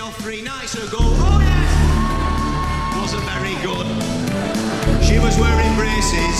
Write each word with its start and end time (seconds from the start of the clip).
day 0.00 0.06
off 0.06 0.16
three 0.16 0.42
nights 0.42 0.74
ago. 0.74 0.98
Oh 1.00 1.40
yeah! 1.42 3.00
Wasn't 3.00 3.22
very 3.24 3.54
good. 3.62 3.86
She 5.04 5.18
was 5.18 5.38
wearing 5.38 5.74
braces. 5.76 6.36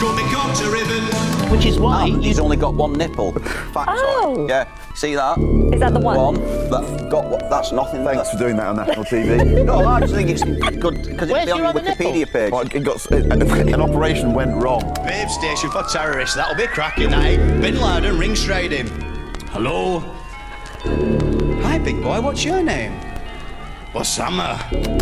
Cut 0.00 0.14
me 0.16 0.22
cocked 0.30 0.60
a 0.62 0.70
ribbon. 0.70 1.04
Which 1.50 1.64
is 1.64 1.78
why 1.78 2.08
He's 2.08 2.38
only 2.38 2.56
got 2.56 2.74
one 2.74 2.92
nipple. 2.92 3.32
Fact 3.32 3.88
Oh. 3.92 4.46
Yeah. 4.48 4.68
See 4.94 5.14
that? 5.14 5.38
Is 5.72 5.80
that 5.80 5.92
the 5.92 6.00
one? 6.00 6.16
One. 6.16 6.34
That 6.70 7.08
got 7.10 7.30
what? 7.30 7.48
That's 7.48 7.72
nothing. 7.72 8.04
Thanks 8.04 8.30
there. 8.30 8.32
for 8.32 8.44
doing 8.44 8.56
that 8.56 8.66
on 8.68 8.76
national 8.76 9.04
TV. 9.04 9.64
No, 9.66 9.78
I 9.78 10.00
just 10.00 10.14
think 10.14 10.30
it's 10.30 10.44
good 10.44 11.02
because 11.02 11.30
Where's 11.30 11.44
it's 11.44 11.52
on 11.52 11.58
your 11.58 11.72
the 11.72 11.78
other 11.78 11.82
nipple? 11.82 12.06
Wikipedia 12.06 12.32
page. 12.32 12.52
Well, 12.52 12.62
it 12.62 12.84
got, 12.84 13.12
it, 13.12 13.72
an 13.74 13.80
operation 13.80 14.32
went 14.34 14.54
wrong. 14.62 14.82
Babe 15.04 15.28
station 15.28 15.70
for 15.70 15.82
terrorists. 15.84 16.36
That'll 16.36 16.56
be 16.56 16.66
cracking, 16.66 17.12
eh? 17.12 17.36
Bin 17.60 17.80
Laden 17.80 18.18
ring 18.18 18.36
straight 18.36 18.72
him. 18.72 18.88
Hello? 19.50 20.02
Hi, 21.86 21.92
big 21.92 22.02
boy. 22.02 22.20
What's 22.20 22.44
your 22.44 22.64
name? 22.64 23.00
Osama. 23.92 24.58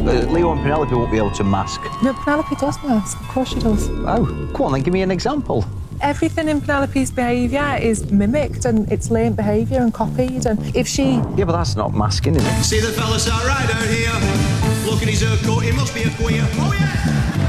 Uh, 0.06 0.30
Leo 0.30 0.52
and 0.52 0.60
Penelope 0.60 0.94
won't 0.94 1.10
be 1.10 1.16
able 1.16 1.30
to 1.30 1.42
mask. 1.42 1.80
No, 2.02 2.12
Penelope 2.12 2.54
does 2.56 2.76
mask. 2.84 3.18
Of 3.22 3.28
course 3.28 3.48
she 3.54 3.58
does. 3.58 3.88
Oh, 3.88 4.50
come 4.52 4.66
on 4.66 4.72
then, 4.72 4.82
give 4.82 4.92
me 4.92 5.00
an 5.00 5.10
example. 5.10 5.64
Everything 6.02 6.46
in 6.50 6.60
Penelope's 6.60 7.10
behaviour 7.10 7.78
is 7.80 8.12
mimicked 8.12 8.66
and 8.66 8.92
it's 8.92 9.10
learned 9.10 9.34
behaviour 9.34 9.80
and 9.80 9.94
copied. 9.94 10.44
And 10.44 10.76
if 10.76 10.86
she 10.86 11.12
Yeah, 11.38 11.46
but 11.46 11.52
that's 11.52 11.74
not 11.74 11.94
masking, 11.94 12.36
is 12.36 12.44
it? 12.44 12.62
See 12.62 12.80
the 12.80 12.92
fella 12.92 13.18
sat 13.18 13.42
right 13.46 13.74
out 13.76 13.88
here. 13.88 14.84
Look 14.84 15.00
at 15.00 15.08
his 15.08 15.22
coat, 15.42 15.60
He 15.60 15.72
must 15.72 15.94
be 15.94 16.02
a 16.02 16.10
queer. 16.10 16.46
Oh 16.56 16.76
yeah! 16.78 17.43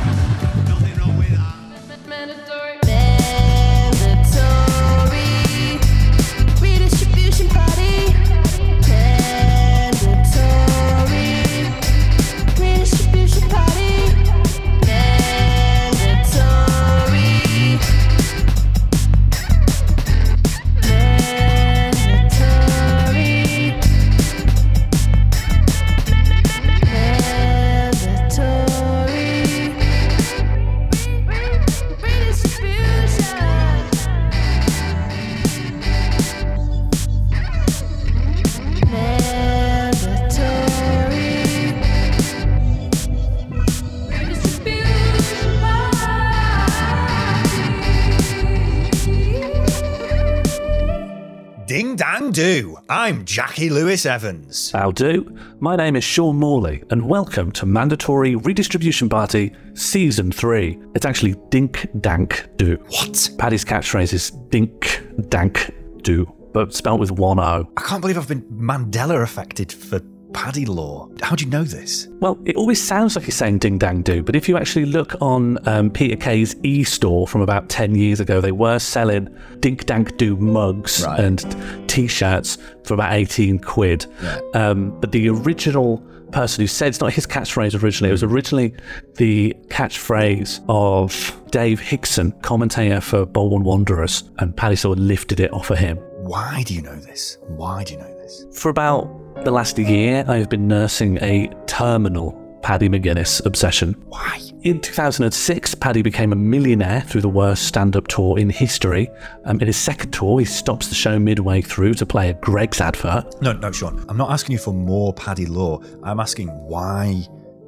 Do. 52.36 52.78
I'm 52.90 53.24
Jackie 53.24 53.70
Lewis 53.70 54.06
Evans. 54.06 54.70
How 54.72 54.92
do? 54.92 55.34
My 55.62 55.78
name 55.78 55.96
is 55.96 56.04
Sean 56.04 56.36
Morley, 56.36 56.84
and 56.90 57.08
welcome 57.08 57.50
to 57.54 57.66
Mandatory 57.66 58.36
Redistribution 58.36 59.08
Party 59.08 59.56
Season 59.74 60.34
3. 60.34 60.78
It's 60.96 61.06
actually 61.06 61.36
Dink 61.48 61.88
Dank 62.02 62.46
Do. 62.58 62.76
What? 62.90 63.30
Paddy's 63.38 63.64
catchphrase 63.64 64.12
is 64.12 64.32
Dink 64.50 65.02
Dank 65.30 65.74
Do, 66.02 66.26
but 66.52 66.74
spelled 66.74 67.00
with 67.00 67.12
one 67.12 67.40
O. 67.40 67.72
I 67.78 67.82
can't 67.82 68.02
believe 68.02 68.18
I've 68.18 68.28
been 68.28 68.42
Mandela 68.52 69.24
affected 69.24 69.72
for 69.72 70.00
Paddy 70.36 70.66
law. 70.66 71.08
How 71.22 71.36
do 71.36 71.46
you 71.46 71.50
know 71.50 71.64
this? 71.64 72.10
Well, 72.20 72.38
it 72.46 72.56
always 72.58 72.82
sounds 72.84 73.16
like 73.16 73.24
he's 73.26 73.36
saying 73.36 73.60
ding 73.60 73.78
dang 73.78 74.02
do, 74.02 74.22
but 74.22 74.36
if 74.36 74.50
you 74.50 74.58
actually 74.58 74.86
look 74.86 75.16
on 75.22 75.58
um, 75.68 75.90
Peter 75.90 76.18
Kay's 76.18 76.56
e 76.64 76.84
store 76.84 77.26
from 77.26 77.40
about 77.42 77.70
10 77.70 77.96
years 77.96 78.20
ago, 78.20 78.42
they 78.42 78.52
were 78.52 78.78
selling 78.78 79.30
dink 79.62 79.86
dank 79.86 80.18
do 80.18 80.36
mugs 80.36 81.04
Right. 81.06 81.20
and 81.22 81.90
t 81.90 82.08
shirts 82.08 82.58
for 82.84 82.94
about 82.96 83.14
18 83.14 83.60
quid. 83.60 84.06
Yeah. 84.22 84.40
Um, 84.54 85.00
but 85.00 85.14
the 85.14 85.30
original 85.30 86.00
person 86.34 86.62
who 86.62 86.68
said 86.68 86.90
it's 86.90 87.00
not 87.00 87.14
his 87.14 87.26
catchphrase 87.26 87.82
originally, 87.82 88.10
it 88.10 88.12
was 88.12 88.24
originally 88.24 88.74
the 89.16 89.56
catchphrase 89.70 90.60
of 90.68 91.42
Dave 91.52 91.80
Hickson, 91.80 92.34
commentator 92.42 93.00
for 93.00 93.26
Bolton 93.26 93.64
Wanderers, 93.64 94.24
and 94.40 94.56
Paddy 94.56 94.76
sort 94.76 94.98
of 94.98 95.04
lifted 95.06 95.40
it 95.40 95.54
off 95.54 95.70
of 95.72 95.78
him. 95.78 95.96
Why 96.18 96.64
do 96.66 96.74
you 96.74 96.82
know 96.82 96.96
this? 96.98 97.38
Why 97.48 97.86
do 97.86 97.94
you 97.94 98.00
know 98.00 98.18
this? 98.20 98.46
For 98.52 98.68
about 98.70 99.08
the 99.44 99.52
last 99.52 99.78
year, 99.78 100.26
I 100.28 100.38
have 100.38 100.50
been 100.50 100.68
nursing 100.68 101.18
a 101.22 101.48
terminal 101.68 102.42
Paddy 102.62 102.90
McGuinness 102.90 103.46
obsession. 103.46 103.94
Why? 104.08 104.42
In 104.62 104.82
2006, 104.82 105.76
Paddy 105.76 106.02
became 106.02 106.34
a 106.34 106.36
millionaire 106.36 107.02
through 107.02 107.22
the 107.22 107.30
worst 107.30 107.68
stand 107.68 107.96
up 107.96 108.08
tour 108.08 108.40
in 108.40 108.50
history. 108.50 109.08
Um, 109.44 109.60
in 109.62 109.68
his 109.68 109.78
second 109.78 110.12
tour, 110.12 110.40
he 110.40 110.46
stops 110.46 110.88
the 110.88 110.96
show 110.96 111.20
midway 111.20 111.62
through 111.62 111.94
to 111.96 112.06
play 112.06 112.30
a 112.32 112.34
Greggs 112.34 112.82
advert. 112.82 113.40
No, 113.42 113.54
no, 113.54 113.72
Sean. 113.72 114.04
I'm 114.10 114.18
not 114.18 114.32
asking 114.32 114.54
you 114.54 114.58
for 114.58 114.74
more 114.74 115.14
Paddy 115.14 115.46
law. 115.46 115.80
I'm 116.02 116.20
asking 116.20 116.48
why 116.48 117.22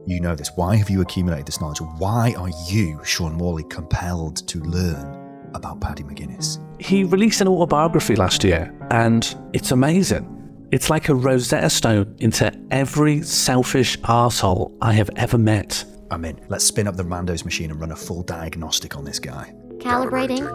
you 0.07 0.19
know 0.19 0.35
this. 0.35 0.49
Why 0.55 0.75
have 0.77 0.89
you 0.89 1.01
accumulated 1.01 1.45
this 1.45 1.61
knowledge? 1.61 1.81
Why 1.99 2.33
are 2.37 2.49
you, 2.67 2.99
Sean 3.03 3.33
Morley, 3.33 3.65
compelled 3.65 4.47
to 4.47 4.59
learn 4.61 5.49
about 5.53 5.79
Paddy 5.79 6.01
McGuinness? 6.01 6.57
He 6.81 7.03
released 7.03 7.41
an 7.41 7.47
autobiography 7.47 8.15
last 8.15 8.43
year, 8.43 8.73
and 8.89 9.35
it's 9.53 9.71
amazing. 9.71 10.36
It's 10.69 10.89
like 10.89 11.07
a 11.07 11.15
Rosetta 11.15 11.69
Stone 11.69 12.17
into 12.19 12.51
every 12.71 13.21
selfish 13.21 13.97
arsehole 13.99 14.75
I 14.81 14.91
have 14.93 15.09
ever 15.15 15.37
met. 15.37 15.85
I'm 16.11 16.25
in. 16.25 16.41
Let's 16.49 16.65
spin 16.65 16.87
up 16.87 16.97
the 16.97 17.03
Randos 17.03 17.45
machine 17.45 17.71
and 17.71 17.79
run 17.79 17.93
a 17.93 17.95
full 17.95 18.21
diagnostic 18.21 18.97
on 18.97 19.05
this 19.05 19.17
guy. 19.17 19.53
Calibrating. 19.77 20.45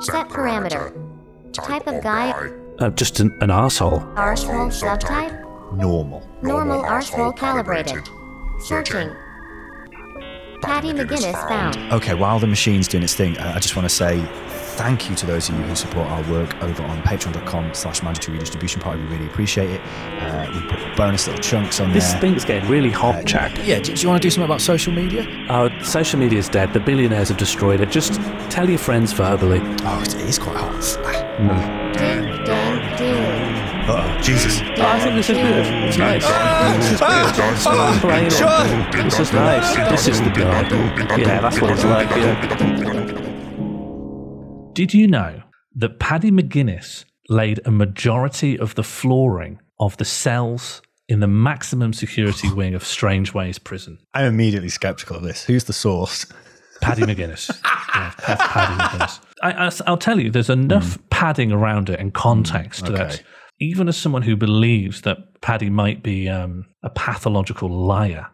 Set 0.00 0.28
parameter. 0.28 0.92
Type 1.54 1.86
of 1.86 2.02
guy. 2.02 2.32
Uh, 2.78 2.90
just 2.90 3.18
an, 3.20 3.34
an 3.40 3.48
arsehole. 3.48 4.14
Arsehole 4.14 4.70
subtype. 4.70 5.42
Normal. 5.74 6.28
Normal 6.42 6.82
arsehole 6.82 7.34
calibrated. 7.34 8.06
Searching. 8.60 9.08
Paddy 10.60 10.92
McGuinness 10.92 11.48
found. 11.48 11.92
Okay, 11.94 12.12
while 12.12 12.38
the 12.38 12.46
machine's 12.46 12.88
doing 12.88 13.04
its 13.04 13.14
thing, 13.14 13.38
uh, 13.38 13.52
I 13.56 13.58
just 13.58 13.74
want 13.74 13.88
to 13.88 13.94
say 13.94 14.18
thank 14.76 15.08
you 15.08 15.16
to 15.16 15.26
those 15.26 15.48
of 15.48 15.56
you 15.56 15.62
who 15.62 15.74
support 15.74 16.06
our 16.08 16.22
work 16.30 16.54
over 16.62 16.82
on 16.84 17.02
patreon.com 17.02 17.74
slash 17.74 18.02
mandatory 18.02 18.34
redistribution 18.34 18.80
party. 18.80 19.00
We 19.02 19.08
really 19.08 19.26
appreciate 19.26 19.70
it. 19.70 19.80
Uh, 20.20 20.50
we 20.54 20.60
put 20.68 20.96
bonus 20.96 21.26
little 21.26 21.42
chunks 21.42 21.80
on 21.80 21.88
there. 21.88 21.94
This 21.94 22.12
there. 22.12 22.20
thing's 22.20 22.44
getting 22.44 22.68
really 22.68 22.90
hot, 22.90 23.16
uh, 23.16 23.22
Jack. 23.22 23.56
Yeah, 23.66 23.80
do, 23.80 23.94
do 23.94 24.00
you 24.00 24.08
want 24.08 24.22
to 24.22 24.26
do 24.26 24.30
something 24.30 24.44
about 24.44 24.60
social 24.60 24.92
media? 24.92 25.26
Our 25.48 25.70
social 25.82 26.18
media 26.18 26.38
is 26.38 26.48
dead. 26.48 26.72
The 26.72 26.80
billionaires 26.80 27.28
have 27.28 27.38
destroyed 27.38 27.80
it. 27.80 27.90
Just 27.90 28.14
tell 28.50 28.68
your 28.68 28.78
friends 28.78 29.12
verbally. 29.12 29.60
Oh, 29.62 30.02
it 30.02 30.14
is 30.14 30.38
quite 30.38 30.56
hot. 30.56 30.82
Ding, 31.96 32.22
ding, 32.44 32.96
ding. 32.98 33.56
Oh, 33.88 34.18
Jesus. 34.20 34.60
I 34.60 34.98
think 34.98 35.14
this 35.14 35.30
is 35.30 35.36
good. 35.36 35.66
It's 35.88 35.96
nice. 35.96 36.26
This 36.76 36.92
is 36.92 37.00
good. 37.00 37.72
I'm 37.72 38.00
playing 38.00 38.26
it. 38.26 39.04
This 39.04 39.20
is 39.20 39.32
nice. 39.32 39.90
This 39.90 40.08
is 40.08 40.20
the 40.20 40.30
god. 40.30 40.70
Yeah, 41.18 41.40
that's 41.40 41.60
what 41.60 41.70
it's 41.70 41.84
like. 41.84 42.10
Yeah. 42.10 43.25
Did 44.76 44.92
you 44.92 45.06
know 45.06 45.42
that 45.74 45.98
Paddy 45.98 46.30
McGuinness 46.30 47.06
laid 47.30 47.60
a 47.64 47.70
majority 47.70 48.58
of 48.58 48.74
the 48.74 48.82
flooring 48.82 49.58
of 49.80 49.96
the 49.96 50.04
cells 50.04 50.82
in 51.08 51.20
the 51.20 51.26
maximum 51.26 51.94
security 51.94 52.52
wing 52.52 52.74
of 52.74 52.84
Strangeways 52.84 53.58
prison? 53.58 53.98
I'm 54.12 54.26
immediately 54.26 54.68
skeptical 54.68 55.16
of 55.16 55.22
this. 55.22 55.44
Who's 55.44 55.64
the 55.64 55.72
source? 55.72 56.26
Paddy 56.82 57.04
McGuinness. 57.04 57.48
yeah, 57.64 58.12
Pa- 58.18 58.36
Paddy 58.52 58.74
McGuinness. 58.82 59.20
I, 59.42 59.90
will 59.90 59.96
tell 59.96 60.20
you, 60.20 60.30
there's 60.30 60.50
enough 60.50 60.98
padding 61.08 61.52
around 61.52 61.88
it 61.88 61.98
and 61.98 62.12
context 62.12 62.84
Mm, 62.84 62.90
okay. 62.90 62.98
that 63.04 63.22
even 63.58 63.88
as 63.88 63.96
someone 63.96 64.20
who 64.20 64.36
believes 64.36 65.00
that 65.02 65.40
Paddy 65.40 65.70
might 65.70 66.02
be 66.02 66.28
um, 66.28 66.66
a 66.82 66.90
pathological 66.90 67.70
liar, 67.70 68.26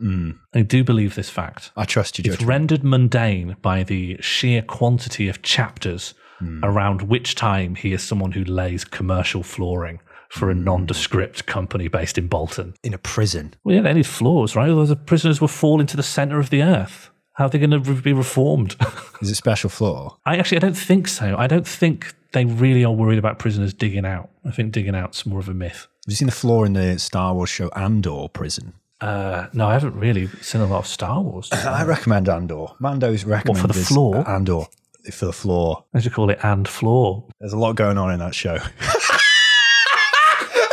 I 0.53 0.63
do 0.63 0.83
believe 0.83 1.15
this 1.15 1.31
fact. 1.31 1.71
I 1.77 1.85
trust 1.85 2.19
your 2.19 2.25
It's 2.27 2.35
judgment. 2.41 2.49
rendered 2.49 2.83
mundane 2.83 3.55
by 3.63 3.85
the 3.85 4.17
sheer 4.21 4.63
quantity 4.63 5.29
of 5.29 5.43
chapters 5.43 6.15
Hmm. 6.43 6.65
around 6.65 7.03
which 7.03 7.35
time 7.37 7.75
he 7.77 7.93
is 7.93 8.03
someone 8.03 8.33
who 8.33 8.43
lays 8.45 8.85
commercial 8.85 9.43
flooring 9.43 10.01
for 10.29 10.47
Hmm. 10.51 10.59
a 10.59 10.63
nondescript 10.63 11.47
company 11.47 11.89
based 11.89 12.19
in 12.19 12.27
Bolton. 12.27 12.75
In 12.83 12.95
a 12.95 12.99
prison. 12.99 13.55
Well, 13.65 13.77
yeah, 13.77 13.83
they 13.83 13.93
need 13.95 14.07
floors, 14.07 14.57
right? 14.57 14.69
Otherwise, 14.69 14.89
the 14.89 14.97
prisoners 14.97 15.41
will 15.41 15.49
fall 15.49 15.81
into 15.81 15.97
the 15.97 16.03
center 16.03 16.39
of 16.41 16.51
the 16.51 16.63
earth. 16.63 17.11
How 17.35 17.47
are 17.47 17.49
they 17.51 17.59
going 17.59 17.71
to 17.83 17.95
be 18.03 18.13
reformed? 18.13 18.77
Is 19.23 19.31
it 19.31 19.37
special 19.37 19.71
floor? 19.71 20.17
I 20.27 20.37
actually 20.37 20.59
I 20.59 20.61
don't 20.61 20.77
think 20.77 21.07
so. 21.09 21.37
I 21.39 21.47
don't 21.47 21.67
think 21.67 22.15
they 22.33 22.45
really 22.45 22.85
are 22.85 22.93
worried 22.93 23.19
about 23.19 23.39
prisoners 23.39 23.73
digging 23.75 24.05
out. 24.05 24.29
I 24.45 24.51
think 24.51 24.73
digging 24.73 24.95
out's 24.95 25.25
more 25.25 25.39
of 25.39 25.49
a 25.49 25.55
myth. 25.55 25.87
Have 26.05 26.11
you 26.13 26.17
seen 26.17 26.27
the 26.27 26.33
floor 26.33 26.67
in 26.67 26.73
the 26.73 26.99
Star 26.99 27.33
Wars 27.35 27.49
show 27.51 27.69
Andor 27.77 28.29
prison? 28.29 28.73
Uh, 29.01 29.47
no, 29.53 29.67
I 29.69 29.73
haven't 29.75 29.97
really 29.97 30.27
seen 30.41 30.61
a 30.61 30.67
lot 30.67 30.79
of 30.81 30.87
Star 30.87 31.21
Wars. 31.21 31.51
I 31.53 31.85
recommend 31.85 32.29
Andor. 32.29 32.67
Mando's 32.81 33.25
recommended 33.25 33.69
the 33.71 33.85
floor? 33.85 34.29
Andor 34.29 34.65
for 35.11 35.27
the 35.27 35.33
floor. 35.33 35.85
As 35.95 36.05
you 36.05 36.11
call 36.11 36.31
it, 36.31 36.39
and 36.43 36.69
floor. 36.69 37.25
There's 37.41 37.53
a 37.53 37.59
lot 37.59 37.75
going 37.75 37.99
on 37.99 38.13
in 38.13 38.19
that 38.21 38.35
show. 38.35 38.59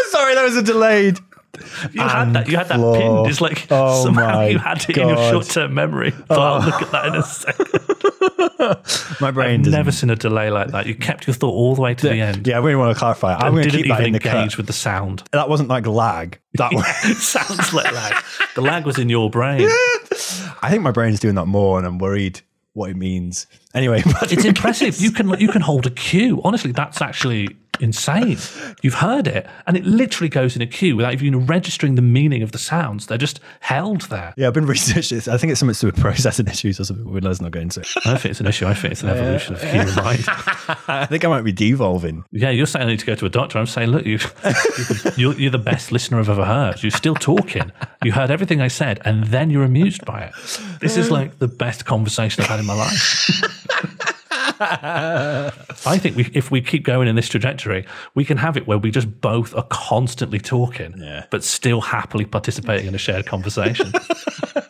Sorry, 0.10 0.36
that 0.36 0.44
was 0.44 0.58
a 0.58 0.64
delayed. 0.64 1.20
You 1.92 2.02
had 2.02 2.34
that. 2.34 2.48
You 2.48 2.58
had 2.58 2.68
that 2.68 2.76
floor. 2.76 2.96
pinned. 2.98 3.28
It's 3.28 3.42
like 3.42 3.68
Oh 3.72 4.04
somehow 4.06 4.42
you 4.46 4.60
had 4.60 4.78
it 4.88 4.98
in 4.98 5.08
your 5.08 5.18
short-term 5.32 5.74
memory. 5.74 6.14
But 6.28 6.40
I'll 6.40 6.66
look 6.66 6.82
at 6.82 6.92
that 6.92 7.06
in 7.08 7.16
a 7.16 7.24
second. 7.24 7.68
My 9.22 9.32
brain 9.32 9.62
I've 9.62 9.72
never 9.72 9.92
seen 9.92 10.10
a 10.10 10.16
delay 10.16 10.52
like 10.52 10.70
that. 10.72 10.86
You 10.86 10.96
kept 10.96 11.28
your 11.28 11.34
thought 11.34 11.54
all 11.54 11.76
the 11.76 11.82
way 11.82 11.96
to 11.96 12.10
the 12.10 12.20
end. 12.20 12.48
Yeah, 12.48 12.58
I 12.58 12.60
really 12.60 12.76
want 12.76 12.96
to 12.96 13.00
clarify. 13.00 13.36
I'm 13.36 13.54
going 13.54 13.70
to 13.70 13.72
keep 13.72 13.88
that 13.88 14.02
even 14.02 14.08
in 14.08 14.14
the 14.14 14.20
cut. 14.20 14.58
with 14.58 14.68
the 14.68 14.74
sound. 14.74 15.24
That 15.32 15.50
wasn't 15.50 15.70
like 15.70 15.88
lag. 15.88 16.40
That 16.56 16.72
sounds 17.18 17.74
like 17.74 17.92
lag. 17.92 18.24
The 18.56 18.62
lag 18.62 18.86
was 18.86 18.98
in 19.00 19.10
your 19.10 19.30
brain. 19.30 19.68
I 20.62 20.68
think 20.70 20.84
my 20.84 20.92
brain's 20.92 21.20
doing 21.20 21.36
that 21.36 21.46
more, 21.46 21.78
and 21.78 21.88
I'm 21.88 21.98
worried 22.00 22.42
what 22.80 22.90
it 22.90 22.98
means. 22.98 23.46
Anyway, 23.76 24.02
It's 24.24 24.46
impressive. 24.46 25.00
You 25.00 25.12
can 25.12 25.40
you 25.40 25.50
can 25.50 25.62
hold 25.62 25.86
a 25.86 25.92
queue. 25.92 26.42
Honestly, 26.44 26.72
that's 26.72 27.02
actually 27.02 27.56
insane. 27.80 28.38
You've 28.82 28.96
heard 28.96 29.28
it, 29.28 29.48
and 29.68 29.78
it 29.78 29.86
literally 29.86 30.30
goes 30.30 30.56
in 30.56 30.62
a 30.62 30.68
queue 30.68 30.96
without 30.96 31.14
even 31.14 31.46
registering 31.46 31.96
the 31.96 32.02
meaning 32.02 32.44
of 32.44 32.52
the 32.52 32.58
sounds. 32.58 33.08
They're 33.08 33.18
just 33.18 33.40
held 33.60 34.02
there. 34.04 34.34
Yeah, 34.38 34.48
I've 34.48 34.54
been 34.54 34.66
researching 34.66 35.18
this. 35.18 35.28
I 35.28 35.38
think 35.38 35.52
it's 35.52 35.60
something 35.60 35.76
to 35.76 35.82
do 35.82 35.88
with 35.88 36.00
processing 36.00 36.48
issues 36.48 36.80
or 36.80 36.86
something. 36.86 37.12
We're 37.12 37.22
let's 37.22 37.42
not 37.42 37.52
go 37.52 37.60
into. 37.60 37.82
it. 37.82 37.88
I 37.98 38.12
don't 38.12 38.22
think 38.22 38.32
it's 38.32 38.40
an 38.40 38.48
issue. 38.48 38.68
I 38.68 38.74
think 38.74 38.94
it's 38.94 39.04
an 39.04 39.10
evolution 39.10 39.56
of 39.56 39.64
human 39.64 39.96
mind. 39.96 40.24
I 40.88 41.06
think 41.06 41.26
I 41.26 41.28
might 41.28 41.44
be 41.44 41.52
devolving. 41.52 42.24
Yeah, 42.32 42.50
you're 42.50 42.66
saying 42.66 42.88
I 42.88 42.90
need 42.92 43.00
to 43.00 43.06
go 43.06 43.16
to 43.16 43.26
a 43.26 43.30
doctor. 43.30 43.60
I'm 43.60 43.66
saying, 43.66 43.90
look, 43.90 44.06
you, 44.06 44.20
you're, 45.18 45.34
you're 45.34 45.52
the 45.52 45.58
best 45.58 45.92
listener 45.92 46.20
I've 46.20 46.30
ever 46.30 46.46
heard. 46.46 46.82
You're 46.84 46.92
still 46.92 47.16
talking. 47.16 47.72
You 48.04 48.12
heard 48.12 48.32
everything 48.32 48.62
I 48.62 48.68
said, 48.68 49.02
and 49.06 49.26
then 49.26 49.50
you're 49.50 49.64
amused 49.64 50.06
by 50.06 50.22
it. 50.22 50.34
This 50.80 50.98
is 50.98 51.10
uh. 51.10 51.14
like 51.14 51.40
the 51.40 51.48
best 51.48 51.86
conversation 51.86 52.44
I've 52.44 52.50
had 52.50 52.60
in 52.60 52.66
my 52.66 52.76
life. 52.76 53.56
I 54.60 55.98
think 56.00 56.16
we, 56.16 56.30
if 56.34 56.52
we 56.52 56.62
keep 56.62 56.84
going 56.84 57.08
in 57.08 57.16
this 57.16 57.30
trajectory, 57.30 57.86
we 58.16 58.26
can 58.26 58.38
have 58.38 58.58
it 58.58 58.68
where 58.68 58.78
we 58.78 58.92
just 58.92 59.22
both 59.22 59.56
are 59.56 59.66
constantly 59.70 60.40
talking, 60.40 60.94
Yeah. 60.98 61.26
but 61.32 61.44
still 61.44 61.82
happily 61.82 62.26
participating 62.26 62.88
in 62.88 62.96
a 62.96 63.00
shared 63.00 63.26
conversation. 63.26 63.92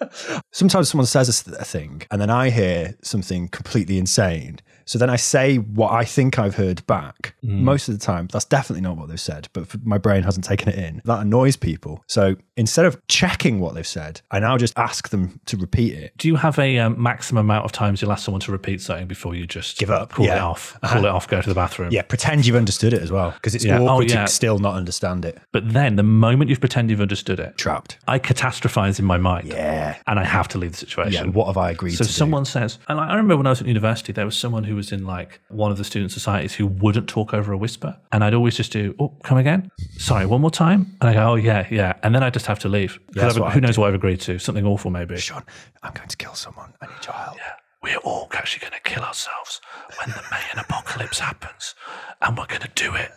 Sometimes 0.51 0.89
someone 0.89 1.05
says 1.05 1.29
a 1.47 1.51
a 1.59 1.63
thing, 1.65 2.03
and 2.11 2.21
then 2.21 2.29
I 2.29 2.49
hear 2.49 2.95
something 3.01 3.47
completely 3.49 3.97
insane. 3.97 4.59
So 4.89 4.97
then 4.97 5.11
I 5.11 5.17
say 5.17 5.57
what 5.57 5.91
I 5.91 6.03
think 6.03 6.39
I've 6.39 6.55
heard 6.55 6.85
back. 6.87 7.35
Most 7.43 7.89
of 7.89 7.93
the 7.99 8.03
time, 8.03 8.27
that's 8.33 8.43
definitely 8.45 8.81
not 8.81 8.97
what 8.97 9.07
they've 9.07 9.19
said, 9.19 9.47
but 9.53 9.85
my 9.85 9.99
brain 9.99 10.23
hasn't 10.23 10.45
taken 10.45 10.67
it 10.67 10.79
in. 10.79 10.99
That 11.05 11.19
annoys 11.19 11.55
people. 11.55 12.03
So 12.07 12.35
instead 12.57 12.85
of 12.87 12.99
checking 13.07 13.59
what 13.59 13.75
they've 13.75 13.85
said, 13.85 14.21
I 14.31 14.39
now 14.39 14.57
just 14.57 14.75
ask 14.79 15.09
them 15.09 15.39
to 15.45 15.57
repeat 15.57 15.93
it. 15.93 16.17
Do 16.17 16.27
you 16.27 16.37
have 16.37 16.57
a 16.57 16.79
um, 16.79 16.99
maximum 16.99 17.45
amount 17.45 17.65
of 17.65 17.71
times 17.71 18.01
you'll 18.01 18.11
ask 18.11 18.25
someone 18.25 18.41
to 18.41 18.51
repeat 18.51 18.81
something 18.81 19.05
before 19.07 19.35
you 19.35 19.45
just 19.45 19.77
Give 19.77 19.91
up, 19.91 20.09
call 20.13 20.25
it 20.25 20.29
yeah. 20.29 20.43
off, 20.43 20.75
call 20.81 21.05
it 21.05 21.09
off, 21.09 21.27
go 21.27 21.39
to 21.39 21.47
the 21.47 21.53
bathroom? 21.53 21.91
Yeah, 21.91 22.01
pretend 22.01 22.47
you've 22.47 22.55
understood 22.55 22.91
it 22.91 23.03
as 23.03 23.11
well, 23.11 23.29
because 23.29 23.53
it's 23.53 23.63
Yeah. 23.65 23.77
Oh, 23.79 23.99
yeah. 24.01 24.25
to 24.25 24.27
still 24.27 24.57
not 24.57 24.73
understand 24.73 25.23
it. 25.23 25.37
But 25.51 25.71
then 25.71 25.97
the 25.97 26.03
moment 26.03 26.49
you've 26.49 26.61
pretended 26.61 26.89
you've 26.89 27.01
understood 27.01 27.39
it, 27.39 27.57
Trapped. 27.57 27.99
I 28.07 28.17
catastrophize 28.17 28.97
in 28.97 29.05
my 29.05 29.19
mind. 29.19 29.49
Yeah. 29.49 29.97
And 30.07 30.19
I 30.19 30.23
have 30.25 30.47
to 30.47 30.57
leave 30.57 30.71
the 30.71 30.77
Yeah, 30.77 30.89
situation. 30.89 31.33
what 31.33 31.45
have 31.45 31.57
I 31.57 31.69
agreed 31.69 31.91
to? 31.91 31.97
so 31.97 32.03
someone 32.05 32.45
says, 32.45 32.79
and 32.87 32.99
I 32.99 33.09
remember 33.11 33.37
when 33.37 33.45
I 33.45 33.51
was 33.51 33.61
at 33.61 33.67
university, 33.67 34.13
there 34.13 34.25
was 34.25 34.35
someone 34.35 34.63
who 34.63 34.78
was 34.79 34.93
in 34.93 35.05
like 35.05 35.41
one 35.49 35.71
of 35.71 35.77
the 35.77 35.83
student 35.83 36.11
societies 36.11 36.55
who 36.55 36.65
wouldn't 36.65 37.09
talk 37.09 37.33
over 37.33 37.51
a 37.51 37.57
whisper. 37.57 37.97
And 38.13 38.23
I'd 38.23 38.33
always 38.33 38.55
just 38.55 38.71
do, 38.71 38.95
oh, 38.97 39.13
come 39.23 39.37
again? 39.37 39.69
Sorry, 39.97 40.25
one 40.25 40.39
more 40.39 40.49
time? 40.49 40.95
And 41.01 41.09
I 41.09 41.13
go, 41.13 41.31
oh, 41.31 41.35
yeah, 41.35 41.67
yeah. 41.69 41.99
And 42.01 42.15
then 42.15 42.23
I 42.23 42.29
just 42.29 42.45
have 42.45 42.59
to 42.59 42.69
leave. 42.69 42.97
that's 43.09 43.35
who 43.35 43.43
I 43.43 43.59
knows 43.59 43.77
what 43.77 43.89
I've 43.89 43.93
agreed 43.93 44.21
to? 44.21 44.39
Something 44.39 44.65
awful, 44.65 44.89
maybe. 44.89 45.17
Sean, 45.17 45.43
I'm 45.83 45.91
going 45.93 46.07
to 46.07 46.15
kill 46.15 46.33
someone. 46.33 46.73
I 46.81 46.85
need 46.85 47.05
your 47.05 47.13
help. 47.13 47.35
Yeah. 47.35 47.53
We're 47.83 47.97
all 47.97 48.29
actually 48.33 48.61
going 48.61 48.81
to 48.81 48.89
kill 48.89 49.03
ourselves 49.03 49.59
when 49.97 50.15
the 50.15 50.23
Mayan 50.31 50.59
apocalypse 50.59 51.19
happens. 51.19 51.75
And 52.21 52.37
we're 52.37 52.47
going 52.47 52.61
to 52.61 52.71
do 52.75 52.95
it. 52.95 53.11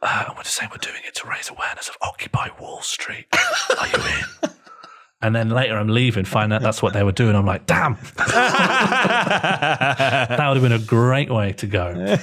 Uh, 0.00 0.24
and 0.28 0.36
we're 0.36 0.44
just 0.44 0.54
saying 0.54 0.70
we're 0.70 0.78
doing 0.78 1.02
it 1.06 1.14
to 1.16 1.28
raise 1.28 1.50
awareness 1.50 1.88
of 1.88 1.96
Occupy 2.00 2.48
Wall 2.60 2.80
Street. 2.82 3.26
Are 3.78 3.88
you 3.88 4.02
in? 4.44 4.50
And 5.20 5.34
then 5.34 5.50
later 5.50 5.76
I'm 5.76 5.88
leaving, 5.88 6.24
find 6.24 6.52
out 6.52 6.62
that's 6.62 6.80
what 6.80 6.92
they 6.92 7.02
were 7.02 7.10
doing. 7.12 7.34
I'm 7.34 7.44
like, 7.46 7.66
damn. 7.66 7.94
that 8.18 8.36
would 10.48 10.56
have 10.56 10.62
been 10.62 10.70
a 10.72 10.78
great 10.78 11.28
way 11.30 11.52
to 11.54 11.66
go. 11.66 11.92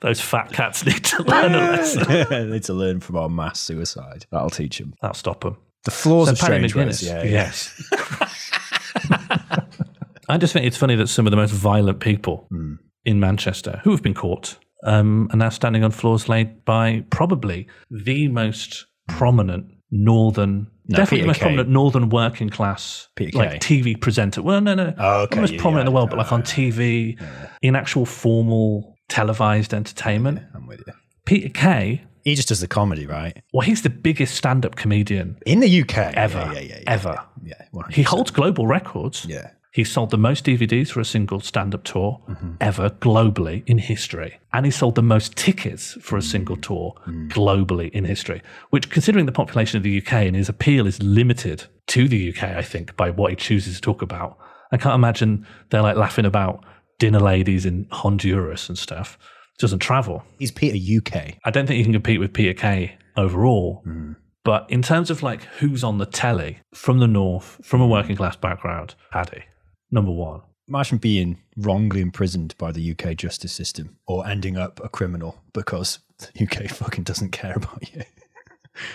Those 0.00 0.20
fat 0.20 0.52
cats 0.52 0.84
need 0.84 1.04
to 1.04 1.22
learn 1.22 1.54
a 1.54 1.58
lesson. 1.58 2.04
I 2.32 2.44
need 2.44 2.64
to 2.64 2.74
learn 2.74 3.00
from 3.00 3.16
our 3.16 3.28
mass 3.28 3.60
suicide. 3.60 4.26
That'll 4.32 4.50
teach 4.50 4.78
them. 4.78 4.94
That'll 5.00 5.14
stop 5.14 5.42
them. 5.42 5.56
The 5.84 5.90
flaws 5.92 6.28
of 6.28 6.38
Paddy 6.38 6.68
Strangeways. 6.68 7.02
Yeah, 7.02 7.22
yeah. 7.22 7.30
Yes. 7.30 7.90
I 10.28 10.38
just 10.38 10.52
think 10.52 10.66
it's 10.66 10.76
funny 10.76 10.96
that 10.96 11.06
some 11.08 11.26
of 11.26 11.30
the 11.30 11.36
most 11.36 11.52
violent 11.52 12.00
people 12.00 12.46
Hmm. 12.50 12.74
in 13.04 13.20
Manchester 13.20 13.80
who 13.84 13.92
have 13.92 14.02
been 14.02 14.14
caught 14.14 14.58
um, 14.84 15.28
are 15.32 15.36
now 15.36 15.48
standing 15.50 15.84
on 15.84 15.92
floors 15.92 16.28
laid 16.28 16.64
by 16.64 17.04
probably 17.10 17.68
the 17.90 18.26
most 18.28 18.86
prominent 19.08 19.66
northern, 19.90 20.66
No, 20.88 20.96
definitely 20.98 21.18
Peter 21.18 21.22
the 21.22 21.26
most 21.28 21.36
Kay. 21.38 21.42
prominent 21.42 21.68
northern 21.68 22.08
working 22.10 22.48
class 22.50 23.08
Peter 23.16 23.36
like 23.38 23.60
Kay. 23.60 23.80
TV 23.82 24.00
presenter. 24.00 24.42
Well, 24.42 24.60
no, 24.60 24.74
no, 24.74 24.94
Oh, 24.98 25.22
okay, 25.22 25.36
not 25.36 25.40
most 25.42 25.52
yeah, 25.54 25.60
prominent 25.60 25.86
in 25.88 25.92
the 25.92 25.92
yeah. 25.92 25.94
world, 25.96 26.10
but 26.10 26.18
like 26.18 26.32
on 26.32 26.42
TV, 26.42 27.20
in 27.62 27.74
actual 27.76 28.06
formal 28.06 28.96
televised 29.08 29.72
entertainment. 29.74 30.40
I'm 30.54 30.66
with 30.66 30.80
you. 30.86 30.92
Peter 31.24 31.48
Kay, 31.48 32.02
He 32.24 32.34
just 32.34 32.48
does 32.48 32.60
the 32.60 32.68
comedy, 32.68 33.06
right? 33.06 33.42
well, 33.52 33.66
he's 33.66 33.82
the 33.82 33.90
biggest 33.90 34.34
stand-up 34.36 34.76
comedian 34.76 35.38
In 35.46 35.60
the 35.60 35.80
UK. 35.82 35.96
ever, 36.14 36.38
Yeah, 36.38 36.52
yeah, 36.52 36.60
yeah, 36.60 36.76
yeah, 36.78 36.82
ever. 36.86 37.20
Yeah. 37.44 37.54
yeah, 37.72 37.82
He 37.90 38.02
100%. 38.02 38.04
holds 38.06 38.30
global 38.30 38.66
records. 38.66 39.24
Yeah. 39.28 39.50
He 39.76 39.84
sold 39.84 40.08
the 40.08 40.16
most 40.16 40.46
DVDs 40.46 40.88
for 40.88 41.00
a 41.00 41.04
single 41.04 41.38
stand 41.40 41.74
up 41.74 41.84
tour 41.84 42.22
mm-hmm. 42.26 42.52
ever 42.62 42.88
globally 42.88 43.62
in 43.66 43.76
history. 43.76 44.38
And 44.54 44.64
he 44.64 44.72
sold 44.72 44.94
the 44.94 45.02
most 45.02 45.36
tickets 45.36 45.98
for 46.00 46.16
a 46.16 46.20
mm. 46.20 46.30
single 46.30 46.56
tour 46.56 46.94
mm. 47.06 47.28
globally 47.28 47.90
in 47.90 48.06
history, 48.06 48.40
which, 48.70 48.88
considering 48.88 49.26
the 49.26 49.32
population 49.32 49.76
of 49.76 49.82
the 49.82 49.98
UK 49.98 50.12
and 50.14 50.34
his 50.34 50.48
appeal 50.48 50.86
is 50.86 51.02
limited 51.02 51.64
to 51.88 52.08
the 52.08 52.30
UK, 52.30 52.44
I 52.44 52.62
think, 52.62 52.96
by 52.96 53.10
what 53.10 53.28
he 53.32 53.36
chooses 53.36 53.74
to 53.74 53.82
talk 53.82 54.00
about. 54.00 54.38
I 54.72 54.78
can't 54.78 54.94
imagine 54.94 55.46
they're 55.68 55.82
like 55.82 55.98
laughing 55.98 56.24
about 56.24 56.64
dinner 56.98 57.20
ladies 57.20 57.66
in 57.66 57.86
Honduras 57.92 58.70
and 58.70 58.78
stuff. 58.78 59.18
Doesn't 59.58 59.80
travel. 59.80 60.24
He's 60.38 60.52
Peter 60.52 60.78
UK. 60.78 61.34
I 61.44 61.50
don't 61.50 61.66
think 61.66 61.76
he 61.76 61.84
can 61.84 61.92
compete 61.92 62.18
with 62.18 62.32
Peter 62.32 62.54
Kay 62.54 62.96
overall. 63.14 63.82
Mm. 63.86 64.16
But 64.42 64.70
in 64.70 64.80
terms 64.80 65.10
of 65.10 65.22
like 65.22 65.42
who's 65.58 65.84
on 65.84 65.98
the 65.98 66.06
telly 66.06 66.60
from 66.72 66.98
the 66.98 67.06
north, 67.06 67.60
from 67.62 67.82
a 67.82 67.86
working 67.86 68.16
class 68.16 68.36
background, 68.36 68.94
Paddy, 69.10 69.42
number 69.90 70.10
one. 70.10 70.42
Imagine 70.68 70.98
being 70.98 71.38
wrongly 71.56 72.00
imprisoned 72.00 72.54
by 72.58 72.72
the 72.72 72.90
UK 72.90 73.16
justice 73.16 73.52
system 73.52 73.98
or 74.06 74.26
ending 74.26 74.56
up 74.56 74.80
a 74.82 74.88
criminal 74.88 75.38
because 75.52 76.00
the 76.18 76.44
UK 76.44 76.68
fucking 76.70 77.04
doesn't 77.04 77.30
care 77.30 77.54
about 77.54 77.94
you. 77.94 78.02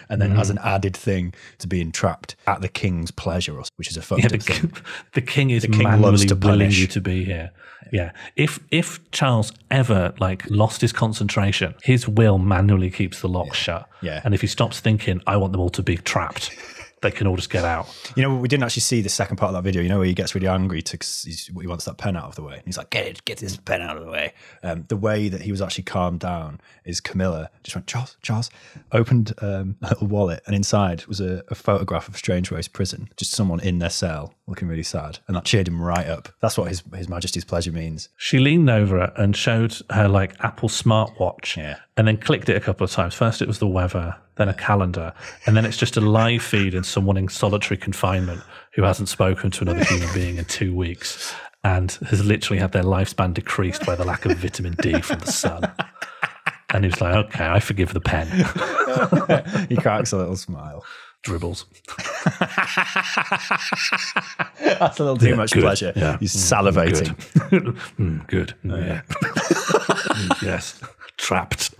And 0.09 0.21
then 0.21 0.33
as 0.33 0.47
mm. 0.47 0.51
an 0.51 0.57
added 0.59 0.95
thing 0.95 1.33
to 1.59 1.67
being 1.67 1.91
trapped 1.91 2.35
at 2.47 2.61
the 2.61 2.67
king's 2.67 3.11
pleasure, 3.11 3.59
which 3.77 3.89
is 3.89 3.97
a 3.97 4.01
fucked 4.01 4.23
Yeah, 4.23 4.27
the, 4.29 4.37
thing. 4.37 4.69
king- 4.69 4.73
the 5.13 5.21
king 5.21 5.49
is 5.49 5.63
king 5.63 5.77
manually 5.79 6.11
loves 6.11 6.25
to 6.25 6.35
willing 6.35 6.59
punish. 6.59 6.79
you 6.79 6.87
to 6.87 7.01
be 7.01 7.25
here. 7.25 7.51
Yeah. 7.91 8.11
If 8.35 8.59
if 8.69 8.99
Charles 9.11 9.51
ever 9.69 10.13
like 10.19 10.49
lost 10.49 10.81
his 10.81 10.93
concentration, 10.93 11.75
his 11.83 12.07
will 12.07 12.37
manually 12.37 12.89
keeps 12.89 13.21
the 13.21 13.27
lock 13.27 13.53
shut. 13.53 13.89
Yeah. 14.01 14.21
And 14.23 14.33
if 14.33 14.41
he 14.41 14.47
stops 14.47 14.79
thinking, 14.79 15.21
I 15.27 15.37
want 15.37 15.51
them 15.51 15.61
all 15.61 15.69
to 15.71 15.83
be 15.83 15.97
trapped, 15.97 16.55
they 17.01 17.11
can 17.11 17.27
all 17.27 17.35
just 17.35 17.49
get 17.49 17.65
out. 17.65 17.87
You 18.15 18.23
know, 18.23 18.35
we 18.35 18.47
didn't 18.47 18.63
actually 18.63 18.81
see 18.81 19.01
the 19.01 19.09
second 19.09 19.37
part 19.37 19.49
of 19.49 19.55
that 19.55 19.63
video. 19.67 19.81
You 19.81 19.89
know, 19.89 19.97
where 19.97 20.07
he 20.07 20.13
gets 20.13 20.35
really 20.35 20.47
angry 20.47 20.81
to 20.83 20.97
cause 20.97 21.23
he 21.23 21.67
wants 21.67 21.85
that 21.85 21.97
pen 21.97 22.15
out 22.15 22.25
of 22.25 22.35
the 22.35 22.43
way. 22.43 22.61
He's 22.65 22.77
like, 22.77 22.89
"Get 22.89 23.07
it, 23.07 23.25
get 23.25 23.39
this 23.39 23.57
pen 23.57 23.81
out 23.81 23.97
of 23.97 24.05
the 24.05 24.11
way." 24.11 24.33
Um, 24.63 24.85
the 24.87 24.97
way 24.97 25.29
that 25.29 25.41
he 25.41 25.51
was 25.51 25.61
actually 25.61 25.83
calmed 25.85 26.19
down 26.19 26.61
is 26.85 27.01
Camilla 27.01 27.49
just 27.63 27.75
went, 27.75 27.87
"Charles, 27.87 28.17
Charles," 28.21 28.49
opened 28.91 29.33
um, 29.39 29.77
a 29.81 29.89
little 29.89 30.07
wallet, 30.07 30.43
and 30.45 30.55
inside 30.55 31.05
was 31.07 31.19
a, 31.19 31.43
a 31.49 31.55
photograph 31.55 32.07
of 32.07 32.15
Strangeways 32.15 32.67
Prison, 32.67 33.09
just 33.17 33.31
someone 33.31 33.59
in 33.59 33.79
their 33.79 33.89
cell 33.89 34.33
looking 34.47 34.67
really 34.67 34.83
sad, 34.83 35.19
and 35.27 35.35
that 35.35 35.45
cheered 35.45 35.67
him 35.67 35.81
right 35.81 36.07
up. 36.07 36.29
That's 36.41 36.57
what 36.57 36.67
his 36.67 36.83
His 36.93 37.09
Majesty's 37.09 37.45
pleasure 37.45 37.71
means. 37.71 38.09
She 38.17 38.37
leaned 38.39 38.69
over 38.69 39.11
and 39.15 39.35
showed 39.35 39.75
her 39.89 40.07
like 40.07 40.35
Apple 40.41 40.69
smartwatch 40.69 41.57
Yeah. 41.57 41.77
And 42.01 42.07
then 42.07 42.17
clicked 42.17 42.49
it 42.49 42.57
a 42.57 42.59
couple 42.59 42.83
of 42.83 42.89
times. 42.89 43.13
First 43.13 43.43
it 43.43 43.47
was 43.47 43.59
the 43.59 43.67
weather, 43.67 44.15
then 44.37 44.49
a 44.49 44.55
calendar, 44.55 45.13
and 45.45 45.55
then 45.55 45.65
it's 45.65 45.77
just 45.77 45.97
a 45.97 46.01
live 46.01 46.41
feed 46.41 46.73
and 46.73 46.83
someone 46.83 47.15
in 47.15 47.29
solitary 47.29 47.77
confinement 47.77 48.41
who 48.73 48.81
hasn't 48.81 49.07
spoken 49.07 49.51
to 49.51 49.61
another 49.61 49.83
human 49.83 50.11
being 50.15 50.37
in 50.37 50.45
two 50.45 50.73
weeks 50.75 51.31
and 51.63 51.91
has 52.09 52.25
literally 52.25 52.59
had 52.59 52.71
their 52.71 52.81
lifespan 52.81 53.35
decreased 53.35 53.85
by 53.85 53.95
the 53.95 54.03
lack 54.03 54.25
of 54.25 54.35
vitamin 54.39 54.73
D 54.81 54.99
from 55.01 55.19
the 55.19 55.31
sun. 55.31 55.71
And 56.73 56.83
he 56.83 56.89
was 56.89 56.99
like, 56.99 57.13
okay, 57.27 57.45
I 57.45 57.59
forgive 57.59 57.93
the 57.93 58.01
pen. 58.01 58.27
He 59.69 59.75
cracks 59.75 60.11
a 60.11 60.17
little 60.17 60.37
smile. 60.37 60.83
Dribbles. 61.21 61.65
That's 64.59 64.99
a 64.99 65.03
little 65.03 65.17
too 65.17 65.35
much 65.35 65.51
good. 65.51 65.61
pleasure. 65.61 65.93
Yeah. 65.95 66.17
He's 66.17 66.33
salivating. 66.33 67.15
Good. 67.51 67.63
Mm, 67.99 68.27
good. 68.27 68.55
Mm, 68.65 68.87
yeah. 68.87 69.01
Mm, 69.03 70.41
yes. 70.41 70.81
Trapped. 71.17 71.70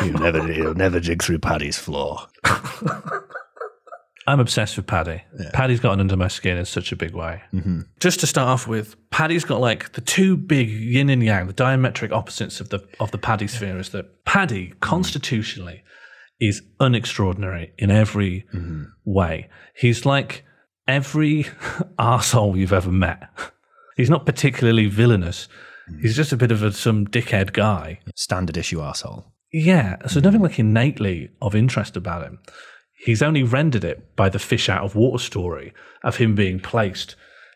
He'll 0.00 0.18
never, 0.20 0.52
he'll 0.52 0.74
never 0.74 1.00
dig 1.00 1.22
through 1.22 1.38
Paddy's 1.38 1.78
floor. 1.78 2.26
I'm 4.28 4.40
obsessed 4.40 4.76
with 4.76 4.86
Paddy. 4.86 5.22
Paddy's 5.52 5.78
gotten 5.78 6.00
under 6.00 6.16
my 6.16 6.26
skin 6.26 6.56
in 6.56 6.64
such 6.64 6.90
a 6.90 6.96
big 6.96 7.14
way. 7.14 7.42
Mm-hmm. 7.54 7.82
Just 8.00 8.18
to 8.20 8.26
start 8.26 8.48
off 8.48 8.66
with, 8.66 8.96
Paddy's 9.10 9.44
got 9.44 9.60
like 9.60 9.92
the 9.92 10.00
two 10.00 10.36
big 10.36 10.68
yin 10.68 11.10
and 11.10 11.22
yang, 11.22 11.46
the 11.46 11.52
diametric 11.52 12.10
opposites 12.10 12.60
of 12.60 12.70
the 12.70 12.84
of 12.98 13.12
the 13.12 13.18
Paddy 13.18 13.46
sphere. 13.46 13.78
Is 13.78 13.90
that 13.90 14.24
Paddy 14.24 14.74
constitutionally 14.80 15.84
is 16.40 16.62
unextraordinary 16.80 17.70
in 17.78 17.90
every 17.90 18.46
mm-hmm. 18.52 18.84
way. 19.04 19.48
He's 19.74 20.04
like 20.04 20.44
every 20.86 21.46
asshole 21.98 22.56
you've 22.56 22.72
ever 22.72 22.92
met. 22.92 23.28
He's 23.96 24.10
not 24.10 24.26
particularly 24.26 24.86
villainous. 24.86 25.48
Mm. 25.90 26.02
He's 26.02 26.16
just 26.16 26.32
a 26.32 26.36
bit 26.36 26.52
of 26.52 26.62
a, 26.62 26.72
some 26.72 27.06
dickhead 27.06 27.52
guy. 27.52 28.00
Standard 28.14 28.56
issue 28.56 28.82
asshole. 28.82 29.32
Yeah, 29.52 29.96
so 30.06 30.20
nothing 30.20 30.40
mm. 30.40 30.44
like 30.44 30.58
innately 30.58 31.30
of 31.40 31.54
interest 31.54 31.96
about 31.96 32.26
him. 32.26 32.38
He's 32.98 33.22
only 33.22 33.42
rendered 33.42 33.84
it 33.84 34.14
by 34.16 34.28
the 34.28 34.38
fish 34.38 34.68
out 34.68 34.82
of 34.82 34.94
water 34.94 35.22
story 35.22 35.72
of 36.02 36.16
him 36.16 36.34
being 36.34 36.60
placed 36.60 37.14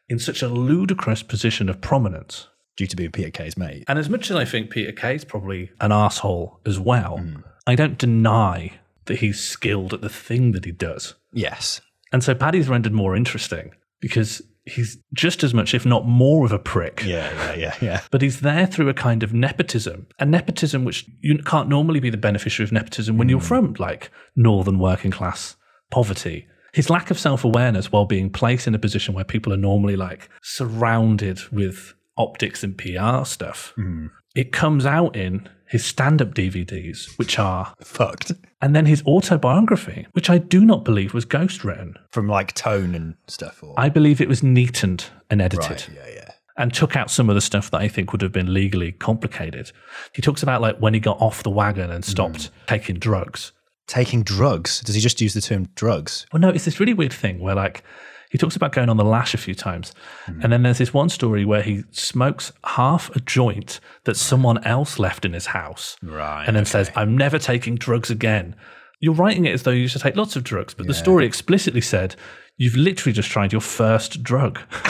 in 0.09 0.19
such 0.19 0.43
a 0.43 0.49
ludicrous 0.49 1.23
position 1.23 1.69
of 1.69 1.81
prominence. 1.81 2.47
Due 2.77 2.87
to 2.87 2.97
being 2.97 3.11
Peter 3.11 3.31
Kay's 3.31 3.59
mate. 3.59 3.85
And 3.89 3.99
as 3.99 4.09
much 4.09 4.31
as 4.31 4.37
I 4.37 4.47
think 4.47 4.71
Peter 4.71 4.93
Kay 4.93 5.17
is 5.17 5.25
probably 5.25 5.71
an 5.81 5.93
asshole 5.93 6.61
as 6.65 6.79
well, 6.79 7.19
mm. 7.19 7.43
I 7.71 7.77
don't 7.77 7.97
deny 7.97 8.73
that 9.05 9.21
he's 9.21 9.39
skilled 9.39 9.95
at 9.95 10.01
the 10.01 10.09
thing 10.09 10.51
that 10.53 10.65
he 10.65 10.73
does. 10.73 11.15
Yes. 11.33 11.81
And 12.13 12.25
so 12.25 12.35
Paddy's 12.35 12.69
rendered 12.69 12.93
more 12.93 13.15
interesting 13.15 13.71
because 14.01 14.43
he's 14.65 14.99
just 15.15 15.45
as 15.45 15.55
much, 15.55 15.73
if 15.73 15.87
not 15.87 16.05
more, 16.05 16.45
of 16.45 16.51
a 16.51 16.59
prick. 16.59 17.05
Yeah, 17.07 17.31
yeah, 17.33 17.55
yeah, 17.55 17.75
yeah. 17.81 18.01
But 18.11 18.23
he's 18.23 18.41
there 18.41 18.67
through 18.67 18.89
a 18.89 18.95
kind 18.95 19.23
of 19.23 19.33
nepotism, 19.33 20.09
a 20.19 20.27
nepotism 20.27 20.85
which 20.85 21.09
you 21.21 21.39
can't 21.39 21.69
normally 21.69 22.01
be 22.01 22.11
the 22.11 22.17
beneficiary 22.17 22.67
of 22.67 22.73
nepotism 22.73 23.17
when 23.17 23.29
you're 23.29 23.39
hmm. 23.39 23.47
from 23.47 23.75
like 23.79 24.11
northern 24.35 24.81
working 24.81 25.13
class 25.13 25.55
poverty. 25.93 26.49
His 26.73 26.91
lack 26.91 27.13
of 27.13 27.21
self 27.21 27.45
awareness 27.45 27.93
while 27.93 28.05
being 28.05 28.31
placed 28.31 28.67
in 28.67 28.75
a 28.75 28.81
position 28.81 29.15
where 29.15 29.25
people 29.25 29.53
are 29.53 29.57
normally 29.57 29.95
like 29.95 30.29
surrounded 30.43 31.39
with 31.53 31.95
optics 32.17 32.65
and 32.65 32.77
PR 32.77 33.25
stuff, 33.25 33.75
hmm. 33.77 34.09
it 34.35 34.51
comes 34.51 34.85
out 34.85 35.15
in 35.15 35.49
his 35.71 35.85
stand 35.85 36.21
up 36.21 36.35
DVDs, 36.35 37.17
which 37.17 37.39
are, 37.39 37.75
Fucked. 37.81 38.33
and 38.61 38.75
then 38.75 38.87
his 38.87 39.05
autobiography, 39.05 40.09
which 40.13 40.29
I 40.29 40.39
do 40.39 40.65
not 40.65 40.85
believe 40.85 41.15
was 41.15 41.25
ghost 41.25 41.63
written. 41.63 41.95
From 42.11 42.29
like 42.29 42.55
tone 42.55 42.93
and 42.95 43.15
stuff. 43.29 43.63
Or, 43.63 43.75
I 43.79 43.89
believe 43.89 44.21
it 44.21 44.29
was 44.29 44.43
neatened 44.43 45.07
and 45.31 45.41
edited 45.41 45.71
right, 45.71 45.89
yeah, 45.95 46.13
yeah. 46.13 46.31
and 46.57 46.75
took 46.75 46.97
out 46.97 47.09
some 47.09 47.29
of 47.29 47.37
the 47.37 47.41
stuff 47.41 47.71
that 47.71 47.81
I 47.81 47.87
think 47.87 48.11
would 48.11 48.21
have 48.21 48.33
been 48.33 48.53
legally 48.53 48.91
complicated. 48.91 49.71
He 50.13 50.21
talks 50.21 50.43
about 50.43 50.61
like 50.61 50.79
when 50.79 50.93
he 50.93 50.99
got 50.99 51.21
off 51.21 51.45
the 51.45 51.51
wagon 51.51 51.93
and 51.93 52.05
stopped 52.05 52.39
mm. 52.39 52.51
taking 52.67 52.99
drugs. 52.99 53.53
Taking 53.87 54.25
drugs. 54.25 54.81
Does 54.81 54.97
he 54.97 55.01
just 55.01 55.21
use 55.21 55.35
the 55.35 55.41
term 55.41 55.69
drugs? 55.77 56.27
Well, 56.33 56.41
no, 56.41 56.49
it's 56.49 56.65
this 56.65 56.81
really 56.81 56.95
weird 56.95 57.13
thing 57.13 57.39
where 57.39 57.55
like 57.55 57.85
he 58.31 58.39
talks 58.39 58.57
about 58.57 58.73
going 58.73 58.89
on 58.89 58.97
the 58.97 59.05
lash 59.05 59.35
a 59.35 59.39
few 59.39 59.55
times, 59.55 59.93
mm-hmm. 60.27 60.41
and 60.43 60.53
then 60.53 60.63
there's 60.63 60.79
this 60.79 60.95
one 60.95 61.09
story 61.09 61.45
where 61.45 61.63
he 61.63 61.85
smokes 61.91 62.53
half 62.65 63.15
a 63.15 63.21
joint 63.21 63.81
that 64.05 64.17
someone 64.17 64.65
else 64.65 64.99
left 64.99 65.25
in 65.25 65.33
his 65.33 65.47
house, 65.47 65.97
Right, 66.03 66.45
And 66.47 66.57
then 66.57 66.65
says, 66.65 66.91
"I'm 66.95 67.17
never 67.19 67.39
taking 67.39 67.75
drugs 67.75 68.11
again." 68.11 68.55
You're 69.03 69.15
writing 69.15 69.47
it 69.47 69.53
as 69.53 69.63
though 69.63 69.71
you 69.71 69.83
used 69.83 69.95
to 69.95 69.99
take 69.99 70.15
lots 70.15 70.37
of 70.37 70.45
drugs, 70.45 70.75
but 70.75 70.87
the 70.87 70.93
story 70.93 71.25
explicitly 71.25 71.81
said 71.81 72.17
you've 72.61 72.77
literally 72.77 73.15
just 73.15 73.31
tried 73.31 73.53
your 73.53 73.63
first 73.63 74.23
drug. 74.23 74.59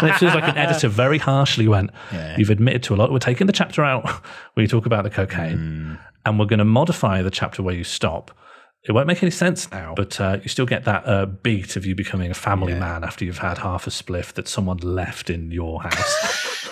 and 0.00 0.08
it 0.08 0.16
feels 0.16 0.34
like 0.34 0.48
an 0.48 0.58
editor 0.58 0.88
very 0.88 1.18
harshly 1.18 1.68
went, 1.68 1.90
You've 2.36 2.50
admitted 2.50 2.82
to 2.84 2.94
a 2.94 2.96
lot. 2.96 3.12
We're 3.12 3.20
taking 3.20 3.46
the 3.46 3.52
chapter 3.52 3.84
out 3.84 4.04
where 4.54 4.62
you 4.62 4.66
talk 4.66 4.84
about 4.84 5.04
the 5.04 5.10
cocaine, 5.10 5.58
mm. 5.58 5.98
and 6.26 6.38
we're 6.38 6.46
going 6.46 6.58
to 6.58 6.64
modify 6.64 7.22
the 7.22 7.30
chapter 7.30 7.62
where 7.62 7.74
you 7.74 7.84
stop. 7.84 8.36
It 8.84 8.92
won't 8.92 9.08
make 9.08 9.22
any 9.22 9.32
sense 9.32 9.70
now, 9.70 9.94
but 9.96 10.20
uh, 10.20 10.38
you 10.42 10.48
still 10.48 10.66
get 10.66 10.84
that 10.84 11.06
uh, 11.06 11.26
beat 11.26 11.76
of 11.76 11.84
you 11.84 11.94
becoming 11.96 12.30
a 12.30 12.34
family 12.34 12.74
man 12.74 13.02
after 13.02 13.24
you've 13.24 13.38
had 13.38 13.58
half 13.58 13.86
a 13.88 13.90
spliff 13.90 14.32
that 14.34 14.46
someone 14.46 14.76
left 14.78 15.28
in 15.28 15.50
your 15.50 15.82
house. 15.82 16.68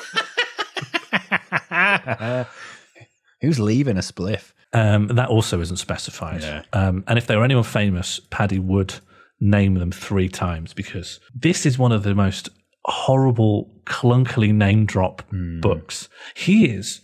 Who's 3.40 3.58
leaving 3.58 3.96
a 3.96 4.00
spliff? 4.00 4.52
Um, 4.72 5.08
that 5.08 5.28
also 5.28 5.60
isn't 5.60 5.76
specified. 5.76 6.42
Um, 6.72 7.04
and 7.06 7.18
if 7.18 7.26
they 7.26 7.36
were 7.36 7.44
anyone 7.44 7.64
famous, 7.64 8.20
Paddy 8.30 8.58
would 8.58 8.94
name 9.40 9.74
them 9.74 9.92
three 9.92 10.28
times 10.28 10.72
because 10.72 11.20
this 11.34 11.66
is 11.66 11.78
one 11.78 11.92
of 11.92 12.02
the 12.02 12.14
most 12.14 12.48
horrible, 12.84 13.70
clunkily 13.86 14.52
name 14.52 14.86
drop 14.86 15.22
books. 15.60 16.08
He 16.34 16.66
is 16.66 17.00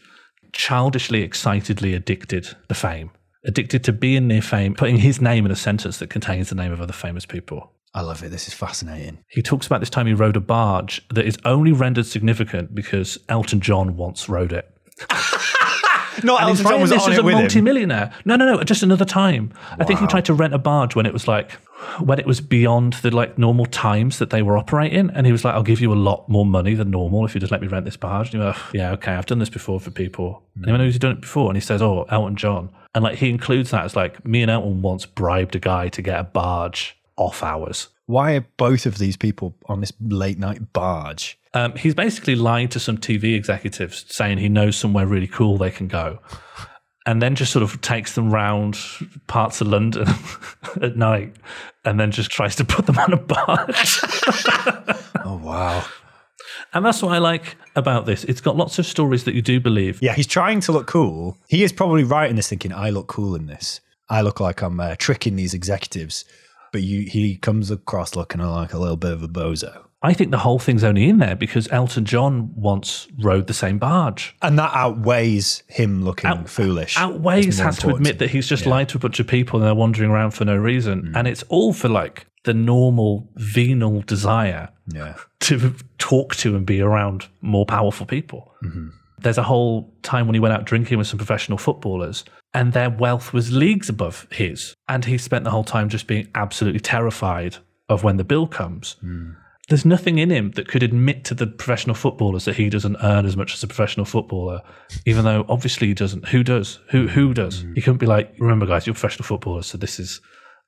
childishly, 0.52 1.22
excitedly 1.22 1.94
addicted 1.94 2.56
to 2.68 2.74
fame, 2.74 3.10
addicted 3.44 3.84
to 3.84 3.92
being 3.92 4.26
near 4.26 4.42
fame, 4.42 4.74
putting 4.74 4.98
his 4.98 5.20
name 5.20 5.46
in 5.46 5.52
a 5.52 5.56
sentence 5.56 5.98
that 5.98 6.10
contains 6.10 6.48
the 6.48 6.54
name 6.54 6.72
of 6.72 6.80
other 6.80 6.92
famous 6.92 7.26
people. 7.26 7.72
I 7.92 8.02
love 8.02 8.22
it. 8.22 8.30
This 8.30 8.46
is 8.46 8.54
fascinating. 8.54 9.18
He 9.28 9.42
talks 9.42 9.66
about 9.66 9.80
this 9.80 9.90
time 9.90 10.06
he 10.06 10.14
rode 10.14 10.36
a 10.36 10.40
barge 10.40 11.06
that 11.08 11.26
is 11.26 11.36
only 11.44 11.72
rendered 11.72 12.06
significant 12.06 12.74
because 12.74 13.18
Elton 13.28 13.60
John 13.60 13.96
once 13.96 14.28
rode 14.28 14.52
it. 14.52 14.72
No, 16.22 16.36
And 16.36 16.48
he's 16.50 16.62
writing 16.62 16.86
this 16.86 17.06
as 17.06 17.18
a 17.18 17.22
multimillionaire. 17.22 18.12
No, 18.24 18.36
no, 18.36 18.56
no, 18.56 18.62
just 18.62 18.82
another 18.82 19.04
time. 19.04 19.52
I 19.78 19.84
think 19.84 20.00
he 20.00 20.06
tried 20.06 20.24
to 20.26 20.34
rent 20.34 20.54
a 20.54 20.58
barge 20.58 20.94
when 20.94 21.06
it 21.06 21.12
was 21.12 21.28
like 21.28 21.52
when 22.00 22.18
it 22.18 22.26
was 22.26 22.40
beyond 22.40 22.94
the 22.94 23.10
like 23.10 23.38
normal 23.38 23.66
times 23.66 24.18
that 24.18 24.30
they 24.30 24.42
were 24.42 24.58
operating, 24.58 25.10
and 25.10 25.26
he 25.26 25.32
was 25.32 25.44
like, 25.44 25.54
"I'll 25.54 25.62
give 25.62 25.80
you 25.80 25.92
a 25.92 25.94
lot 25.94 26.28
more 26.28 26.44
money 26.44 26.74
than 26.74 26.90
normal 26.90 27.24
if 27.24 27.34
you 27.34 27.40
just 27.40 27.50
let 27.50 27.60
me 27.60 27.68
rent 27.68 27.84
this 27.84 27.96
barge." 27.96 28.34
And 28.34 28.34
you 28.34 28.40
go, 28.40 28.58
"Yeah, 28.74 28.92
okay, 28.92 29.12
I've 29.12 29.26
done 29.26 29.38
this 29.38 29.50
before 29.50 29.80
for 29.80 29.90
people." 29.90 30.42
Anyone 30.62 30.80
who's 30.80 30.98
done 30.98 31.12
it 31.12 31.20
before, 31.22 31.48
and 31.48 31.56
he 31.56 31.60
says, 31.60 31.80
"Oh, 31.80 32.06
Elton 32.10 32.36
John," 32.36 32.70
and 32.94 33.04
like 33.04 33.18
he 33.18 33.30
includes 33.30 33.70
that 33.70 33.84
as 33.84 33.96
like 33.96 34.24
me 34.24 34.42
and 34.42 34.50
Elton 34.50 34.82
once 34.82 35.06
bribed 35.06 35.56
a 35.56 35.58
guy 35.58 35.88
to 35.88 36.02
get 36.02 36.18
a 36.20 36.24
barge 36.24 36.96
off 37.20 37.42
hours. 37.44 37.88
Why 38.06 38.32
are 38.32 38.46
both 38.56 38.86
of 38.86 38.98
these 38.98 39.16
people 39.16 39.54
on 39.66 39.80
this 39.80 39.92
late 40.00 40.38
night 40.38 40.72
barge? 40.72 41.38
Um, 41.54 41.76
he's 41.76 41.94
basically 41.94 42.34
lied 42.34 42.70
to 42.72 42.80
some 42.80 42.98
TV 42.98 43.36
executives 43.36 44.04
saying 44.08 44.38
he 44.38 44.48
knows 44.48 44.76
somewhere 44.76 45.06
really 45.06 45.26
cool 45.28 45.58
they 45.58 45.70
can 45.70 45.86
go. 45.86 46.18
And 47.06 47.20
then 47.22 47.34
just 47.34 47.52
sort 47.52 47.62
of 47.62 47.80
takes 47.80 48.14
them 48.14 48.30
round 48.30 48.78
parts 49.26 49.60
of 49.60 49.68
London 49.68 50.06
at 50.82 50.96
night 50.96 51.34
and 51.84 51.98
then 51.98 52.10
just 52.10 52.30
tries 52.30 52.56
to 52.56 52.64
put 52.64 52.86
them 52.86 52.98
on 52.98 53.12
a 53.12 53.16
barge. 53.16 54.00
Oh, 55.22 55.36
wow. 55.36 55.84
and 56.72 56.84
that's 56.84 57.02
what 57.02 57.12
I 57.12 57.18
like 57.18 57.56
about 57.76 58.06
this. 58.06 58.24
It's 58.24 58.40
got 58.40 58.56
lots 58.56 58.78
of 58.78 58.86
stories 58.86 59.24
that 59.24 59.34
you 59.34 59.42
do 59.42 59.60
believe. 59.60 60.00
Yeah, 60.02 60.14
he's 60.14 60.26
trying 60.26 60.60
to 60.62 60.72
look 60.72 60.86
cool. 60.86 61.36
He 61.48 61.62
is 61.62 61.72
probably 61.72 62.02
right 62.04 62.28
in 62.28 62.36
this 62.36 62.48
thinking, 62.48 62.72
I 62.72 62.90
look 62.90 63.06
cool 63.06 63.34
in 63.36 63.46
this. 63.46 63.80
I 64.08 64.22
look 64.22 64.40
like 64.40 64.60
I'm 64.62 64.80
uh, 64.80 64.96
tricking 64.98 65.36
these 65.36 65.54
executives. 65.54 66.24
But 66.72 66.82
you, 66.82 67.02
he 67.02 67.36
comes 67.36 67.70
across 67.70 68.14
looking 68.16 68.40
like 68.40 68.72
a 68.72 68.78
little 68.78 68.96
bit 68.96 69.12
of 69.12 69.22
a 69.22 69.28
bozo. 69.28 69.84
I 70.02 70.14
think 70.14 70.30
the 70.30 70.38
whole 70.38 70.58
thing's 70.58 70.82
only 70.82 71.08
in 71.10 71.18
there 71.18 71.36
because 71.36 71.68
Elton 71.70 72.06
John 72.06 72.52
once 72.54 73.06
rode 73.18 73.48
the 73.48 73.52
same 73.54 73.78
barge. 73.78 74.34
And 74.40 74.58
that 74.58 74.70
outweighs 74.72 75.62
him 75.66 76.02
looking 76.04 76.30
Out- 76.30 76.48
foolish. 76.48 76.96
Outweighs 76.96 77.58
has 77.58 77.78
to 77.80 77.90
admit 77.90 78.18
that 78.18 78.30
he's 78.30 78.46
just 78.46 78.64
lied 78.64 78.88
to 78.90 78.96
a 78.96 79.00
bunch 79.00 79.20
of 79.20 79.26
people 79.26 79.58
and 79.58 79.66
they're 79.66 79.74
wandering 79.74 80.10
around 80.10 80.30
for 80.30 80.46
no 80.46 80.56
reason. 80.56 81.08
Hmm. 81.08 81.16
And 81.16 81.28
it's 81.28 81.42
all 81.50 81.74
for 81.74 81.88
like 81.90 82.26
the 82.44 82.54
normal 82.54 83.28
venal 83.34 84.00
desire 84.00 84.70
Yeah. 84.86 85.16
to 85.40 85.74
talk 85.98 86.34
to 86.36 86.56
and 86.56 86.64
be 86.64 86.80
around 86.80 87.26
more 87.42 87.66
powerful 87.66 88.06
people. 88.06 88.54
Mm-hmm. 88.64 88.88
There's 89.18 89.36
a 89.36 89.42
whole 89.42 89.92
time 90.02 90.26
when 90.26 90.32
he 90.34 90.40
went 90.40 90.54
out 90.54 90.64
drinking 90.64 90.96
with 90.96 91.08
some 91.08 91.18
professional 91.18 91.58
footballers 91.58 92.24
and 92.52 92.72
their 92.72 92.90
wealth 92.90 93.32
was 93.32 93.52
leagues 93.52 93.88
above 93.88 94.26
his. 94.30 94.74
And 94.88 95.04
he 95.04 95.18
spent 95.18 95.44
the 95.44 95.50
whole 95.50 95.64
time 95.64 95.88
just 95.88 96.06
being 96.06 96.28
absolutely 96.34 96.80
terrified 96.80 97.56
of 97.88 98.02
when 98.04 98.16
the 98.16 98.24
bill 98.24 98.46
comes. 98.46 98.96
Hmm. 99.00 99.32
There's 99.68 99.84
nothing 99.84 100.18
in 100.18 100.30
him 100.30 100.50
that 100.52 100.66
could 100.66 100.82
admit 100.82 101.24
to 101.26 101.34
the 101.34 101.46
professional 101.46 101.94
footballers 101.94 102.44
that 102.46 102.56
he 102.56 102.68
doesn't 102.68 102.96
earn 103.04 103.24
as 103.24 103.36
much 103.36 103.54
as 103.54 103.62
a 103.62 103.68
professional 103.68 104.04
footballer, 104.04 104.62
even 105.06 105.24
though 105.24 105.46
obviously 105.48 105.86
he 105.86 105.94
doesn't. 105.94 106.28
Who 106.28 106.42
does? 106.42 106.80
Who 106.90 107.06
who 107.06 107.32
does? 107.32 107.62
Hmm. 107.62 107.74
He 107.74 107.80
couldn't 107.80 107.98
be 107.98 108.06
like, 108.06 108.34
remember, 108.40 108.66
guys, 108.66 108.86
you're 108.86 108.94
professional 108.94 109.26
footballers, 109.26 109.66
so 109.66 109.78
this 109.78 110.00
is. 110.00 110.20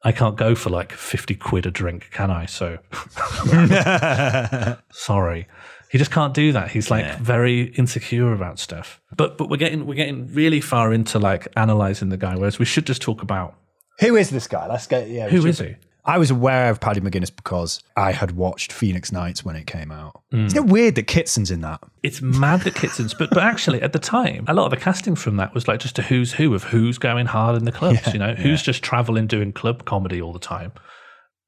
I 0.05 0.11
can't 0.13 0.37
go 0.37 0.55
for 0.55 0.71
like 0.71 0.93
fifty 0.93 1.35
quid 1.35 1.67
a 1.67 1.71
drink, 1.73 2.11
can 2.13 2.31
I? 2.31 2.47
So 2.47 2.79
sorry. 4.93 5.49
He 5.93 5.99
just 5.99 6.11
can't 6.11 6.33
do 6.33 6.53
that. 6.53 6.71
He's 6.71 6.91
like 6.91 7.19
very 7.19 7.65
insecure 7.77 8.33
about 8.33 8.59
stuff. 8.59 8.99
But 9.15 9.37
but 9.37 9.51
we're 9.51 9.59
getting 9.59 9.87
we're 9.87 9.95
getting 9.95 10.27
really 10.33 10.63
far 10.63 10.91
into 10.91 11.19
like 11.19 11.47
analyzing 11.55 12.09
the 12.09 12.17
guy, 12.17 12.35
whereas 12.35 12.59
we 12.59 12.65
should 12.65 12.87
just 12.87 13.03
talk 13.03 13.23
about 13.23 13.55
Who 14.01 14.17
is 14.17 14.31
this 14.31 14.49
guy? 14.49 14.67
Let's 14.69 14.87
get, 14.87 15.11
yeah. 15.11 15.27
we 15.27 15.33
who 15.33 15.41
should- 15.43 15.51
is 15.51 15.59
he? 15.59 15.77
I 16.05 16.19
was 16.19 16.33
aware 16.33 16.69
of 16.69 16.81
Paddy 16.81 17.01
McGuinness 17.01 17.35
because 17.37 17.81
I 17.97 18.11
had 18.11 18.33
watched 18.33 18.73
Phoenix 18.73 19.13
Nights 19.13 19.45
when 19.45 19.55
it 19.55 19.69
came 19.69 19.93
out. 19.93 20.21
Mm. 20.33 20.47
Isn't 20.47 20.65
it 20.65 20.73
weird 20.73 20.95
that 20.97 21.07
Kitson's 21.07 21.53
in 21.53 21.61
that? 21.61 21.81
It's 22.03 22.21
mad 22.21 22.63
that 22.63 22.75
Kitson's, 22.75 23.15
but 23.15 23.29
but 23.31 23.45
actually 23.45 23.81
at 23.83 23.93
the 23.93 24.01
time, 24.01 24.45
a 24.49 24.55
lot 24.55 24.65
of 24.65 24.71
the 24.71 24.79
casting 24.79 25.15
from 25.15 25.37
that 25.37 25.55
was 25.55 25.69
like 25.69 25.79
just 25.79 25.99
a 26.01 26.03
who's 26.03 26.33
who 26.33 26.55
of 26.55 26.65
who's 26.65 26.99
going 26.99 27.27
hard 27.27 27.55
in 27.57 27.65
the 27.67 27.71
clubs. 27.71 28.01
you 28.15 28.19
know, 28.19 28.35
who's 28.35 28.63
just 28.63 28.83
traveling 28.83 29.27
doing 29.29 29.53
club 29.53 29.85
comedy 29.85 30.21
all 30.21 30.33
the 30.33 30.41
time. 30.41 30.73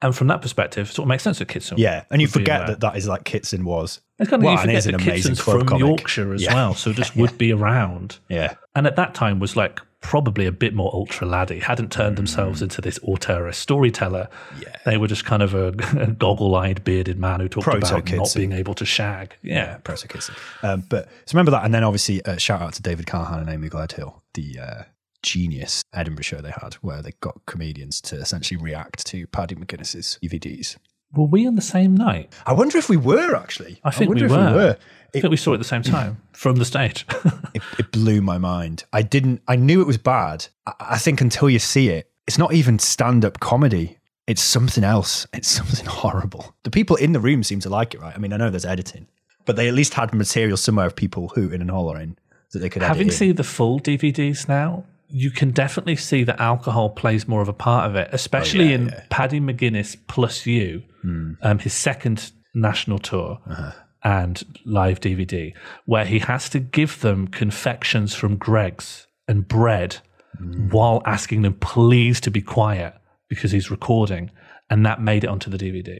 And 0.05 0.15
from 0.15 0.27
that 0.27 0.41
perspective, 0.43 0.87
it 0.89 0.93
sort 0.93 1.05
of 1.05 1.09
makes 1.09 1.23
sense 1.23 1.39
that 1.39 1.47
Kitson. 1.47 1.79
Yeah. 1.79 2.03
And 2.11 2.21
you 2.21 2.27
forget 2.27 2.67
that 2.67 2.79
that 2.81 2.95
is 2.95 3.07
like 3.07 3.23
Kitson 3.23 3.65
was. 3.65 4.01
It's 4.19 4.29
kind 4.29 4.41
of 4.41 4.45
Well, 4.45 4.53
you 4.53 4.59
and 4.59 4.83
forget 4.83 4.83
that 4.83 4.99
Kitson's 5.13 5.39
from 5.39 5.65
comic. 5.65 5.79
Yorkshire 5.79 6.33
as 6.35 6.43
Yeah. 6.43 6.53
well, 6.53 6.73
so 6.75 6.93
just 6.93 7.15
would 7.15 7.35
be 7.39 7.51
around. 7.51 8.19
Yeah. 8.29 8.53
And 8.75 8.85
at 8.85 8.95
that 8.97 9.15
time 9.15 9.39
was 9.39 9.55
like 9.55 9.79
probably 10.01 10.45
a 10.45 10.51
bit 10.51 10.75
more 10.75 10.91
ultra 10.93 11.25
laddie, 11.25 11.57
hadn't 11.59 11.91
turned 11.91 12.15
themselves 12.17 12.61
into 12.61 12.81
this 12.81 12.99
auteur 13.01 13.51
storyteller. 13.51 14.29
Yeah. 14.61 14.75
They 14.85 14.97
were 14.97 15.07
just 15.07 15.25
kind 15.25 15.41
of 15.41 15.55
a, 15.55 15.69
a 15.99 16.11
goggle 16.11 16.55
eyed, 16.55 16.83
bearded 16.83 17.17
man 17.17 17.39
who 17.39 17.49
talked 17.49 17.63
Proto 17.65 17.77
about 17.79 18.11
not 18.11 18.33
being 18.35 18.51
able 18.51 18.75
to 18.75 18.85
shag. 18.85 19.35
Yeah. 19.41 19.77
Proto 19.77 20.07
kissing. 20.07 20.35
Um, 20.61 20.83
but 20.87 21.05
so 21.25 21.33
remember 21.33 21.49
that, 21.49 21.65
and 21.65 21.73
then 21.73 21.83
obviously 21.83 22.23
uh, 22.25 22.37
shout 22.37 22.61
out 22.61 22.73
to 22.73 22.83
David 22.83 23.07
Carhan 23.07 23.39
and 23.39 23.49
Amy 23.49 23.69
Gledhill, 23.69 24.21
the 24.35 24.59
uh, 24.61 24.83
genius 25.25 25.81
Edinburgh 25.93 26.23
show 26.23 26.37
they 26.41 26.51
had, 26.61 26.75
where 26.75 27.01
they 27.01 27.11
got 27.19 27.41
comedians 27.45 27.99
to 28.01 28.15
essentially 28.15 28.61
react 28.61 29.05
to 29.07 29.27
Paddy 29.27 29.55
McGuinness's 29.55 30.19
DVDs. 30.23 30.77
Were 31.13 31.25
we 31.25 31.47
on 31.47 31.55
the 31.55 31.61
same 31.61 31.95
night? 31.95 32.31
I 32.45 32.53
wonder 32.53 32.77
if 32.77 32.89
we 32.89 32.97
were 32.97 33.35
actually. 33.35 33.79
I 33.83 33.91
think 33.91 34.09
wonder 34.09 34.27
we 34.27 34.33
if 34.33 34.37
were. 34.37 34.77
I 34.77 35.17
It, 35.17 35.21
think 35.21 35.31
we 35.31 35.37
saw 35.37 35.51
it 35.51 35.55
at 35.55 35.59
the 35.59 35.63
same 35.63 35.81
time 35.81 36.21
from 36.33 36.57
the 36.57 36.65
stage. 36.65 37.05
it, 37.53 37.61
it 37.79 37.91
blew 37.91 38.21
my 38.21 38.37
mind. 38.37 38.83
I 38.93 39.01
didn't. 39.01 39.41
I 39.47 39.55
knew 39.55 39.81
it 39.81 39.87
was 39.87 39.97
bad. 39.97 40.47
I, 40.67 40.73
I 40.79 40.97
think 40.97 41.21
until 41.21 41.49
you 41.49 41.59
see 41.59 41.89
it, 41.89 42.09
it's 42.27 42.37
not 42.37 42.53
even 42.53 42.79
stand-up 42.79 43.39
comedy. 43.39 43.97
It's 44.27 44.41
something 44.41 44.83
else. 44.83 45.25
It's 45.33 45.47
something 45.47 45.85
horrible. 46.01 46.55
The 46.63 46.71
people 46.71 46.95
in 46.97 47.13
the 47.13 47.19
room 47.19 47.43
seem 47.43 47.59
to 47.61 47.69
like 47.69 47.93
it, 47.93 48.01
right? 48.01 48.13
I 48.15 48.17
mean, 48.19 48.33
I 48.33 48.37
know 48.37 48.49
there's 48.49 48.65
editing, 48.65 49.07
but 49.45 49.55
they 49.55 49.67
at 49.67 49.73
least 49.73 49.93
had 49.93 50.13
material 50.13 50.57
somewhere 50.57 50.87
of 50.87 50.95
people 50.95 51.29
hooting 51.29 51.61
and 51.61 51.71
hollering 51.71 52.17
that 52.51 52.59
they 52.59 52.69
could. 52.69 52.81
edit 52.81 52.89
Having 52.97 53.07
in. 53.07 53.13
seen 53.13 53.35
the 53.35 53.43
full 53.43 53.79
DVDs 53.79 54.47
now, 54.49 54.83
you 55.07 55.31
can 55.31 55.51
definitely 55.51 55.95
see 55.95 56.23
that 56.23 56.39
alcohol 56.39 56.89
plays 56.89 57.27
more 57.27 57.41
of 57.41 57.47
a 57.47 57.53
part 57.53 57.89
of 57.89 57.95
it, 57.95 58.09
especially 58.11 58.65
Oh, 58.65 58.67
yeah, 58.69 58.75
in 58.75 58.85
yeah. 58.87 59.03
Paddy 59.09 59.39
McGuinness 59.39 59.95
plus 60.07 60.45
you, 60.45 60.83
Hmm. 61.01 61.33
um, 61.41 61.59
his 61.59 61.73
second 61.73 62.31
national 62.53 62.99
tour. 62.99 63.39
Uh-huh. 63.49 63.71
And 64.03 64.43
live 64.65 64.99
DVD, 64.99 65.53
where 65.85 66.05
he 66.05 66.19
has 66.19 66.47
to 66.49 66.59
give 66.59 67.01
them 67.01 67.27
confections 67.27 68.13
from 68.13 68.35
Greggs 68.37 69.07
and 69.27 69.47
bread 69.47 69.97
Hmm. 70.37 70.69
while 70.69 71.01
asking 71.05 71.41
them 71.41 71.53
please 71.55 72.19
to 72.21 72.29
be 72.29 72.41
quiet 72.41 72.93
because 73.29 73.51
he's 73.51 73.71
recording, 73.71 74.29
and 74.69 74.85
that 74.85 75.01
made 75.01 75.23
it 75.23 75.27
onto 75.29 75.49
the 75.49 75.57
DVD. 75.57 75.97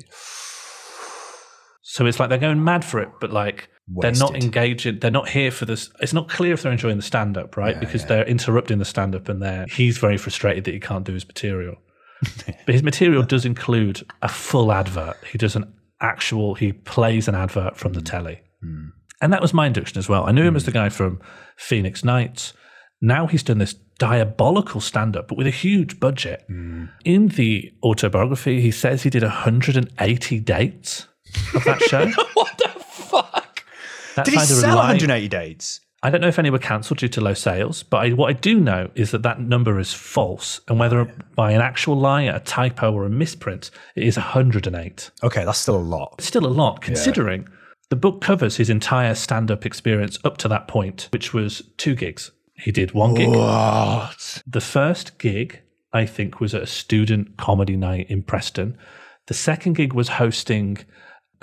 So 1.95 2.05
it's 2.05 2.19
like 2.19 2.27
they're 2.27 2.37
going 2.37 2.61
mad 2.61 2.83
for 2.83 2.99
it, 2.99 3.07
but 3.21 3.31
like 3.31 3.69
they're 3.87 4.11
not 4.11 4.33
Wasted. 4.33 4.43
engaging. 4.43 4.99
They're 4.99 5.09
not 5.09 5.29
here 5.29 5.49
for 5.49 5.63
this. 5.63 5.89
It's 6.01 6.11
not 6.11 6.27
clear 6.27 6.51
if 6.51 6.61
they're 6.61 6.73
enjoying 6.73 6.97
the 6.97 7.01
stand 7.01 7.37
up, 7.37 7.55
right? 7.55 7.79
because 7.79 8.05
they're 8.05 8.25
interrupting 8.25 8.79
the 8.79 8.85
stand 8.85 9.15
up, 9.15 9.29
and 9.29 9.41
they're 9.41 9.65
he's 9.69 9.97
very 9.97 10.17
frustrated 10.17 10.65
that 10.65 10.73
he 10.73 10.79
can't 10.81 11.05
do 11.05 11.13
his 11.13 11.25
material. 11.25 11.77
but 12.65 12.75
his 12.75 12.83
material 12.83 13.23
does 13.23 13.45
include 13.45 14.05
a 14.21 14.27
full 14.27 14.73
advert. 14.73 15.15
He 15.31 15.37
does 15.37 15.55
an 15.55 15.73
actual. 16.01 16.53
He 16.55 16.73
plays 16.73 17.29
an 17.29 17.35
advert 17.35 17.77
from 17.77 17.93
the 17.93 18.01
hmm. 18.01 18.05
telly, 18.07 18.41
hmm. 18.61 18.87
and 19.21 19.31
that 19.31 19.41
was 19.41 19.53
my 19.53 19.65
induction 19.65 19.97
as 19.97 20.09
well. 20.09 20.25
I 20.25 20.33
knew 20.33 20.43
him 20.43 20.57
as 20.57 20.65
the 20.65 20.71
hmm. 20.71 20.79
guy 20.79 20.89
from 20.89 21.21
Phoenix 21.55 22.03
Nights. 22.03 22.51
Now 22.99 23.25
he's 23.25 23.43
done 23.43 23.59
this 23.59 23.73
diabolical 23.99 24.81
stand 24.81 25.15
up, 25.15 25.29
but 25.29 25.37
with 25.37 25.47
a 25.47 25.51
huge 25.51 26.01
budget. 26.01 26.43
In 27.05 27.29
the 27.29 27.71
autobiography, 27.81 28.59
he 28.59 28.71
says 28.71 29.03
he 29.03 29.09
did 29.09 29.23
180 29.23 30.39
dates 30.41 31.07
of 31.53 31.63
that 31.63 31.81
show. 31.81 32.05
what 32.33 32.57
the 32.57 32.69
fuck? 32.79 33.63
That's 34.15 34.29
Did 34.29 34.39
he 34.39 34.45
sell 34.45 34.75
lie- 34.75 34.93
180 34.93 35.27
dates? 35.27 35.81
I 36.03 36.11
don't 36.11 36.21
know 36.21 36.27
if 36.27 36.37
any 36.37 36.51
were 36.51 36.59
cancelled 36.59 36.99
due 36.99 37.07
to 37.07 37.21
low 37.21 37.33
sales, 37.33 37.81
but 37.81 37.97
I, 37.97 38.09
what 38.11 38.29
I 38.29 38.33
do 38.33 38.59
know 38.59 38.91
is 38.93 39.09
that 39.09 39.23
that 39.23 39.39
number 39.39 39.79
is 39.79 39.91
false, 39.91 40.61
and 40.67 40.77
whether 40.77 41.05
by 41.35 41.51
an 41.51 41.61
actual 41.61 41.97
lie, 41.97 42.23
a 42.23 42.39
typo, 42.41 42.93
or 42.93 43.05
a 43.05 43.09
misprint, 43.09 43.71
it 43.95 44.03
is 44.03 44.15
108. 44.15 45.09
Okay, 45.23 45.43
that's 45.43 45.57
still 45.57 45.77
a 45.77 45.79
lot. 45.79 46.13
It's 46.19 46.27
still 46.27 46.45
a 46.45 46.47
lot, 46.47 46.81
considering 46.81 47.47
the 47.89 47.95
book 47.95 48.21
covers 48.21 48.57
his 48.57 48.69
entire 48.69 49.15
stand-up 49.15 49.65
experience 49.65 50.19
up 50.23 50.37
to 50.37 50.47
that 50.47 50.67
point, 50.67 51.07
which 51.11 51.33
was 51.33 51.63
two 51.77 51.95
gigs. 51.95 52.29
He 52.53 52.71
did 52.71 52.91
one 52.93 53.15
gig. 53.15 53.29
What? 53.29 54.43
The 54.45 54.61
first 54.61 55.17
gig, 55.17 55.61
I 55.91 56.05
think, 56.05 56.39
was 56.39 56.53
at 56.53 56.61
a 56.61 56.67
student 56.67 57.37
comedy 57.37 57.75
night 57.75 58.09
in 58.09 58.21
Preston. 58.21 58.77
The 59.25 59.33
second 59.33 59.73
gig 59.73 59.93
was 59.93 60.09
hosting 60.09 60.77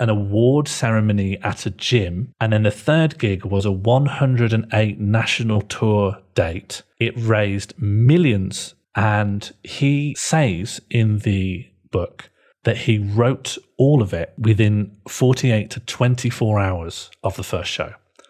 an 0.03 0.09
award 0.09 0.67
ceremony 0.67 1.37
at 1.43 1.65
a 1.65 1.69
gym. 1.69 2.33
And 2.41 2.51
then 2.51 2.63
the 2.63 2.71
third 2.71 3.17
gig 3.17 3.45
was 3.45 3.63
a 3.63 3.71
108 3.71 4.99
national 4.99 5.61
tour 5.61 6.17
date. 6.35 6.83
It 6.99 7.13
raised 7.15 7.73
millions. 7.79 8.75
And 8.95 9.49
he 9.63 10.13
says 10.17 10.81
in 10.89 11.19
the 11.19 11.69
book 11.89 12.29
that 12.63 12.79
he 12.79 12.97
wrote 12.99 13.57
all 13.77 14.01
of 14.01 14.13
it 14.13 14.33
within 14.37 14.97
48 15.07 15.69
to 15.71 15.79
24 15.79 16.59
hours 16.59 17.09
of 17.23 17.37
the 17.37 17.43
first 17.43 17.71
show. 17.71 17.93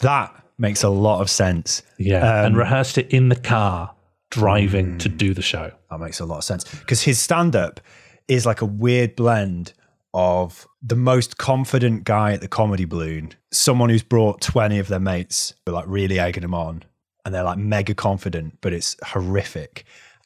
That 0.00 0.32
makes 0.58 0.82
a 0.82 0.88
lot 0.88 1.20
of 1.20 1.30
sense. 1.30 1.82
Yeah. 1.98 2.44
and 2.44 2.54
Um, 2.54 2.58
rehearsed 2.58 2.98
it 2.98 3.08
in 3.10 3.28
the 3.28 3.36
car 3.36 3.94
driving 4.30 4.98
to 4.98 5.08
do 5.08 5.32
the 5.34 5.42
show. 5.42 5.72
That 5.90 6.00
makes 6.00 6.20
a 6.20 6.24
lot 6.24 6.38
of 6.38 6.44
sense 6.44 6.64
because 6.64 7.02
his 7.02 7.18
stand 7.18 7.56
up 7.56 7.80
is 8.28 8.46
like 8.46 8.60
a 8.60 8.66
weird 8.66 9.16
blend 9.16 9.72
of 10.14 10.66
the 10.82 10.96
most 10.96 11.38
confident 11.38 12.04
guy 12.04 12.32
at 12.32 12.40
the 12.40 12.48
comedy 12.48 12.84
balloon, 12.84 13.32
someone 13.52 13.90
who's 13.90 14.02
brought 14.02 14.40
20 14.40 14.78
of 14.78 14.88
their 14.88 15.00
mates, 15.00 15.54
who 15.64 15.72
are 15.72 15.74
like 15.74 15.84
really 15.88 16.18
egging 16.18 16.42
them 16.42 16.54
on, 16.54 16.82
and 17.24 17.34
they're 17.34 17.42
like 17.42 17.58
mega 17.58 17.94
confident, 17.94 18.58
but 18.60 18.72
it's 18.72 18.96
horrific. 19.04 19.84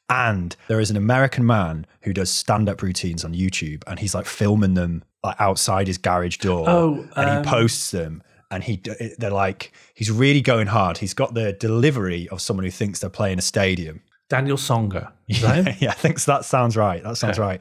And 0.09 0.55
there 0.69 0.81
is 0.81 0.91
an 0.91 0.97
American 0.97 1.47
man 1.47 1.87
who 2.03 2.12
does 2.12 2.31
stand 2.31 2.69
up 2.69 2.83
routines 2.83 3.25
on 3.25 3.35
YouTube 3.35 3.83
and 3.87 3.99
he's 3.99 4.15
like 4.15 4.27
filming 4.27 4.75
them 4.75 5.05
like 5.25 5.41
outside 5.41 5.87
his 5.87 5.97
garage 5.97 6.37
door 6.37 6.69
Oh, 6.69 7.09
and 7.17 7.31
um, 7.31 7.45
he 7.45 7.49
posts 7.49 7.93
them 7.93 8.23
and 8.51 8.62
he 8.62 8.83
they're 9.19 9.31
like 9.31 9.73
he's 9.95 10.11
really 10.11 10.43
going 10.43 10.67
hard. 10.67 10.99
He's 10.99 11.15
got 11.15 11.33
the 11.35 11.55
delivery 11.55 12.29
of 12.29 12.43
someone 12.43 12.65
who 12.65 12.71
thinks 12.71 13.01
they're 13.01 13.11
playing 13.11 13.38
a 13.38 13.43
stadium. 13.43 14.03
Daniel 14.29 14.59
Songer. 14.59 15.11
Him? 15.29 15.75
yeah, 15.81 15.91
I 15.91 15.95
think 15.95 16.23
that 16.25 16.45
sounds 16.45 16.77
right. 16.77 17.03
That 17.03 17.17
sounds 17.17 17.38
right. 17.38 17.61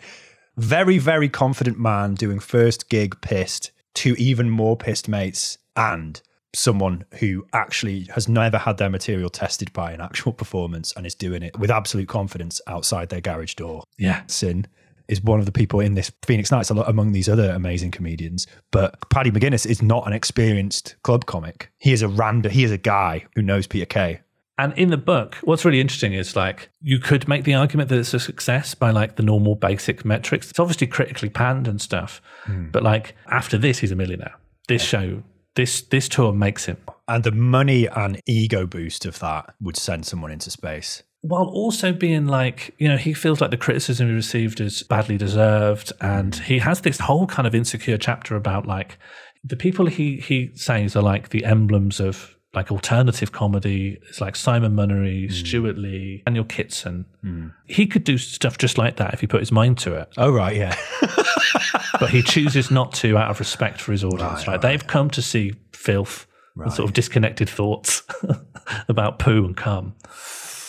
Very, 0.57 0.97
very 0.97 1.29
confident 1.29 1.79
man 1.79 2.15
doing 2.15 2.39
first 2.39 2.89
gig 2.89 3.19
pissed 3.21 3.71
to 3.95 4.15
even 4.17 4.49
more 4.49 4.77
pissed 4.77 5.07
mates 5.07 5.57
and 5.75 6.21
someone 6.53 7.05
who 7.19 7.45
actually 7.53 8.09
has 8.13 8.27
never 8.27 8.57
had 8.57 8.77
their 8.77 8.89
material 8.89 9.29
tested 9.29 9.71
by 9.73 9.91
an 9.91 10.01
actual 10.01 10.33
performance 10.41 10.93
and 10.95 11.05
is 11.05 11.15
doing 11.15 11.43
it 11.43 11.57
with 11.57 11.71
absolute 11.71 12.07
confidence 12.07 12.61
outside 12.67 13.09
their 13.09 13.21
garage 13.21 13.55
door. 13.55 13.83
Yeah. 13.97 14.23
Sin 14.27 14.67
is 15.07 15.21
one 15.21 15.39
of 15.39 15.45
the 15.45 15.51
people 15.51 15.79
in 15.79 15.93
this 15.93 16.11
Phoenix 16.23 16.51
Nights 16.51 16.69
a 16.69 16.73
lot 16.73 16.89
among 16.89 17.11
these 17.11 17.27
other 17.27 17.51
amazing 17.51 17.91
comedians. 17.91 18.47
But 18.71 19.09
Paddy 19.09 19.31
McGuinness 19.31 19.65
is 19.65 19.81
not 19.81 20.07
an 20.07 20.13
experienced 20.13 20.95
club 21.03 21.25
comic. 21.25 21.71
He 21.77 21.91
is 21.91 22.01
a 22.01 22.07
random 22.07 22.51
he 22.51 22.63
is 22.63 22.71
a 22.71 22.77
guy 22.77 23.25
who 23.35 23.41
knows 23.41 23.67
Peter 23.67 23.85
Kay. 23.85 24.21
And 24.61 24.77
in 24.77 24.91
the 24.91 24.97
book, 24.97 25.37
what's 25.41 25.65
really 25.65 25.81
interesting 25.81 26.13
is 26.13 26.35
like 26.35 26.69
you 26.83 26.99
could 26.99 27.27
make 27.27 27.45
the 27.45 27.55
argument 27.55 27.89
that 27.89 27.97
it's 27.97 28.13
a 28.13 28.19
success 28.19 28.75
by 28.75 28.91
like 28.91 29.15
the 29.15 29.23
normal 29.23 29.55
basic 29.55 30.05
metrics. 30.05 30.51
It's 30.51 30.59
obviously 30.59 30.85
critically 30.85 31.29
panned 31.29 31.67
and 31.67 31.81
stuff, 31.81 32.21
hmm. 32.43 32.69
but 32.69 32.83
like 32.83 33.15
after 33.25 33.57
this, 33.57 33.79
he's 33.79 33.91
a 33.91 33.95
millionaire. 33.95 34.35
This 34.67 34.83
show, 34.83 35.23
this 35.55 35.81
this 35.81 36.07
tour 36.07 36.31
makes 36.31 36.65
him. 36.65 36.77
And 37.07 37.23
the 37.23 37.31
money 37.31 37.87
and 37.87 38.21
ego 38.27 38.67
boost 38.67 39.07
of 39.07 39.17
that 39.17 39.55
would 39.59 39.77
send 39.77 40.05
someone 40.05 40.29
into 40.29 40.51
space. 40.51 41.01
While 41.21 41.45
also 41.45 41.91
being 41.91 42.27
like, 42.27 42.75
you 42.77 42.87
know, 42.87 42.97
he 42.97 43.13
feels 43.13 43.41
like 43.41 43.49
the 43.49 43.57
criticism 43.57 44.09
he 44.09 44.13
received 44.13 44.61
is 44.61 44.83
badly 44.83 45.17
deserved. 45.17 45.91
And 46.01 46.35
hmm. 46.35 46.43
he 46.43 46.59
has 46.59 46.81
this 46.81 46.99
whole 46.99 47.25
kind 47.25 47.47
of 47.47 47.55
insecure 47.55 47.97
chapter 47.97 48.35
about 48.35 48.67
like 48.67 48.99
the 49.43 49.57
people 49.57 49.87
he, 49.87 50.17
he 50.17 50.51
says 50.53 50.95
are 50.95 51.01
like 51.01 51.29
the 51.29 51.45
emblems 51.45 51.99
of 51.99 52.37
like 52.53 52.71
alternative 52.71 53.31
comedy. 53.31 53.97
It's 54.09 54.19
like 54.19 54.35
Simon 54.35 54.75
Munnery, 54.75 55.27
hmm. 55.27 55.33
Stewart 55.33 55.77
Lee, 55.77 56.23
Daniel 56.25 56.43
Kitson. 56.43 57.05
Hmm. 57.21 57.49
He 57.65 57.87
could 57.87 58.03
do 58.03 58.17
stuff 58.17 58.57
just 58.57 58.77
like 58.77 58.97
that 58.97 59.13
if 59.13 59.21
he 59.21 59.27
put 59.27 59.39
his 59.39 59.51
mind 59.51 59.77
to 59.79 59.95
it. 59.95 60.09
Oh 60.17 60.31
right, 60.31 60.55
yeah. 60.55 60.77
but 61.99 62.09
he 62.09 62.21
chooses 62.21 62.69
not 62.69 62.93
to 62.95 63.17
out 63.17 63.29
of 63.29 63.39
respect 63.39 63.79
for 63.79 63.91
his 63.91 64.03
audience. 64.03 64.47
Right, 64.47 64.61
they've 64.61 64.85
come 64.85 65.09
to 65.11 65.21
see 65.21 65.53
filth 65.71 66.27
and 66.57 66.71
sort 66.71 66.89
of 66.89 66.93
disconnected 66.93 67.49
thoughts 67.49 68.03
about 68.89 69.19
poo 69.19 69.45
and 69.45 69.55
cum, 69.55 69.95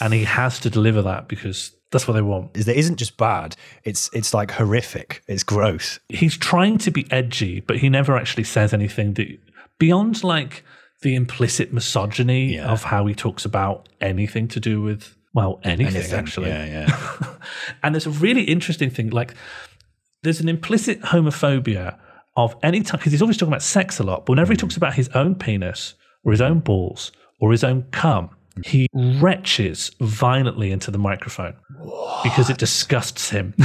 and 0.01 0.15
he 0.15 0.25
has 0.25 0.61
to 0.61 0.71
deliver 0.71 1.03
that 1.03 1.27
because 1.27 1.73
that's 1.91 2.07
what 2.07 2.15
they 2.15 2.23
want. 2.23 2.57
Is 2.57 2.67
that 2.67 2.79
isn't 2.79 2.97
just 2.97 3.17
bad, 3.17 3.57
it's 3.83 4.09
it's 4.13 4.33
like 4.33 4.53
horrific. 4.53 5.23
It's 5.27 5.43
gross. 5.43 5.99
He's 6.09 6.37
trying 6.37 6.79
to 6.79 6.91
be 6.93 7.11
edgy, 7.11 7.61
but 7.61 7.79
he 7.79 7.89
never 7.89 8.17
actually 8.17 8.45
says 8.45 8.73
anything 8.73 9.15
that 9.15 9.27
beyond 9.79 10.23
like 10.23 10.65
the 11.03 11.15
implicit 11.15 11.73
misogyny 11.73 12.55
Yeah. 12.55 12.71
of 12.73 12.85
how 12.85 13.07
he 13.07 13.15
talks 13.15 13.45
about 13.45 13.89
anything 14.01 14.49
to 14.49 14.61
do 14.61 14.81
with 14.83 15.15
well 15.35 15.61
anything, 15.65 16.13
actually. 16.19 16.49
Yeah, 16.49 16.65
yeah. 16.67 17.35
And 17.83 17.95
there's 17.95 18.07
a 18.07 18.11
really 18.11 18.43
interesting 18.45 18.91
thing, 18.91 19.11
like 19.11 19.35
there's 20.23 20.41
an 20.41 20.49
implicit 20.49 21.01
homophobia 21.03 21.99
of 22.37 22.55
any 22.63 22.83
time 22.83 22.99
because 22.99 23.13
he's 23.13 23.21
always 23.23 23.37
talking 23.37 23.53
about 23.53 23.63
sex 23.63 23.99
a 23.99 24.05
lot. 24.05 24.25
But 24.27 24.31
whenever 24.33 24.53
he 24.53 24.57
talks 24.57 24.77
about 24.77 24.95
his 24.95 25.09
own 25.11 25.35
penis 25.35 25.95
or 26.25 26.33
his 26.33 26.41
own 26.41 26.61
balls 26.61 27.13
or 27.41 27.51
his 27.51 27.65
own 27.65 27.83
cum, 27.91 28.31
he 28.65 28.87
retches 28.95 29.91
violently 30.01 30.71
into 30.71 30.91
the 30.91 30.99
microphone 30.99 31.55
because 32.23 32.49
it 32.51 32.59
disgusts 32.59 33.31
him. 33.31 33.55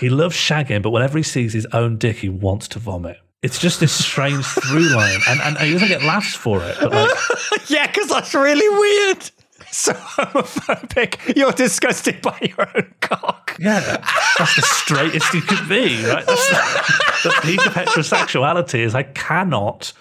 He 0.00 0.08
loves 0.08 0.36
shagging, 0.36 0.82
but 0.82 0.90
whenever 0.90 1.18
he 1.18 1.22
sees 1.24 1.52
his 1.52 1.66
own 1.72 1.96
dick, 1.98 2.16
he 2.18 2.28
wants 2.28 2.68
to 2.68 2.78
vomit. 2.78 3.18
It's 3.42 3.58
just 3.58 3.78
this 3.80 3.92
strange 3.92 4.44
through 4.44 4.88
line, 4.94 5.20
and, 5.28 5.40
and 5.40 5.58
he 5.58 5.72
doesn't 5.72 5.88
get 5.88 6.02
laughs 6.02 6.34
for 6.34 6.62
it. 6.64 6.76
But 6.80 6.92
like, 6.92 7.10
Yeah, 7.68 7.86
because 7.86 8.08
that's 8.08 8.34
really 8.34 8.68
weird. 8.78 9.30
So 9.70 9.92
homophobic. 9.92 11.36
You're 11.36 11.52
disgusted 11.52 12.20
by 12.22 12.38
your 12.40 12.68
own 12.74 12.94
cock. 13.00 13.56
yeah, 13.60 13.80
that's 14.38 14.56
the 14.56 14.62
straightest 14.62 15.32
you 15.34 15.42
could 15.42 15.68
be. 15.68 16.04
Right? 16.06 16.24
That's 16.26 16.48
the, 16.48 17.28
the 17.28 17.40
peak 17.42 17.66
of 17.66 17.74
heterosexuality 17.74 18.80
is 18.80 18.94
I 18.94 19.02
cannot 19.02 19.92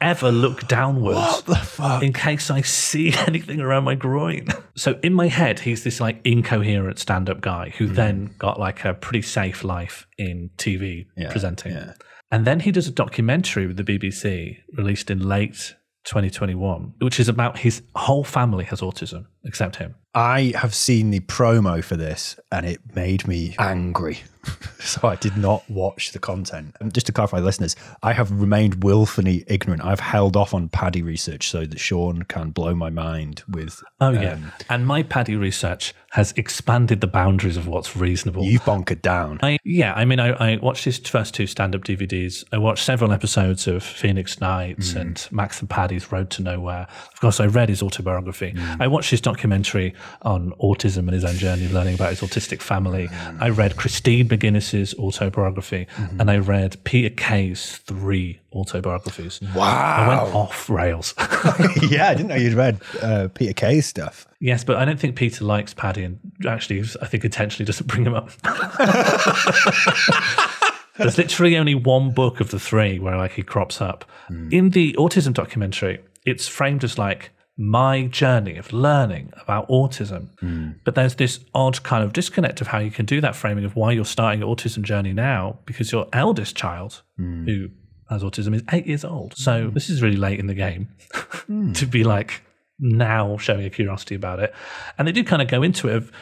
ever 0.00 0.30
look 0.30 0.66
downwards 0.68 1.16
What 1.18 1.46
the 1.46 1.56
fuck? 1.56 2.02
in 2.02 2.12
case 2.12 2.50
I 2.50 2.62
see 2.62 3.12
anything 3.26 3.60
around 3.60 3.84
my 3.84 3.94
groin. 3.94 4.48
So 4.76 4.98
in 5.02 5.12
my 5.12 5.28
head, 5.28 5.60
he's 5.60 5.84
this 5.84 6.00
like 6.00 6.20
incoherent 6.24 6.98
stand-up 6.98 7.40
guy 7.40 7.70
who 7.76 7.88
hmm. 7.88 7.94
then 7.94 8.30
got 8.38 8.58
like 8.60 8.84
a 8.84 8.94
pretty 8.94 9.22
safe 9.22 9.64
life 9.64 10.06
in 10.16 10.50
TV 10.56 11.06
Yeah, 11.16 11.30
presenting. 11.30 11.72
yeah. 11.72 11.94
And 12.30 12.46
then 12.46 12.60
he 12.60 12.70
does 12.70 12.86
a 12.86 12.92
documentary 12.92 13.66
with 13.66 13.76
the 13.76 13.84
BBC 13.84 14.58
released 14.76 15.10
in 15.10 15.26
late 15.26 15.74
2021, 16.04 16.94
which 17.00 17.18
is 17.18 17.28
about 17.28 17.58
his 17.58 17.82
whole 17.94 18.24
family 18.24 18.64
has 18.66 18.80
autism 18.80 19.26
except 19.44 19.76
him. 19.76 19.94
I 20.14 20.52
have 20.56 20.74
seen 20.74 21.10
the 21.10 21.20
promo 21.20 21.82
for 21.84 21.96
this 21.96 22.38
and 22.50 22.66
it 22.66 22.80
made 22.94 23.28
me 23.28 23.54
angry. 23.58 24.22
so 24.80 25.06
I 25.06 25.16
did 25.16 25.36
not 25.36 25.68
watch 25.68 26.12
the 26.12 26.18
content. 26.18 26.76
And 26.80 26.92
just 26.92 27.06
to 27.06 27.12
clarify, 27.12 27.38
listeners, 27.38 27.76
I 28.02 28.12
have 28.12 28.30
remained 28.30 28.82
willfully 28.82 29.44
ignorant. 29.46 29.84
I've 29.84 30.00
held 30.00 30.36
off 30.36 30.54
on 30.54 30.68
Paddy 30.68 31.02
research 31.02 31.48
so 31.48 31.66
that 31.66 31.78
Sean 31.78 32.22
can 32.22 32.50
blow 32.50 32.74
my 32.74 32.90
mind 32.90 33.42
with. 33.48 33.82
Oh 34.00 34.10
yeah. 34.10 34.34
um, 34.34 34.52
and 34.68 34.86
my 34.86 35.02
Paddy 35.02 35.36
research 35.36 35.94
has 36.12 36.32
expanded 36.36 37.02
the 37.02 37.06
boundaries 37.06 37.56
of 37.58 37.66
what's 37.66 37.94
reasonable. 37.94 38.42
You've 38.42 38.62
bonkered 38.62 39.02
down. 39.02 39.38
I, 39.42 39.58
yeah, 39.62 39.92
I 39.92 40.06
mean, 40.06 40.20
I, 40.20 40.30
I 40.30 40.56
watched 40.56 40.84
his 40.84 40.98
first 40.98 41.34
two 41.34 41.46
stand-up 41.46 41.84
DVDs. 41.84 42.44
I 42.50 42.56
watched 42.56 42.82
several 42.82 43.12
episodes 43.12 43.66
of 43.66 43.82
Phoenix 43.82 44.40
Nights 44.40 44.94
and 44.94 45.28
Max 45.30 45.60
and 45.60 45.68
Paddy's 45.68 46.10
Road 46.10 46.30
to 46.30 46.42
Nowhere. 46.42 46.86
Of 47.12 47.20
course, 47.20 47.40
I 47.40 47.46
read 47.46 47.68
his 47.68 47.82
autobiography. 47.82 48.54
I 48.80 48.86
watched 48.86 49.10
his 49.10 49.20
documentary 49.20 49.94
on 50.22 50.52
autism 50.60 50.98
and 50.98 51.10
his 51.10 51.24
own 51.24 51.36
journey, 51.36 51.68
learning 51.68 51.94
about 51.94 52.10
his 52.10 52.20
autistic 52.20 52.60
family. 52.60 53.08
I 53.40 53.50
read 53.50 53.76
Christine 53.76 54.28
McGuinness's 54.28 54.94
autobiography, 54.94 55.86
and 56.18 56.30
I 56.30 56.38
read 56.38 56.82
Peter 56.84 57.14
Kay's 57.14 57.76
three 57.78 58.40
autobiographies. 58.52 59.40
Wow. 59.54 59.64
I 59.64 60.08
went 60.08 60.34
off 60.34 60.68
rails. 60.70 61.14
yeah, 61.82 62.08
I 62.08 62.14
didn't 62.14 62.28
know 62.28 62.36
you'd 62.36 62.54
read 62.54 62.80
uh, 63.02 63.28
Peter 63.34 63.52
Kay's 63.52 63.86
stuff. 63.86 64.26
yes, 64.40 64.64
but 64.64 64.76
I 64.76 64.84
don't 64.84 64.98
think 64.98 65.16
Peter 65.16 65.44
likes 65.44 65.74
Paddy, 65.74 66.04
and 66.04 66.18
actually, 66.46 66.80
I 67.02 67.06
think 67.06 67.24
intentionally 67.24 67.66
doesn't 67.66 67.86
bring 67.86 68.04
him 68.04 68.14
up. 68.14 68.30
There's 70.96 71.16
literally 71.16 71.56
only 71.56 71.76
one 71.76 72.10
book 72.10 72.40
of 72.40 72.50
the 72.50 72.58
three 72.58 72.98
where 72.98 73.16
like 73.16 73.32
he 73.32 73.42
crops 73.42 73.80
up. 73.80 74.04
In 74.50 74.70
the 74.70 74.92
autism 74.94 75.32
documentary, 75.32 76.00
it's 76.26 76.48
framed 76.48 76.82
as 76.84 76.98
like 76.98 77.30
my 77.58 78.06
journey 78.06 78.56
of 78.56 78.72
learning 78.72 79.32
about 79.42 79.68
autism. 79.68 80.28
Hmm. 80.38 80.70
But 80.84 80.94
there's 80.94 81.16
this 81.16 81.40
odd 81.54 81.82
kind 81.82 82.04
of 82.04 82.12
disconnect 82.12 82.60
of 82.60 82.68
how 82.68 82.78
you 82.78 82.92
can 82.92 83.04
do 83.04 83.20
that 83.20 83.34
framing 83.34 83.64
of 83.64 83.74
why 83.74 83.90
you're 83.90 84.04
starting 84.04 84.40
your 84.40 84.54
autism 84.54 84.82
journey 84.82 85.12
now 85.12 85.58
because 85.66 85.90
your 85.90 86.06
eldest 86.12 86.56
child 86.56 87.02
hmm. 87.16 87.44
who 87.44 87.68
has 88.08 88.22
autism 88.22 88.54
is 88.54 88.62
eight 88.72 88.86
years 88.86 89.04
old. 89.04 89.36
So 89.36 89.66
hmm. 89.66 89.74
this 89.74 89.90
is 89.90 90.00
really 90.00 90.16
late 90.16 90.38
in 90.38 90.46
the 90.46 90.54
game 90.54 90.88
to 91.74 91.84
be 91.84 92.04
like 92.04 92.42
now 92.78 93.36
showing 93.38 93.66
a 93.66 93.70
curiosity 93.70 94.14
about 94.14 94.38
it. 94.38 94.54
And 94.96 95.08
they 95.08 95.12
do 95.12 95.24
kind 95.24 95.42
of 95.42 95.48
go 95.48 95.64
into 95.64 95.88
it 95.88 95.96
of 95.96 96.12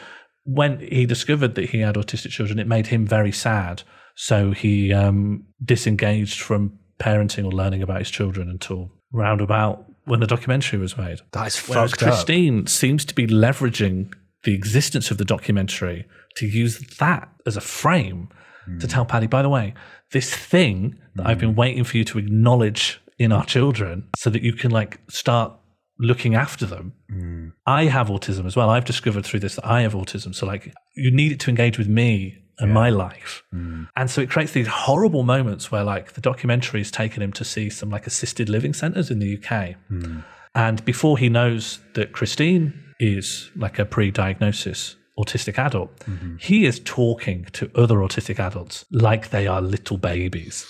when 0.43 0.79
he 0.79 1.05
discovered 1.05 1.53
that 1.55 1.69
he 1.69 1.81
had 1.81 1.95
autistic 1.95 2.31
children, 2.31 2.57
it 2.57 2.67
made 2.67 2.87
him 2.87 3.05
very 3.05 3.31
sad. 3.31 3.83
So 4.15 4.51
he 4.53 4.91
um, 4.91 5.45
disengaged 5.63 6.39
from 6.39 6.79
parenting 6.99 7.45
or 7.45 7.51
learning 7.51 7.83
about 7.83 7.99
his 7.99 8.09
children 8.09 8.49
until 8.49 8.89
roundabout 9.11 9.85
when 10.07 10.19
the 10.19 10.27
documentary 10.27 10.79
was 10.79 10.97
made. 10.97 11.19
That 11.33 11.47
is 11.47 11.67
Whereas 11.67 11.91
fucked 11.91 12.03
up. 12.03 12.09
Christine 12.09 12.65
seems 12.67 13.05
to 13.05 13.13
be 13.13 13.27
leveraging 13.27 14.13
the 14.43 14.53
existence 14.53 15.11
of 15.11 15.17
the 15.17 15.25
documentary 15.25 16.05
to 16.37 16.47
use 16.47 16.79
that 16.99 17.29
as 17.45 17.57
a 17.57 17.61
frame 17.61 18.29
to 18.65 18.71
hmm. 18.71 18.87
tell 18.87 19.05
Paddy, 19.05 19.27
by 19.27 19.41
the 19.41 19.49
way, 19.49 19.73
this 20.11 20.33
thing 20.33 20.97
that 21.15 21.27
I've 21.27 21.39
been 21.39 21.51
hmm. 21.51 21.59
waiting 21.59 21.83
for 21.83 21.97
you 21.97 22.03
to 22.05 22.17
acknowledge 22.17 23.01
in 23.19 23.31
our 23.31 23.45
children 23.45 24.07
so 24.15 24.29
that 24.29 24.41
you 24.41 24.53
can 24.53 24.71
like 24.71 24.99
start 25.09 25.53
looking 25.99 26.35
after 26.35 26.65
them. 26.65 26.93
Hmm. 27.09 27.49
I 27.65 27.85
have 27.85 28.07
autism 28.07 28.45
as 28.45 28.55
well. 28.55 28.69
I've 28.69 28.85
discovered 28.85 29.25
through 29.25 29.41
this 29.41 29.55
that 29.55 29.65
I 29.65 29.81
have 29.81 29.93
autism. 29.93 30.33
So 30.33 30.45
like 30.45 30.73
you 30.95 31.11
need 31.11 31.31
it 31.31 31.39
to 31.41 31.49
engage 31.49 31.77
with 31.77 31.87
me 31.87 32.37
and 32.59 32.73
my 32.73 32.89
life. 32.89 33.43
Hmm. 33.51 33.83
And 33.95 34.09
so 34.09 34.21
it 34.21 34.29
creates 34.29 34.51
these 34.51 34.67
horrible 34.67 35.23
moments 35.23 35.71
where 35.71 35.83
like 35.83 36.13
the 36.13 36.21
documentary 36.21 36.79
has 36.79 36.91
taken 36.91 37.21
him 37.21 37.31
to 37.33 37.43
see 37.43 37.69
some 37.69 37.89
like 37.89 38.07
assisted 38.07 38.49
living 38.49 38.73
centers 38.73 39.11
in 39.11 39.19
the 39.19 39.37
UK. 39.37 39.75
Hmm. 39.87 40.19
And 40.55 40.83
before 40.85 41.17
he 41.17 41.29
knows 41.29 41.79
that 41.93 42.13
Christine 42.13 42.73
is 42.99 43.51
like 43.55 43.77
a 43.77 43.85
pre-diagnosis 43.85 44.95
autistic 45.19 45.57
adult, 45.59 45.95
mm-hmm. 45.99 46.37
he 46.37 46.65
is 46.65 46.79
talking 46.83 47.45
to 47.53 47.69
other 47.75 47.97
autistic 47.97 48.39
adults 48.39 48.85
like 48.91 49.29
they 49.29 49.45
are 49.45 49.61
little 49.61 49.97
babies. 49.97 50.65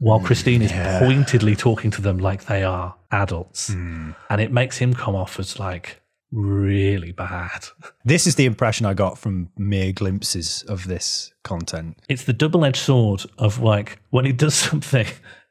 While 0.00 0.20
hmm, 0.20 0.26
Christine 0.26 0.62
is 0.62 0.72
pointedly 0.72 1.56
talking 1.56 1.90
to 1.92 2.02
them 2.02 2.18
like 2.18 2.46
they 2.46 2.62
are 2.62 2.96
adults. 3.10 3.70
And 4.30 4.40
it 4.40 4.52
makes 4.52 4.78
him 4.78 4.94
come 4.94 5.14
off 5.14 5.38
as 5.38 5.58
like 5.58 5.97
really 6.30 7.12
bad. 7.12 7.66
This 8.04 8.26
is 8.26 8.36
the 8.36 8.46
impression 8.46 8.86
I 8.86 8.94
got 8.94 9.18
from 9.18 9.50
mere 9.58 9.92
glimpses 9.92 10.62
of 10.66 10.86
this 10.86 11.34
content. 11.44 11.98
It's 12.08 12.24
the 12.24 12.32
double 12.32 12.64
edged 12.64 12.78
sword 12.78 13.22
of 13.36 13.60
like 13.60 14.00
when 14.08 14.24
he 14.24 14.32
does 14.32 14.54
something, 14.68 15.06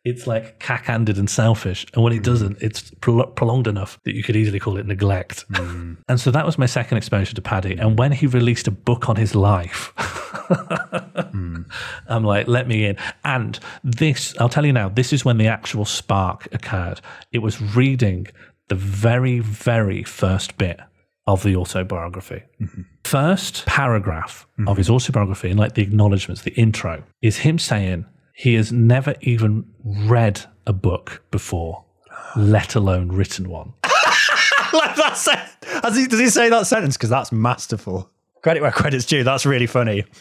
it's 0.08 0.26
like 0.26 0.60
cack-handed 0.60 1.18
and 1.18 1.30
selfish, 1.30 1.86
and 1.94 2.02
when 2.02 2.14
he 2.14 2.20
hmm. 2.20 2.24
doesn't, 2.24 2.58
it's 2.62 2.92
prol- 3.02 3.36
prolonged 3.36 3.68
enough 3.68 4.00
that 4.06 4.16
you 4.16 4.24
could 4.24 4.36
easily 4.36 4.60
call 4.60 4.78
it 4.78 4.86
neglect. 4.86 5.46
Hmm. 5.54 5.96
And 6.10 6.20
so 6.20 6.32
that 6.32 6.46
was 6.46 6.58
my 6.58 6.66
second 6.66 6.98
exposure 6.98 7.36
to 7.36 7.42
Paddy. 7.42 7.78
And 7.78 8.00
when 8.00 8.14
he 8.14 8.28
released 8.28 8.68
a 8.68 8.72
book 8.72 9.10
on 9.10 9.18
his 9.18 9.36
life, 9.36 9.92
hmm. 11.32 11.64
I'm 12.08 12.24
like, 12.24 12.48
let 12.48 12.68
me 12.68 12.86
in. 12.86 12.96
And 13.26 13.60
this, 13.84 14.34
I'll 14.40 14.48
tell 14.48 14.66
you 14.66 14.72
now, 14.72 14.88
this 14.88 15.12
is 15.12 15.26
when 15.26 15.38
the 15.38 15.48
actual 15.48 15.84
spark 15.84 16.48
occurred. 16.54 17.02
It 17.34 17.40
was 17.40 17.62
reading 17.76 18.28
the 18.68 18.76
very, 18.76 19.40
very 19.40 20.04
first 20.04 20.58
bit 20.58 20.80
of 21.26 21.44
the 21.44 21.56
autobiography. 21.56 22.44
Mm-hmm. 22.60 22.82
First 23.04 23.66
paragraph 23.66 24.48
of 24.66 24.78
his 24.78 24.88
mm-hmm. 24.88 24.96
autobiography, 24.96 25.50
and 25.50 25.60
like 25.60 25.76
the 25.76 25.82
acknowledgements, 25.82 26.42
the 26.42 26.54
intro, 26.54 27.04
is 27.22 27.38
him 27.38 27.60
saying 27.60 28.06
he 28.34 28.54
has 28.56 28.72
never 28.72 29.16
even 29.22 29.66
read 29.84 30.42
a 30.66 30.74
book 30.74 31.24
before, 31.32 31.84
let 32.36 32.76
alone 32.76 33.10
written 33.10 33.50
one. 33.50 33.74
like 34.74 34.96
that 34.96 35.14
sen- 35.16 35.94
he, 35.96 36.08
does 36.08 36.20
he 36.20 36.30
say 36.30 36.50
that 36.50 36.68
sentence? 36.68 36.98
Because 36.98 37.10
that's 37.10 37.32
masterful. 37.32 38.10
Credit 38.42 38.62
where 38.62 38.72
credit's 38.72 39.06
due. 39.06 39.24
That's 39.24 39.46
really 39.46 39.68
funny. 39.68 40.06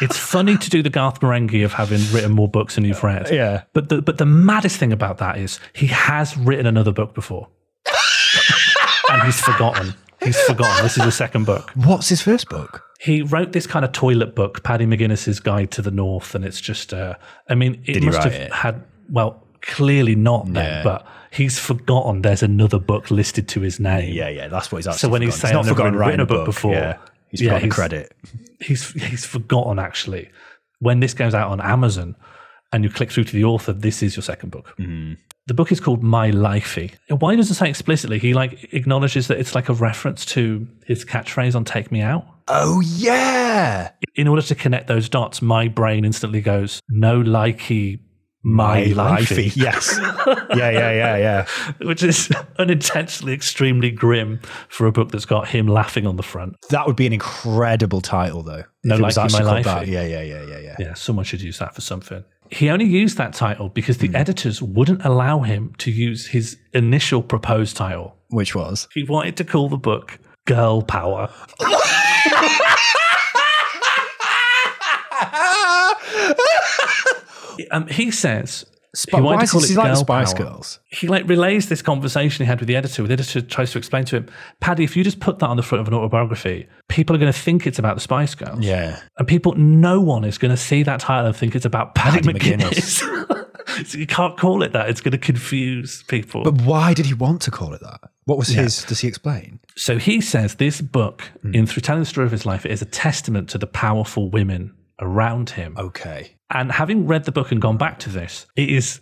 It's 0.00 0.16
funny 0.16 0.56
to 0.56 0.70
do 0.70 0.82
the 0.82 0.90
Garth 0.90 1.20
Marenghi 1.20 1.64
of 1.64 1.72
having 1.72 2.00
written 2.12 2.32
more 2.32 2.48
books 2.48 2.74
than 2.74 2.84
you've 2.84 3.04
read. 3.04 3.30
Yeah. 3.30 3.62
But 3.72 3.88
the 3.88 4.02
but 4.02 4.18
the 4.18 4.26
maddest 4.26 4.78
thing 4.78 4.92
about 4.92 5.18
that 5.18 5.38
is 5.38 5.60
he 5.74 5.86
has 5.86 6.36
written 6.36 6.66
another 6.66 6.90
book 6.90 7.14
before. 7.14 7.48
And 9.10 9.22
he's 9.22 9.40
forgotten. 9.40 9.94
He's 10.22 10.38
forgotten. 10.42 10.82
This 10.84 10.98
is 10.98 11.04
the 11.04 11.12
second 11.12 11.46
book. 11.46 11.70
What's 11.74 12.08
his 12.08 12.20
first 12.22 12.48
book? 12.48 12.84
He 13.00 13.22
wrote 13.22 13.52
this 13.52 13.66
kind 13.66 13.84
of 13.84 13.92
toilet 13.92 14.34
book, 14.34 14.62
Paddy 14.62 14.84
McGuinness's 14.84 15.40
Guide 15.40 15.70
to 15.72 15.82
the 15.82 15.90
North, 15.90 16.34
and 16.34 16.44
it's 16.44 16.60
just 16.60 16.92
uh 16.92 17.14
I 17.48 17.54
mean 17.54 17.82
it 17.86 17.94
Did 17.94 18.04
must 18.04 18.18
have 18.24 18.32
it? 18.32 18.52
had 18.52 18.84
well, 19.08 19.42
clearly 19.62 20.14
not 20.14 20.44
then, 20.52 20.54
Yeah. 20.64 20.82
but 20.82 21.06
he's 21.30 21.58
forgotten 21.58 22.22
there's 22.22 22.42
another 22.42 22.78
book 22.78 23.10
listed 23.10 23.48
to 23.48 23.60
his 23.60 23.80
name. 23.80 24.12
Yeah, 24.14 24.28
yeah, 24.28 24.48
that's 24.48 24.70
what 24.70 24.78
he's 24.78 24.86
actually. 24.86 24.98
So 24.98 25.08
when 25.08 25.22
he's 25.22 25.36
forgotten. 25.36 25.54
saying 25.54 25.66
not 25.66 25.70
forgotten 25.72 25.92
written 25.94 26.00
writing 26.00 26.20
a 26.20 26.26
book 26.26 26.44
before, 26.44 26.72
yeah, 26.74 26.98
he's 27.30 27.40
yeah, 27.40 27.58
he's- 27.58 27.74
credit. 27.74 28.14
he's 28.60 28.90
he's 28.92 29.24
forgotten 29.24 29.78
actually. 29.78 30.28
When 30.80 31.00
this 31.00 31.14
goes 31.14 31.34
out 31.34 31.50
on 31.50 31.60
Amazon 31.62 32.16
and 32.72 32.84
you 32.84 32.90
click 32.90 33.10
through 33.10 33.24
to 33.24 33.32
the 33.32 33.44
author, 33.44 33.72
this 33.72 34.02
is 34.02 34.14
your 34.16 34.22
second 34.22 34.50
book. 34.50 34.74
The 35.50 35.54
book 35.54 35.72
is 35.72 35.80
called 35.80 36.00
My 36.00 36.30
Lifey. 36.30 36.92
Why 37.08 37.34
does 37.34 37.50
it 37.50 37.54
say 37.54 37.68
explicitly? 37.68 38.20
He 38.20 38.34
like 38.34 38.72
acknowledges 38.72 39.26
that 39.26 39.40
it's 39.40 39.52
like 39.52 39.68
a 39.68 39.72
reference 39.74 40.24
to 40.26 40.68
his 40.86 41.04
catchphrase 41.04 41.56
on 41.56 41.64
"Take 41.64 41.90
Me 41.90 42.02
Out." 42.02 42.24
Oh 42.46 42.80
yeah, 42.82 43.90
In 44.14 44.28
order 44.28 44.42
to 44.42 44.54
connect 44.54 44.86
those 44.86 45.08
dots, 45.08 45.42
my 45.42 45.66
brain 45.66 46.04
instantly 46.04 46.40
goes, 46.40 46.80
"No 46.88 47.20
likey, 47.20 47.98
my, 48.44 48.84
lifey," 48.84 49.50
Yes. 49.56 49.98
yeah, 50.54 50.70
yeah, 50.70 50.92
yeah, 50.92 51.16
yeah. 51.16 51.46
which 51.80 52.04
is 52.04 52.30
unintentionally 52.60 53.32
extremely 53.32 53.90
grim 53.90 54.38
for 54.68 54.86
a 54.86 54.92
book 54.92 55.10
that's 55.10 55.26
got 55.26 55.48
him 55.48 55.66
laughing 55.66 56.06
on 56.06 56.14
the 56.14 56.22
front. 56.22 56.54
That 56.68 56.86
would 56.86 56.94
be 56.94 57.08
an 57.08 57.12
incredible 57.12 58.00
title, 58.00 58.44
though. 58.44 58.62
No 58.84 58.98
Likey, 58.98 59.32
My 59.32 59.40
called 59.40 59.64
that. 59.64 59.82
Lifey. 59.82 59.88
Yeah, 59.88 60.04
yeah, 60.04 60.22
yeah, 60.22 60.46
yeah, 60.46 60.58
yeah. 60.60 60.76
Yeah, 60.78 60.94
someone 60.94 61.24
should 61.24 61.42
use 61.42 61.58
that 61.58 61.74
for 61.74 61.80
something. 61.80 62.22
He 62.50 62.68
only 62.68 62.84
used 62.84 63.16
that 63.18 63.32
title 63.32 63.68
because 63.68 63.98
the 63.98 64.12
editors 64.14 64.60
wouldn't 64.60 65.04
allow 65.04 65.40
him 65.40 65.74
to 65.78 65.90
use 65.90 66.26
his 66.26 66.58
initial 66.72 67.22
proposed 67.22 67.76
title. 67.76 68.16
Which 68.28 68.54
was 68.54 68.88
He 68.94 69.04
wanted 69.04 69.36
to 69.38 69.44
call 69.44 69.68
the 69.68 69.76
book 69.76 70.18
Girl 70.46 70.82
Power. 70.82 71.30
um, 77.70 77.86
he 77.88 78.10
says 78.10 78.64
Sp- 78.92 79.14
he 79.14 79.16
why 79.16 79.22
wanted 79.22 79.42
is 79.44 79.50
to 79.50 79.52
call 79.52 79.62
he 79.66 79.72
it 79.72 79.76
like 79.76 79.92
the 79.92 79.96
Spice 79.96 80.34
power. 80.34 80.46
Girls? 80.46 80.80
He 80.86 81.06
like 81.06 81.28
relays 81.28 81.68
this 81.68 81.80
conversation 81.82 82.44
he 82.44 82.48
had 82.48 82.58
with 82.60 82.66
the 82.66 82.74
editor. 82.76 83.06
The 83.06 83.12
editor 83.12 83.40
tries 83.40 83.70
to 83.72 83.78
explain 83.78 84.04
to 84.06 84.16
him, 84.16 84.26
Paddy, 84.60 84.82
if 84.84 84.96
you 84.96 85.04
just 85.04 85.20
put 85.20 85.38
that 85.38 85.46
on 85.46 85.56
the 85.56 85.62
front 85.62 85.80
of 85.80 85.88
an 85.88 85.94
autobiography, 85.94 86.66
people 86.88 87.14
are 87.14 87.18
going 87.18 87.32
to 87.32 87.38
think 87.38 87.66
it's 87.66 87.78
about 87.78 87.94
the 87.94 88.00
Spice 88.00 88.34
Girls. 88.34 88.60
Yeah. 88.64 89.00
And 89.18 89.28
people, 89.28 89.54
no 89.54 90.00
one 90.00 90.24
is 90.24 90.38
going 90.38 90.50
to 90.50 90.56
see 90.56 90.82
that 90.82 91.00
title 91.00 91.26
and 91.26 91.36
think 91.36 91.54
it's 91.54 91.64
about 91.64 91.94
Paddy, 91.94 92.20
Paddy 92.20 92.38
McGuinness. 92.38 93.86
so 93.86 93.96
you 93.98 94.06
can't 94.08 94.36
call 94.36 94.62
it 94.64 94.72
that. 94.72 94.88
It's 94.88 95.00
going 95.00 95.12
to 95.12 95.18
confuse 95.18 96.02
people. 96.04 96.42
But 96.42 96.60
why 96.62 96.92
did 96.92 97.06
he 97.06 97.14
want 97.14 97.42
to 97.42 97.50
call 97.52 97.72
it 97.74 97.80
that? 97.82 98.00
What 98.24 98.38
was 98.38 98.48
his? 98.48 98.84
Does 98.84 99.00
he 99.00 99.08
explain? 99.08 99.60
so 99.76 99.98
he 99.98 100.20
says 100.20 100.56
this 100.56 100.80
book, 100.80 101.22
Hmm. 101.42 101.54
in 101.54 101.66
through 101.66 101.80
telling 101.82 102.00
the 102.02 102.06
story 102.06 102.26
of 102.26 102.32
his 102.32 102.44
life, 102.44 102.66
is 102.66 102.82
a 102.82 102.86
testament 102.86 103.48
to 103.50 103.58
the 103.58 103.66
powerful 103.66 104.30
women 104.30 104.74
around 105.00 105.50
him. 105.50 105.74
Okay. 105.78 106.36
And 106.50 106.72
having 106.72 107.06
read 107.06 107.24
the 107.24 107.32
book 107.32 107.52
and 107.52 107.60
gone 107.60 107.76
back 107.76 107.98
to 108.00 108.10
this, 108.10 108.46
it 108.56 108.68
is 108.70 109.00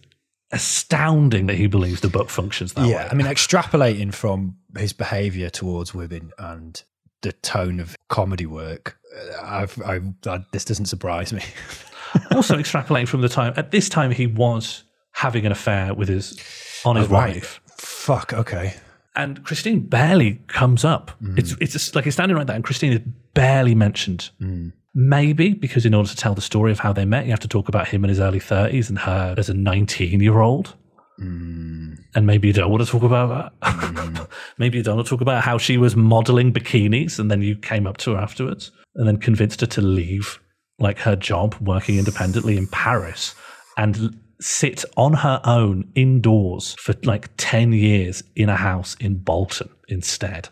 astounding 0.53 1.47
that 1.47 1.57
he 1.57 1.67
believes 1.67 2.01
the 2.01 2.09
book 2.09 2.31
functions 2.31 2.73
that 2.75 2.87
yeah, 2.87 3.05
way. 3.05 3.09
I 3.11 3.15
mean, 3.15 3.27
extrapolating 3.27 4.15
from 4.15 4.57
his 4.77 4.93
behaviour 4.93 5.51
towards 5.51 5.95
women 5.95 6.33
and 6.39 6.83
the 7.23 7.33
tone 7.33 7.81
of 7.81 7.97
comedy 8.09 8.47
work, 8.47 8.99
uh, 9.17 9.43
I've, 9.45 9.81
I've, 9.83 10.21
that, 10.23 10.45
this 10.53 10.65
doesn't 10.65 10.87
surprise 10.87 11.33
me. 11.33 11.43
also 12.35 12.57
extrapolating 12.57 13.09
from 13.09 13.21
the 13.21 13.29
time 13.29 13.53
at 13.57 13.71
this 13.71 13.89
time 13.89 14.11
he 14.11 14.27
was 14.27 14.85
having 15.13 15.45
an 15.45 15.53
affair 15.53 15.93
with 15.95 16.09
his 16.09 16.39
on 16.85 16.97
his 16.97 17.07
Oh, 17.07 17.11
right. 17.11 17.35
wife. 17.37 17.61
Fuck. 17.77 18.33
Okay. 18.33 18.75
And 19.19 19.45
Christine 19.45 19.81
barely 19.81 20.41
comes 20.47 20.85
up. 20.85 21.11
Mm. 21.21 21.39
It's 21.39 21.55
it's 21.61 21.73
just 21.73 21.97
like 21.97 22.05
he's 22.05 22.15
standing 22.15 22.37
right 22.37 22.47
there, 22.47 22.55
and 22.55 22.65
Christine 22.65 22.93
is 22.93 23.01
barely 23.35 23.75
mentioned. 23.75 24.31
Mm. 24.41 24.73
Maybe 24.95 25.55
because 25.55 25.85
in 25.85 25.93
order 25.93 26.09
to 26.09 26.17
tell 26.17 26.35
the 26.35 26.41
story 26.41 26.71
of 26.71 26.79
how 26.79 26.93
they 26.93 27.05
met, 27.05 27.25
you 27.25 27.31
have 27.33 27.41
to 27.41 27.49
talk 27.49 27.69
about 27.69 27.89
him 27.89 28.05
in 28.05 28.11
his 28.11 28.21
early 28.21 28.39
thirties 28.39 28.89
and 28.89 29.01
her 29.01 29.35
as 29.37 29.51
a 29.51 29.55
nineteen-year-old. 29.55 30.77
Mm. 31.21 31.99
And 32.15 32.27
maybe 32.29 32.47
you 32.47 32.55
don't 32.55 32.71
want 32.71 32.85
to 32.85 32.91
talk 32.91 33.03
about 33.03 33.53
that. 33.61 34.29
maybe 34.59 34.79
you 34.79 34.85
don't 34.85 34.97
want 34.97 35.07
to 35.09 35.11
talk 35.11 35.21
about 35.21 35.43
how 35.43 35.59
she 35.59 35.79
was 35.79 35.97
modeling 35.97 36.53
bikinis, 36.53 37.19
and 37.19 37.29
then 37.29 37.43
you 37.43 37.57
came 37.57 37.89
up 37.89 37.97
to 37.99 38.13
her 38.13 38.19
afterwards, 38.19 38.71
and 38.95 39.09
then 39.09 39.17
convinced 39.17 39.61
her 39.63 39.67
to 39.67 39.83
leave 39.83 40.39
like 40.79 41.01
her 41.01 41.17
job 41.17 41.57
working 41.61 41.99
independently 41.99 42.57
in 42.57 42.69
Paris 42.69 43.35
and 43.77 44.17
sit 44.41 44.85
on 44.97 45.15
her 45.15 45.41
own 45.45 45.91
indoors 45.95 46.75
for 46.79 46.95
like 47.05 47.29
10 47.37 47.73
years 47.73 48.23
in 48.37 48.49
a 48.49 48.57
house 48.57 48.97
in 49.01 49.17
Bolton 49.17 49.69
instead. 49.89 50.49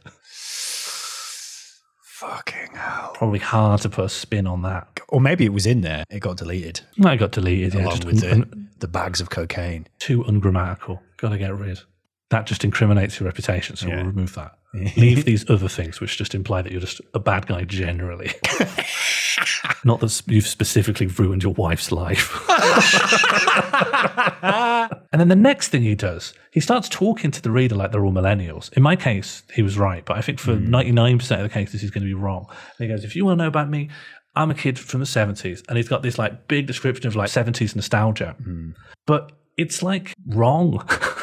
Fucking 2.03 2.75
hell. 2.75 3.12
Probably 3.14 3.38
hard 3.38 3.83
to 3.83 3.88
put 3.90 4.07
a 4.07 4.09
spin 4.09 4.46
on 4.46 4.62
that. 4.62 5.01
Or 5.09 5.20
maybe 5.20 5.44
it 5.44 5.53
was 5.53 5.66
in 5.66 5.83
there. 5.83 6.05
It 6.11 6.20
got 6.20 6.38
deleted 6.38 6.81
No, 6.96 7.11
it 7.11 7.18
got 7.18 7.33
deleted. 7.33 7.75
Yeah, 7.75 7.85
along 7.85 8.01
with 8.07 8.25
un- 8.25 8.68
the, 8.79 8.81
the 8.81 8.88
bags 8.88 9.20
of 9.20 9.31
cocaine. 9.31 9.87
too 9.99 10.22
ungrammatical. 10.25 11.03
Got 11.18 11.31
to 11.31 11.38
get 11.38 11.55
rid. 11.57 11.79
That 12.31 12.46
just 12.46 12.64
incriminates 12.64 13.20
your 13.20 13.27
reputation, 13.27 13.77
so 13.77 13.87
Yeah. 13.87 13.96
we'll 13.96 14.07
remove 14.07 14.35
that. 14.35 14.53
Leave 14.96 15.24
these 15.26 15.48
other 15.50 15.68
things, 15.68 16.00
which 16.00 16.16
just 16.16 16.34
imply 16.34 16.62
that 16.62 16.72
you're 16.72 16.80
just 16.80 17.00
a 17.14 17.18
bad 17.18 17.46
guy 17.46 17.64
generally. 17.64 18.32
Not 19.84 20.00
that 20.00 20.22
you've 20.26 20.46
specifically 20.46 21.06
ruined 21.06 21.42
your 21.42 21.52
wife's 21.54 21.92
life. 21.92 22.44
and 25.12 25.20
then 25.20 25.28
the 25.28 25.36
next 25.36 25.68
thing 25.68 25.82
he 25.82 25.94
does, 25.94 26.34
he 26.50 26.60
starts 26.60 26.88
talking 26.88 27.30
to 27.30 27.42
the 27.42 27.50
reader 27.50 27.74
like 27.74 27.92
they're 27.92 28.04
all 28.04 28.12
millennials. 28.12 28.72
In 28.72 28.82
my 28.82 28.96
case, 28.96 29.42
he 29.52 29.62
was 29.62 29.78
right, 29.78 30.04
but 30.04 30.16
I 30.16 30.22
think 30.22 30.38
for 30.38 30.56
hmm. 30.56 30.74
99% 30.74 31.36
of 31.36 31.42
the 31.42 31.48
cases, 31.48 31.80
he's 31.80 31.90
going 31.90 32.02
to 32.02 32.08
be 32.08 32.14
wrong. 32.14 32.46
And 32.48 32.88
he 32.88 32.88
goes, 32.88 33.04
If 33.04 33.14
you 33.14 33.24
want 33.24 33.38
to 33.38 33.44
know 33.44 33.48
about 33.48 33.70
me, 33.70 33.90
I'm 34.34 34.50
a 34.50 34.54
kid 34.54 34.78
from 34.78 35.00
the 35.00 35.06
70s. 35.06 35.62
And 35.68 35.76
he's 35.76 35.88
got 35.88 36.02
this 36.02 36.18
like 36.18 36.48
big 36.48 36.66
description 36.66 37.06
of 37.06 37.16
like 37.16 37.30
70s 37.30 37.74
nostalgia. 37.76 38.34
Hmm. 38.42 38.70
But 39.06 39.32
it's 39.56 39.82
like 39.82 40.14
wrong. 40.26 40.84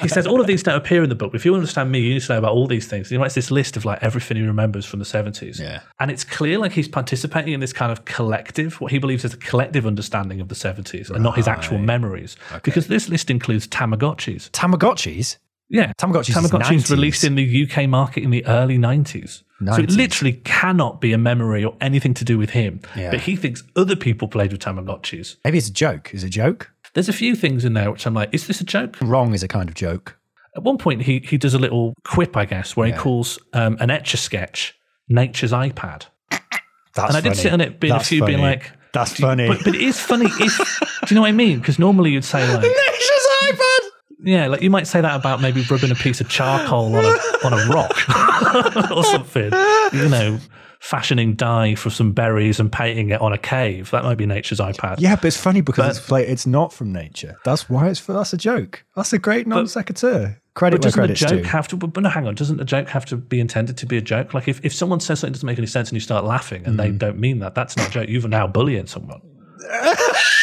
he 0.00 0.08
says 0.08 0.26
all 0.26 0.40
of 0.40 0.46
these 0.46 0.62
don't 0.62 0.76
appear 0.76 1.02
in 1.02 1.08
the 1.08 1.14
book. 1.14 1.34
If 1.34 1.44
you 1.44 1.54
understand 1.54 1.92
me, 1.92 2.00
you 2.00 2.14
need 2.14 2.22
to 2.22 2.32
know 2.32 2.38
about 2.38 2.52
all 2.52 2.66
these 2.66 2.86
things. 2.86 3.10
He 3.10 3.16
writes 3.16 3.34
this 3.34 3.50
list 3.50 3.76
of 3.76 3.84
like 3.84 4.02
everything 4.02 4.38
he 4.38 4.42
remembers 4.44 4.86
from 4.86 4.98
the 4.98 5.04
70s. 5.04 5.60
Yeah. 5.60 5.80
And 6.00 6.10
it's 6.10 6.24
clear 6.24 6.58
like 6.58 6.72
he's 6.72 6.88
participating 6.88 7.52
in 7.52 7.60
this 7.60 7.72
kind 7.72 7.92
of 7.92 8.04
collective, 8.06 8.80
what 8.80 8.92
he 8.92 8.98
believes 8.98 9.24
is 9.24 9.34
a 9.34 9.38
collective 9.38 9.86
understanding 9.86 10.40
of 10.40 10.48
the 10.48 10.54
70s 10.54 11.10
and 11.10 11.22
not 11.22 11.36
his 11.36 11.48
actual 11.48 11.78
memories. 11.78 12.36
Because 12.62 12.86
this 12.86 13.08
list 13.08 13.30
includes 13.30 13.66
Tamagotchis. 13.68 14.50
Tamagotchis? 14.50 15.36
Yeah. 15.68 15.92
Tamagotchis 15.98 16.30
is 16.30 16.36
Tamagotchis 16.36 16.84
90s. 16.84 16.90
released 16.90 17.24
in 17.24 17.34
the 17.34 17.68
UK 17.68 17.88
market 17.88 18.22
in 18.22 18.30
the 18.30 18.46
early 18.46 18.78
90s. 18.78 19.42
So 19.64 19.82
it 19.82 19.90
literally 19.90 20.34
cannot 20.44 21.00
be 21.00 21.12
a 21.14 21.18
memory 21.18 21.64
or 21.64 21.74
anything 21.80 22.12
to 22.14 22.24
do 22.26 22.36
with 22.36 22.50
him. 22.50 22.80
Yeah. 22.94 23.10
But 23.10 23.20
he 23.20 23.36
thinks 23.36 23.62
other 23.74 23.96
people 23.96 24.28
played 24.28 24.52
with 24.52 24.60
Tamagotchis. 24.60 25.36
Maybe 25.44 25.56
it's 25.56 25.68
a 25.68 25.72
joke. 25.72 26.10
Is 26.12 26.24
it 26.24 26.26
a 26.26 26.30
joke? 26.30 26.70
There's 26.96 27.10
a 27.10 27.12
few 27.12 27.36
things 27.36 27.66
in 27.66 27.74
there 27.74 27.90
which 27.92 28.06
I'm 28.06 28.14
like, 28.14 28.30
is 28.32 28.46
this 28.46 28.62
a 28.62 28.64
joke? 28.64 28.96
Wrong 29.02 29.34
is 29.34 29.42
a 29.42 29.48
kind 29.48 29.68
of 29.68 29.74
joke. 29.74 30.16
At 30.56 30.62
one 30.62 30.78
point, 30.78 31.02
he, 31.02 31.18
he 31.18 31.36
does 31.36 31.52
a 31.52 31.58
little 31.58 31.92
quip, 32.04 32.34
I 32.38 32.46
guess, 32.46 32.74
where 32.74 32.88
Yeah. 32.88 32.94
he 32.94 33.00
calls 33.00 33.38
um, 33.52 33.76
an 33.80 33.90
etch 33.90 34.14
a 34.14 34.16
sketch 34.16 34.74
nature's 35.06 35.52
iPad. 35.52 36.06
That's 36.30 37.08
and 37.10 37.16
I 37.18 37.20
did 37.20 37.24
funny. 37.24 37.34
sit 37.34 37.52
on 37.52 37.60
it 37.60 37.78
being 37.78 37.92
That's 37.92 38.06
a 38.06 38.08
few 38.08 38.24
being 38.24 38.40
like, 38.40 38.72
That's 38.94 39.12
funny. 39.20 39.46
but, 39.46 39.58
but 39.62 39.74
it 39.74 39.82
is 39.82 40.00
funny 40.00 40.24
if, 40.24 40.56
do 40.80 40.86
you 41.10 41.14
know 41.16 41.20
what 41.20 41.28
I 41.28 41.32
mean? 41.32 41.58
Because 41.58 41.78
normally 41.78 42.12
you'd 42.12 42.24
say 42.24 42.40
like, 42.50 42.62
Nature's 42.62 43.26
iPad! 43.42 43.88
yeah, 44.24 44.46
like 44.46 44.62
you 44.62 44.70
might 44.70 44.86
say 44.86 45.02
that 45.02 45.14
about 45.14 45.42
maybe 45.42 45.60
rubbing 45.70 45.90
a 45.90 45.94
piece 45.94 46.22
of 46.22 46.30
charcoal 46.30 46.96
on 46.96 47.04
a, 47.04 47.18
on 47.46 47.52
a 47.52 47.66
rock 47.66 48.90
or 48.90 49.04
something, 49.04 49.52
you 49.92 50.08
know, 50.08 50.38
fashioning 50.80 51.34
dye 51.34 51.74
for 51.74 51.90
some 51.90 52.12
berries 52.12 52.60
and 52.60 52.70
painting 52.70 53.10
it 53.10 53.20
on 53.20 53.32
a 53.32 53.38
cave. 53.38 53.90
That 53.90 54.04
might 54.04 54.18
be 54.18 54.26
nature's 54.26 54.60
iPad. 54.60 54.96
Yeah, 54.98 55.16
but 55.16 55.24
it's 55.26 55.36
funny 55.36 55.60
because 55.60 55.84
But- 55.84 55.96
it's 56.02 56.10
like 56.10 56.28
it's 56.28 56.46
not 56.46 56.72
from 56.72 56.92
nature. 56.92 57.36
That's 57.44 57.68
why 57.68 57.88
it's 57.88 58.00
that's 58.00 58.32
a 58.32 58.36
joke. 58.36 58.84
That's 58.94 59.12
a 59.12 59.18
great 59.18 59.46
non 59.46 59.66
sequitur. 59.66 60.40
Credit 60.54 60.76
But 60.76 60.82
doesn't 60.84 60.98
a 60.98 61.02
credit's 61.02 61.20
joke 61.20 61.42
due. 61.42 61.48
have 61.50 61.68
to? 61.68 61.76
But 61.76 62.02
no, 62.02 62.08
hang 62.08 62.26
on. 62.26 62.34
Doesn't 62.34 62.58
a 62.60 62.64
joke 62.64 62.88
have 62.88 63.04
to 63.06 63.16
be 63.16 63.40
intended 63.40 63.76
to 63.76 63.84
be 63.86 63.98
a 63.98 64.00
joke? 64.00 64.32
Like 64.32 64.48
if, 64.48 64.64
if 64.64 64.72
someone 64.72 65.00
says 65.00 65.20
something 65.20 65.32
doesn't 65.34 65.46
make 65.46 65.58
any 65.58 65.66
sense 65.66 65.90
and 65.90 65.96
you 65.96 66.00
start 66.00 66.24
laughing 66.24 66.64
and 66.64 66.74
Mm. 66.74 66.78
they 66.78 66.90
don't 66.92 67.18
mean 67.18 67.40
that, 67.40 67.54
that's 67.54 67.76
not 67.76 67.88
a 67.88 67.90
joke. 67.90 68.08
You're 68.08 68.26
now 68.26 68.46
bullying 68.46 68.86
someone. 68.86 69.20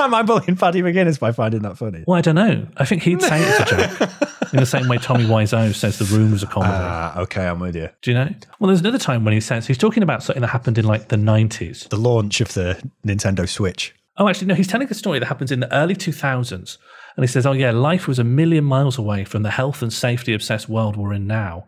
Am 0.00 0.14
I'm 0.14 0.24
bullying 0.24 0.56
Paddy 0.56 0.80
McGuinness 0.80 1.20
by 1.20 1.32
finding 1.32 1.60
that 1.62 1.76
funny? 1.76 2.04
Well, 2.06 2.16
I 2.16 2.22
don't 2.22 2.34
know. 2.34 2.66
I 2.76 2.86
think 2.86 3.02
he'd 3.02 3.20
say 3.20 3.42
it's 3.42 3.70
a 3.72 3.76
joke. 3.76 4.10
In 4.52 4.58
the 4.58 4.66
same 4.66 4.88
way 4.88 4.96
Tommy 4.96 5.24
Wiseau 5.24 5.74
says 5.74 5.98
the 5.98 6.06
room 6.16 6.32
was 6.32 6.42
a 6.42 6.46
comedy. 6.46 6.72
Ah, 6.74 7.20
okay, 7.20 7.46
I'm 7.46 7.60
with 7.60 7.76
you. 7.76 7.88
Do 8.02 8.10
you 8.10 8.16
know? 8.16 8.30
Well, 8.58 8.68
there's 8.68 8.80
another 8.80 8.98
time 8.98 9.24
when 9.24 9.34
he 9.34 9.40
says 9.40 9.66
he's 9.66 9.78
talking 9.78 10.02
about 10.02 10.22
something 10.22 10.40
that 10.40 10.48
happened 10.48 10.78
in 10.78 10.86
like 10.86 11.08
the 11.08 11.16
90s. 11.16 11.88
The 11.88 11.96
launch 11.96 12.40
of 12.40 12.54
the 12.54 12.82
Nintendo 13.06 13.48
Switch. 13.48 13.94
Oh, 14.16 14.26
actually, 14.28 14.48
no, 14.48 14.54
he's 14.54 14.66
telling 14.66 14.88
a 14.90 14.94
story 14.94 15.18
that 15.18 15.26
happens 15.26 15.52
in 15.52 15.60
the 15.60 15.72
early 15.72 15.94
2000s. 15.94 16.78
And 17.16 17.22
he 17.22 17.26
says, 17.26 17.46
oh, 17.46 17.52
yeah, 17.52 17.70
life 17.70 18.08
was 18.08 18.18
a 18.18 18.24
million 18.24 18.64
miles 18.64 18.98
away 18.98 19.24
from 19.24 19.42
the 19.42 19.50
health 19.50 19.82
and 19.82 19.92
safety 19.92 20.32
obsessed 20.32 20.68
world 20.68 20.96
we're 20.96 21.12
in 21.12 21.26
now. 21.26 21.66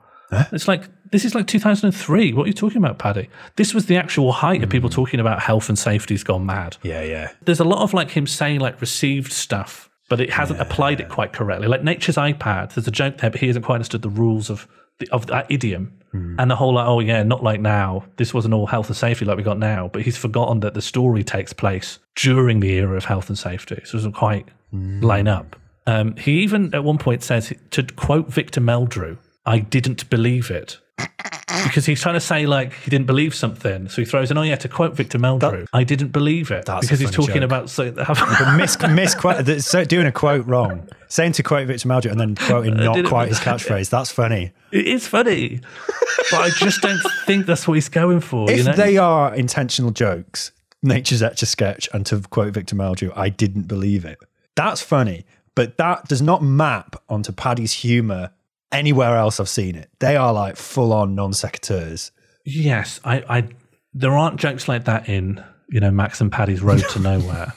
It's 0.50 0.66
like, 0.66 0.84
this 1.12 1.24
is 1.24 1.34
like 1.34 1.46
2003. 1.46 2.32
What 2.32 2.44
are 2.44 2.46
you 2.46 2.52
talking 2.52 2.78
about, 2.78 2.98
Paddy? 2.98 3.28
This 3.56 3.74
was 3.74 3.86
the 3.86 3.96
actual 3.96 4.32
height 4.32 4.62
of 4.62 4.70
people 4.70 4.88
hmm. 4.88 4.94
talking 4.94 5.20
about 5.20 5.40
health 5.40 5.68
and 5.68 5.78
safety's 5.78 6.24
gone 6.24 6.44
mad. 6.44 6.78
Yeah, 6.82 7.02
yeah. 7.02 7.32
There's 7.42 7.60
a 7.60 7.64
lot 7.64 7.82
of 7.82 7.94
like 7.94 8.10
him 8.10 8.26
saying 8.26 8.60
like 8.60 8.80
received 8.80 9.32
stuff, 9.32 9.90
but 10.08 10.20
it 10.20 10.30
hasn't 10.30 10.60
applied 10.60 11.00
it 11.00 11.08
quite 11.08 11.32
correctly. 11.32 11.68
Like 11.68 11.84
nature's 11.84 12.16
iPad, 12.16 12.74
there's 12.74 12.88
a 12.88 12.90
joke 12.90 13.18
there, 13.18 13.30
but 13.30 13.40
he 13.40 13.46
hasn't 13.46 13.64
quite 13.64 13.76
understood 13.76 14.02
the 14.02 14.08
rules 14.08 14.50
of 14.50 14.66
the, 14.98 15.08
of 15.10 15.26
that 15.26 15.46
idiom. 15.50 15.98
Hmm. 16.12 16.36
And 16.38 16.50
the 16.50 16.56
whole 16.56 16.74
like, 16.74 16.86
oh 16.86 17.00
yeah, 17.00 17.22
not 17.22 17.42
like 17.42 17.60
now. 17.60 18.04
This 18.16 18.32
wasn't 18.32 18.54
all 18.54 18.66
health 18.66 18.88
and 18.88 18.96
safety 18.96 19.26
like 19.26 19.36
we 19.36 19.42
got 19.42 19.58
now. 19.58 19.90
But 19.92 20.02
he's 20.02 20.16
forgotten 20.16 20.60
that 20.60 20.72
the 20.72 20.82
story 20.82 21.22
takes 21.24 21.52
place 21.52 21.98
during 22.16 22.60
the 22.60 22.70
era 22.72 22.96
of 22.96 23.04
health 23.04 23.28
and 23.28 23.38
safety. 23.38 23.82
So 23.84 23.96
it 23.96 23.98
doesn't 23.98 24.12
quite 24.12 24.48
hmm. 24.70 25.00
line 25.02 25.28
up. 25.28 25.56
Um, 25.86 26.16
he 26.16 26.40
even 26.42 26.74
at 26.74 26.84
one 26.84 26.96
point 26.96 27.22
says 27.22 27.52
to 27.70 27.82
quote 27.82 28.28
Victor 28.28 28.60
Meldrew, 28.60 29.18
I 29.44 29.58
didn't 29.58 30.08
believe 30.08 30.50
it. 30.50 30.78
Because 31.64 31.86
he's 31.86 32.00
trying 32.00 32.14
to 32.14 32.20
say 32.20 32.46
like 32.46 32.72
he 32.72 32.90
didn't 32.90 33.06
believe 33.06 33.34
something, 33.34 33.88
so 33.88 34.02
he 34.02 34.04
throws 34.04 34.30
in. 34.30 34.38
Oh 34.38 34.42
yeah, 34.42 34.56
to 34.56 34.68
quote 34.68 34.94
Victor 34.94 35.18
Meldrew, 35.18 35.66
I 35.72 35.84
didn't 35.84 36.08
believe 36.08 36.50
it 36.50 36.66
because 36.66 36.98
he's 36.98 37.10
talking 37.10 37.36
joke. 37.36 37.44
about 37.44 37.70
so, 37.70 37.92
Mis, 38.56 38.78
misquote, 38.80 39.44
the- 39.44 39.60
so 39.60 39.84
doing 39.84 40.06
a 40.06 40.12
quote 40.12 40.46
wrong. 40.46 40.88
Saying 41.08 41.32
to 41.32 41.42
quote 41.42 41.66
Victor 41.66 41.88
Meldrew 41.88 42.10
and 42.10 42.20
then 42.20 42.34
quoting 42.36 42.74
not 42.76 43.04
quite 43.04 43.28
his 43.28 43.38
catchphrase. 43.38 43.90
That's 43.90 44.10
funny. 44.10 44.52
It 44.70 44.86
is 44.86 45.06
funny, 45.06 45.60
but 46.30 46.40
I 46.40 46.50
just 46.50 46.80
don't 46.80 47.00
think 47.26 47.46
that's 47.46 47.68
what 47.68 47.74
he's 47.74 47.90
going 47.90 48.20
for. 48.20 48.50
If 48.50 48.58
you 48.58 48.64
know? 48.64 48.72
they 48.72 48.96
are 48.96 49.34
intentional 49.34 49.90
jokes, 49.90 50.52
Nature's 50.82 51.22
Etch 51.22 51.42
a 51.42 51.46
Sketch, 51.46 51.88
and 51.92 52.06
to 52.06 52.20
quote 52.20 52.54
Victor 52.54 52.76
Meldrew, 52.76 53.12
I 53.14 53.28
didn't 53.28 53.68
believe 53.68 54.04
it. 54.04 54.18
That's 54.54 54.80
funny, 54.80 55.26
but 55.54 55.76
that 55.76 56.08
does 56.08 56.22
not 56.22 56.42
map 56.42 56.96
onto 57.08 57.32
Paddy's 57.32 57.72
humour 57.74 58.30
anywhere 58.72 59.16
else 59.16 59.38
I've 59.38 59.48
seen 59.48 59.76
it. 59.76 59.90
They 60.00 60.16
are 60.16 60.32
like 60.32 60.56
full 60.56 60.92
on 60.92 61.14
non 61.14 61.32
sequiturs. 61.32 62.10
yes, 62.44 63.00
I, 63.04 63.24
I, 63.28 63.48
there 63.94 64.12
aren't 64.12 64.40
jokes 64.40 64.66
like 64.68 64.84
that 64.84 65.08
in 65.08 65.44
you 65.68 65.80
know 65.80 65.90
Max 65.90 66.20
and 66.20 66.32
Paddy's 66.32 66.62
Road 66.62 66.82
to 66.90 66.98
Nowhere. 67.00 67.52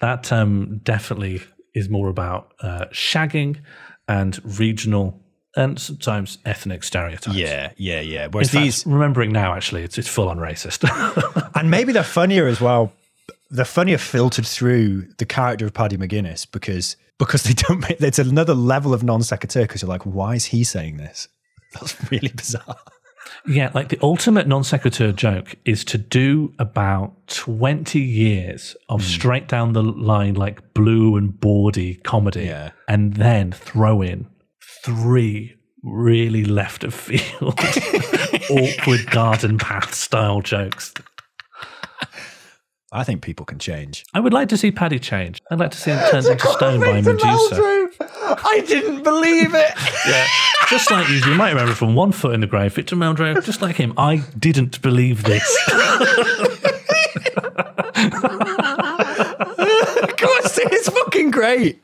That 0.00 0.32
um, 0.32 0.80
definitely 0.82 1.42
is 1.74 1.88
more 1.88 2.08
about 2.08 2.52
uh, 2.60 2.86
shagging 2.92 3.60
and 4.06 4.40
regional 4.58 5.20
and 5.56 5.78
sometimes 5.78 6.38
ethnic 6.44 6.84
stereotypes. 6.84 7.36
Yeah, 7.36 7.72
yeah, 7.76 8.00
yeah. 8.00 8.28
Whereas 8.30 8.50
fact, 8.50 8.62
these, 8.62 8.86
remembering 8.86 9.32
now, 9.32 9.54
actually, 9.54 9.82
it's, 9.82 9.98
it's 9.98 10.08
full 10.08 10.28
on 10.28 10.38
racist. 10.38 10.88
and 11.54 11.70
maybe 11.70 11.92
they're 11.92 12.04
funnier 12.04 12.46
as 12.46 12.60
well. 12.60 12.92
They're 13.50 13.64
funnier 13.64 13.98
filtered 13.98 14.46
through 14.46 15.08
the 15.18 15.26
character 15.26 15.66
of 15.66 15.72
Paddy 15.72 15.96
McGuinness 15.96 16.46
because 16.50 16.96
because 17.18 17.42
they 17.42 17.52
don't. 17.54 17.80
Make, 17.80 18.00
it's 18.00 18.18
another 18.18 18.54
level 18.54 18.94
of 18.94 19.02
non 19.02 19.22
sequitur 19.22 19.62
because 19.62 19.82
you're 19.82 19.88
like, 19.88 20.02
why 20.02 20.34
is 20.34 20.46
he 20.46 20.64
saying 20.64 20.96
this? 20.96 21.28
That's 21.74 22.10
really 22.10 22.28
bizarre. 22.28 22.76
yeah, 23.46 23.70
like 23.74 23.88
the 23.88 23.98
ultimate 24.02 24.46
non 24.46 24.64
sequitur 24.64 25.12
joke 25.12 25.56
is 25.64 25.84
to 25.86 25.98
do 25.98 26.52
about 26.58 27.26
20 27.28 28.00
years 28.00 28.76
of 28.88 29.00
hmm. 29.02 29.06
straight 29.06 29.48
down 29.48 29.72
the 29.72 29.82
line, 29.82 30.34
like 30.34 30.74
blue 30.74 31.16
and 31.16 31.38
bawdy 31.38 31.96
comedy, 31.96 32.44
Yeah. 32.44 32.70
and 32.86 33.14
then 33.14 33.52
throw 33.52 34.02
in 34.02 34.26
three 34.84 35.54
really 35.82 36.44
left 36.44 36.84
of 36.84 36.94
field, 36.94 37.58
awkward 38.50 39.06
garden 39.10 39.58
path 39.58 39.94
style 39.94 40.40
jokes. 40.40 40.92
I 42.90 43.04
think 43.04 43.20
people 43.20 43.44
can 43.44 43.58
change. 43.58 44.04
I 44.14 44.20
would 44.20 44.32
like 44.32 44.48
to 44.48 44.56
see 44.56 44.70
Paddy 44.70 44.98
change. 44.98 45.42
I'd 45.50 45.58
like 45.58 45.72
to 45.72 45.78
see 45.78 45.90
him 45.90 45.98
turned 46.10 46.26
into 46.26 46.46
stone 46.46 46.80
by 46.80 47.02
Medusa. 47.02 47.90
I 48.00 48.64
didn't 48.66 49.02
believe 49.02 49.54
it. 49.54 49.72
Yeah. 50.06 50.26
Just 50.70 50.90
like 50.90 51.08
you, 51.08 51.16
you 51.16 51.34
might 51.34 51.50
remember 51.50 51.74
from 51.74 51.94
One 51.94 52.12
Foot 52.12 52.32
in 52.32 52.40
the 52.40 52.46
Grave, 52.46 52.72
Victor 52.72 52.96
Meldrew, 52.96 53.44
just 53.44 53.60
like 53.60 53.76
him, 53.76 53.92
I 53.98 54.22
didn't 54.38 54.80
believe 54.80 55.24
this. 55.24 55.44
of 55.68 55.74
course, 60.16 60.58
it's 60.58 60.88
fucking 60.88 61.30
great. 61.30 61.82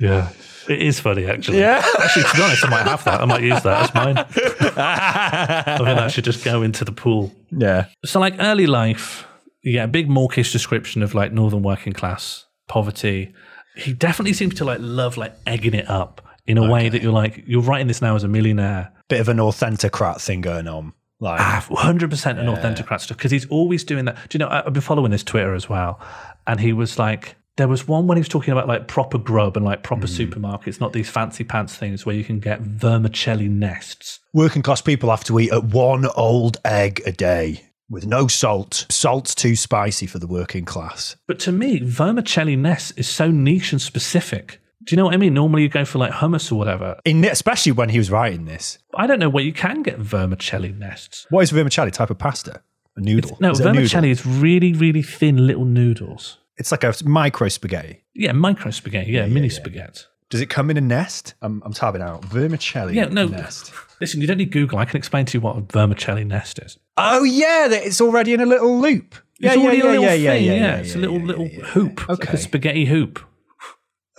Yeah. 0.00 0.30
It 0.68 0.80
is 0.80 1.00
funny, 1.00 1.26
actually. 1.26 1.58
Yeah. 1.58 1.84
Actually, 1.98 2.22
to 2.24 2.36
be 2.36 2.42
honest, 2.42 2.64
I 2.64 2.70
might 2.70 2.86
have 2.86 3.04
that. 3.04 3.20
I 3.20 3.24
might 3.26 3.42
use 3.42 3.62
that 3.62 3.82
as 3.82 3.94
mine. 3.94 4.16
I 4.16 5.74
think 5.76 5.98
that 5.98 6.12
should 6.12 6.24
just 6.24 6.44
go 6.44 6.62
into 6.62 6.84
the 6.84 6.92
pool. 6.92 7.32
Yeah. 7.50 7.86
So, 8.04 8.20
like 8.20 8.36
early 8.38 8.66
life, 8.66 9.26
yeah, 9.62 9.86
big 9.86 10.08
mawkish 10.08 10.52
description 10.52 11.02
of 11.02 11.14
like 11.14 11.32
northern 11.32 11.62
working 11.62 11.92
class 11.92 12.46
poverty. 12.68 13.32
He 13.76 13.92
definitely 13.92 14.32
seems 14.34 14.54
to 14.56 14.64
like 14.64 14.78
love 14.80 15.16
like 15.16 15.34
egging 15.46 15.74
it 15.74 15.88
up 15.88 16.20
in 16.46 16.58
a 16.58 16.68
way 16.70 16.88
that 16.88 17.02
you're 17.02 17.12
like, 17.12 17.44
you're 17.46 17.62
writing 17.62 17.86
this 17.86 18.02
now 18.02 18.14
as 18.16 18.24
a 18.24 18.28
millionaire. 18.28 18.92
Bit 19.08 19.20
of 19.20 19.28
an 19.28 19.36
authenticrat 19.38 20.20
thing 20.20 20.40
going 20.40 20.66
on. 20.68 20.92
Like, 21.20 21.40
Ah, 21.40 21.64
100% 21.70 22.38
an 22.40 22.46
authenticrat 22.48 23.00
stuff 23.00 23.16
because 23.16 23.30
he's 23.30 23.46
always 23.46 23.84
doing 23.84 24.06
that. 24.06 24.16
Do 24.28 24.36
you 24.36 24.38
know, 24.40 24.48
I- 24.48 24.66
I've 24.66 24.72
been 24.72 24.82
following 24.82 25.12
his 25.12 25.22
Twitter 25.22 25.54
as 25.54 25.68
well. 25.68 26.00
And 26.48 26.58
he 26.60 26.72
was 26.72 26.98
like, 26.98 27.36
there 27.56 27.68
was 27.68 27.86
one 27.86 28.06
when 28.08 28.16
he 28.16 28.20
was 28.20 28.28
talking 28.28 28.50
about 28.50 28.66
like 28.66 28.88
proper 28.88 29.18
grub 29.18 29.56
and 29.56 29.64
like 29.64 29.82
proper 29.84 30.06
supermarkets, 30.08 30.80
not 30.80 30.92
these 30.92 31.08
fancy 31.08 31.44
pants 31.44 31.76
things 31.76 32.04
where 32.04 32.16
you 32.16 32.24
can 32.24 32.40
get 32.40 32.60
vermicelli 32.60 33.46
nests. 33.48 34.18
working 34.32 34.62
class 34.62 34.80
people 34.80 35.10
have 35.10 35.22
to 35.24 35.38
eat 35.38 35.52
at 35.52 35.62
one 35.64 36.06
old 36.16 36.56
egg 36.64 37.00
a 37.06 37.12
day 37.12 37.62
with 37.88 38.06
no 38.06 38.26
salt. 38.28 38.86
Salt's 38.90 39.34
too 39.34 39.56
spicy 39.56 40.06
for 40.06 40.18
the 40.18 40.26
working 40.26 40.64
class. 40.64 41.16
But 41.26 41.38
to 41.40 41.52
me, 41.52 41.80
vermicelli 41.82 42.56
nests 42.56 42.92
is 42.92 43.08
so 43.08 43.30
niche 43.30 43.72
and 43.72 43.80
specific. 43.80 44.60
Do 44.84 44.94
you 44.94 44.96
know 44.96 45.04
what 45.04 45.14
I 45.14 45.16
mean? 45.18 45.34
Normally 45.34 45.62
you 45.62 45.68
go 45.68 45.84
for 45.84 45.98
like 45.98 46.12
hummus 46.12 46.50
or 46.50 46.56
whatever. 46.56 46.98
In, 47.04 47.24
especially 47.24 47.72
when 47.72 47.88
he 47.88 47.98
was 47.98 48.10
writing 48.10 48.46
this. 48.46 48.78
I 48.96 49.06
don't 49.06 49.20
know 49.20 49.28
where 49.28 49.44
you 49.44 49.52
can 49.52 49.82
get 49.82 49.98
vermicelli 49.98 50.72
nests. 50.72 51.26
What 51.30 51.42
is 51.42 51.50
vermicelli? 51.52 51.92
Type 51.92 52.10
of 52.10 52.18
pasta? 52.18 52.62
A 52.96 53.00
noodle? 53.00 53.36
No, 53.40 53.52
Is 53.52 53.60
vermicelli 53.60 54.10
is 54.10 54.26
really, 54.26 54.72
really 54.72 55.02
thin 55.02 55.46
little 55.46 55.64
noodles. 55.64 56.38
It's 56.56 56.70
like 56.72 56.84
a 56.84 56.92
micro 57.04 57.48
spaghetti. 57.48 58.02
Yeah, 58.14 58.32
micro 58.32 58.70
spaghetti. 58.72 59.12
Yeah, 59.12 59.26
mini 59.26 59.48
spaghetti. 59.48 60.02
Does 60.30 60.40
it 60.40 60.46
come 60.50 60.70
in 60.70 60.76
a 60.76 60.80
nest? 60.80 61.34
I'm, 61.42 61.62
I'm 61.64 61.72
tabbing 61.72 62.02
out. 62.02 62.24
Vermicelli 62.24 62.94
Yeah, 62.96 63.04
no. 63.04 63.26
nest. 63.26 63.70
Listen, 64.02 64.20
you 64.20 64.26
don't 64.26 64.38
need 64.38 64.50
Google. 64.50 64.78
I 64.80 64.84
can 64.84 64.96
explain 64.96 65.26
to 65.26 65.38
you 65.38 65.40
what 65.40 65.56
a 65.56 65.60
vermicelli 65.60 66.24
nest 66.24 66.58
is. 66.58 66.76
Oh, 66.96 67.22
yeah, 67.22 67.68
it's 67.70 68.00
already 68.00 68.32
in 68.34 68.40
a 68.40 68.46
little 68.46 68.80
loop. 68.80 69.14
Yeah, 69.38 69.50
It's 69.50 69.56
yeah, 69.58 69.62
already 69.62 69.78
yeah, 69.78 69.84
a 69.84 69.86
little 69.86 70.02
yeah, 70.02 70.10
thing. 70.10 70.22
yeah, 70.24 70.32
yeah, 70.34 70.52
yeah, 70.52 70.60
yeah, 70.60 70.76
it's 70.78 70.94
a 70.96 70.98
little 70.98 71.20
little 71.20 71.46
hoop, 71.46 72.00
It's 72.00 72.08
like 72.08 72.20
Okay. 72.24 72.32
a 72.32 72.36
spaghetti 72.36 72.84
hoop. 72.86 73.20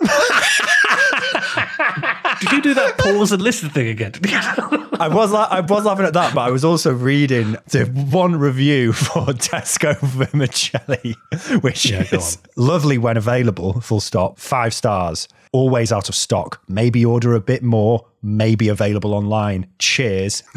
Did 2.40 2.50
you 2.52 2.62
do 2.62 2.72
that 2.74 2.94
pause 2.96 3.30
and 3.32 3.42
listen 3.42 3.68
thing 3.68 3.88
again? 3.88 4.12
I 5.00 5.08
was 5.08 5.32
la- 5.32 5.48
I 5.50 5.60
was 5.60 5.84
laughing 5.84 6.06
at 6.06 6.12
that, 6.14 6.34
but 6.34 6.42
I 6.42 6.50
was 6.50 6.64
also 6.64 6.92
reading 6.92 7.56
the 7.68 7.84
one 8.10 8.36
review 8.36 8.92
for 8.94 9.26
Tesco 9.26 9.98
vermicelli, 10.00 11.14
which 11.60 11.86
Yeah, 11.90 12.04
is 12.12 12.38
lovely 12.56 12.98
when 12.98 13.16
available. 13.16 13.80
Full 13.80 14.00
stop. 14.00 14.38
Five 14.38 14.74
stars. 14.74 15.28
Always 15.52 15.92
out 15.92 16.08
of 16.08 16.14
stock. 16.14 16.60
Maybe 16.68 17.04
order 17.04 17.34
a 17.34 17.40
bit 17.40 17.62
more. 17.62 18.06
Maybe 18.22 18.68
available 18.68 19.14
online. 19.14 19.66
Cheers. 19.78 20.42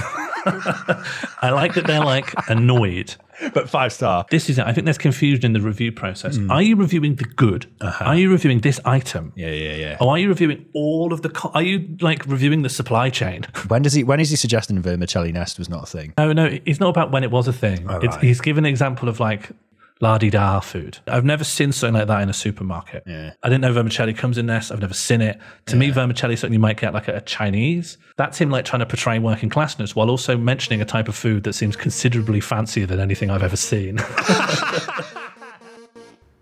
I 1.42 1.50
like 1.52 1.74
that 1.76 1.86
they're 1.86 2.04
like 2.04 2.34
annoyed. 2.50 3.16
But 3.54 3.70
five 3.70 3.94
star. 3.94 4.26
This 4.30 4.50
is 4.50 4.58
it. 4.58 4.66
I 4.66 4.74
think 4.74 4.86
there's 4.86 4.98
confusion 4.98 5.46
in 5.46 5.54
the 5.54 5.62
review 5.62 5.92
process. 5.92 6.38
Hmm. 6.38 6.52
Are 6.52 6.62
you 6.62 6.76
reviewing 6.76 7.16
the 7.16 7.24
good? 7.24 7.68
Uh-huh. 7.82 8.06
Are 8.06 8.16
you 8.16 8.32
reviewing 8.32 8.60
this 8.62 8.80
item? 8.86 9.34
Yeah, 9.36 9.50
yeah, 9.52 9.76
yeah. 9.76 9.98
Or 10.00 10.12
are 10.12 10.20
you 10.20 10.28
reviewing 10.28 10.66
all 10.74 11.14
of 11.14 11.22
the? 11.22 11.30
Co- 11.30 11.52
are 11.54 11.62
you 11.62 11.98
like 12.02 12.26
reviewing 12.26 12.62
the 12.64 12.70
supply 12.70 13.10
chain? 13.10 13.46
When 13.68 13.82
does 13.82 13.94
he? 13.94 14.04
When 14.04 14.20
is 14.20 14.30
he 14.30 14.36
suggesting 14.36 14.82
vermicelli 14.82 15.32
nest 15.32 15.60
was 15.60 15.70
not 15.70 15.84
a 15.84 15.86
thing? 15.86 16.14
No, 16.18 16.34
no, 16.34 16.46
it's 16.66 16.80
not 16.80 16.90
about 16.90 17.12
when 17.12 17.24
it 17.24 17.32
was 17.32 17.48
a 17.48 17.54
thing. 17.54 17.86
Oh, 17.90 18.00
it's, 18.00 18.16
right. 18.16 18.24
He's 18.24 18.42
given 18.42 18.66
an 18.66 18.70
example 18.70 19.10
of 19.10 19.20
like 19.20 19.52
la 20.00 20.18
di 20.18 20.30
da 20.30 20.60
food. 20.60 21.00
I've 21.08 21.26
never 21.26 21.44
seen 21.44 21.72
something 21.72 21.96
like 21.96 22.08
that 22.08 22.22
in 22.22 22.30
a 22.30 22.34
supermarket. 22.34 23.04
Yeah. 23.06 23.34
I 23.44 23.50
didn't 23.50 23.62
know 23.62 23.74
vermicelli 23.74 24.14
comes 24.14 24.38
in 24.38 24.46
this. 24.46 24.72
I've 24.72 24.82
never 24.82 24.94
seen 24.94 25.22
it. 25.22 25.40
To 25.68 25.76
me, 25.76 25.90
vermicelli 25.90 26.34
is 26.34 26.42
something 26.42 26.54
you 26.54 26.60
might 26.60 26.80
get 26.80 26.94
like 26.94 27.10
at 27.10 27.16
a 27.16 27.22
Chinese. 27.22 27.98
That's 28.18 28.38
him 28.38 28.50
like 28.50 28.66
trying 28.66 28.80
to 28.82 28.86
portray 28.86 29.20
working 29.20 29.50
classness 29.50 29.96
while 29.96 30.10
also 30.10 30.38
mentioning 30.38 30.82
a 30.82 30.86
type 30.86 31.08
of 31.08 31.16
food 31.16 31.44
that 31.44 31.54
seems 31.54 31.76
considerably 31.76 32.42
fancier 32.42 32.86
than 32.86 33.00
anything 33.00 33.30
I've 33.30 33.44
ever 33.44 33.58
seen. 33.58 34.00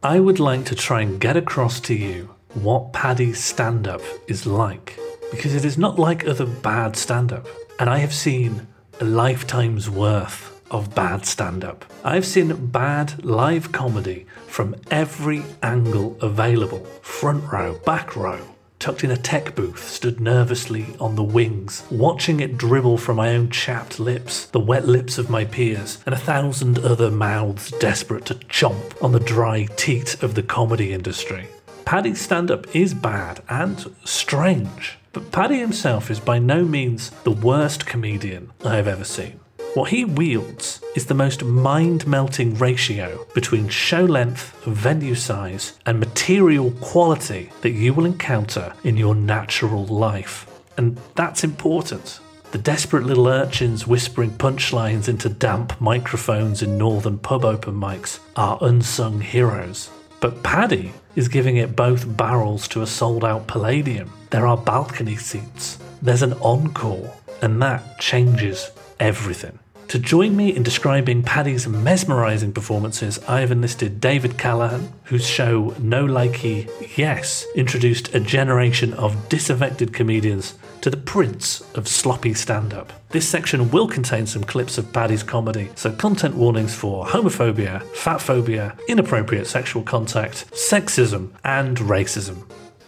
I 0.04 0.20
would 0.20 0.40
like 0.40 0.66
to 0.66 0.76
try 0.76 1.02
and 1.02 1.20
get 1.20 1.36
across 1.36 1.80
to 1.82 1.96
you 1.96 2.30
what 2.54 2.94
Paddy's 2.94 3.44
stand 3.44 3.88
up 3.88 4.02
is 4.28 4.46
like, 4.46 4.98
because 5.32 5.56
it 5.56 5.66
is 5.66 5.78
not 5.78 6.00
like 6.00 6.28
other 6.28 6.46
bad 6.46 6.96
stand 6.96 7.34
up. 7.34 7.48
And 7.80 7.90
I 7.90 7.98
have 7.98 8.14
seen 8.14 8.68
a 9.02 9.06
lifetime's 9.06 9.90
worth 9.90 10.55
of 10.72 10.96
bad 10.96 11.26
stand 11.26 11.64
up. 11.64 11.86
I've 12.04 12.26
seen 12.26 12.68
bad 12.68 13.24
live 13.24 13.72
comedy 13.72 14.26
from 14.48 14.76
every 14.92 15.44
angle 15.62 16.18
available 16.22 16.86
front 17.02 17.52
row, 17.52 17.80
back 17.86 18.16
row. 18.16 18.40
Tucked 18.78 19.04
in 19.04 19.12
a 19.12 19.18
tech 19.18 19.56
booth, 19.56 19.88
stood 19.88 20.20
nervously 20.20 20.86
on 21.00 21.16
the 21.16 21.24
wings, 21.24 21.84
watching 21.90 22.40
it 22.40 22.58
dribble 22.58 22.98
from 22.98 23.18
my 23.18 23.30
own 23.30 23.50
chapped 23.50 24.00
lips, 24.00 24.46
the 24.48 24.60
wet 24.60 24.88
lips 24.88 25.18
of 25.18 25.30
my 25.30 25.46
peers, 25.46 26.04
and 26.06 26.14
a 26.14 26.20
thousand 26.20 26.80
other 26.80 27.10
mouths 27.10 27.72
desperate 27.80 28.26
to 28.26 28.36
chomp 28.36 29.02
on 29.02 29.12
the 29.12 29.20
dry 29.20 29.66
teat 29.76 30.22
of 30.22 30.36
the 30.36 30.44
comedy 30.44 30.94
industry. 30.94 31.48
Paddy's 31.86 32.22
stand 32.22 32.52
up 32.52 32.76
is 32.76 32.94
bad 32.94 33.42
and 33.48 33.96
strange, 34.04 34.98
but 35.14 35.32
Paddy 35.32 35.60
himself 35.60 36.12
is 36.12 36.20
by 36.20 36.38
no 36.38 36.66
means 36.66 37.12
the 37.24 37.32
worst 37.32 37.86
comedian 37.86 38.52
I 38.64 38.76
have 38.76 38.88
ever 38.88 39.06
seen. 39.06 39.40
What 39.76 39.90
he 39.90 40.06
wields 40.06 40.82
is 40.96 41.06
the 41.06 41.14
most 41.14 41.44
mind 41.44 42.08
melting 42.08 42.56
ratio 42.56 43.26
between 43.34 43.68
show 43.68 44.06
length, 44.06 44.58
venue 44.64 45.16
size, 45.16 45.78
and 45.86 46.00
material 46.00 46.72
quality 46.80 47.50
that 47.60 47.72
you 47.72 47.94
will 47.94 48.06
encounter 48.06 48.72
in 48.86 48.96
your 48.96 49.14
natural 49.14 49.86
life. 49.86 50.50
And 50.78 50.98
that's 51.16 51.44
important. 51.44 52.22
The 52.52 52.58
desperate 52.58 53.04
little 53.04 53.28
urchins 53.28 53.86
whispering 53.86 54.32
punchlines 54.32 55.10
into 55.10 55.28
damp 55.28 55.82
microphones 55.82 56.64
in 56.64 56.78
northern 56.78 57.18
pub 57.18 57.44
open 57.44 57.74
mics 57.74 58.20
are 58.38 58.58
unsung 58.62 59.20
heroes. 59.20 59.90
But 60.22 60.42
Paddy 60.42 60.94
is 61.18 61.28
giving 61.28 61.58
it 61.58 61.76
both 61.76 62.16
barrels 62.16 62.70
to 62.70 62.82
a 62.82 62.88
sold 62.88 63.26
out 63.26 63.48
Palladium. 63.48 64.10
There 64.30 64.48
are 64.48 64.56
balcony 64.56 65.18
seats, 65.18 65.80
there's 66.02 66.22
an 66.22 66.32
encore, 66.36 67.14
and 67.42 67.62
that 67.62 68.00
changes 68.00 68.72
everything. 69.02 69.60
To 69.90 70.00
join 70.00 70.36
me 70.36 70.54
in 70.54 70.64
describing 70.64 71.22
Paddy's 71.22 71.68
mesmerising 71.68 72.54
performances, 72.54 73.20
I 73.28 73.42
have 73.42 73.52
enlisted 73.52 74.02
David 74.02 74.38
Callahan, 74.38 74.92
whose 75.04 75.28
show 75.28 75.76
No 75.80 76.06
Likey 76.06 76.70
Yes 76.98 77.46
introduced 77.56 78.14
a 78.16 78.20
generation 78.20 78.94
of 78.96 79.30
disaffected 79.30 79.94
comedians 79.94 80.56
to 80.82 80.90
the 80.90 80.98
prince 80.98 81.62
of 81.76 81.88
sloppy 81.88 82.34
stand 82.34 82.74
up. 82.74 82.94
This 83.10 83.30
section 83.30 83.70
will 83.70 83.88
contain 83.88 84.26
some 84.26 84.44
clips 84.44 84.78
of 84.78 84.92
Paddy's 84.92 85.24
comedy, 85.24 85.70
so 85.76 85.92
content 85.92 86.36
warnings 86.36 86.74
for 86.74 87.06
homophobia, 87.06 87.82
fatphobia, 87.94 88.78
inappropriate 88.88 89.48
sexual 89.48 89.84
contact, 89.84 90.52
sexism, 90.52 91.30
and 91.44 91.78
racism. 91.78 92.44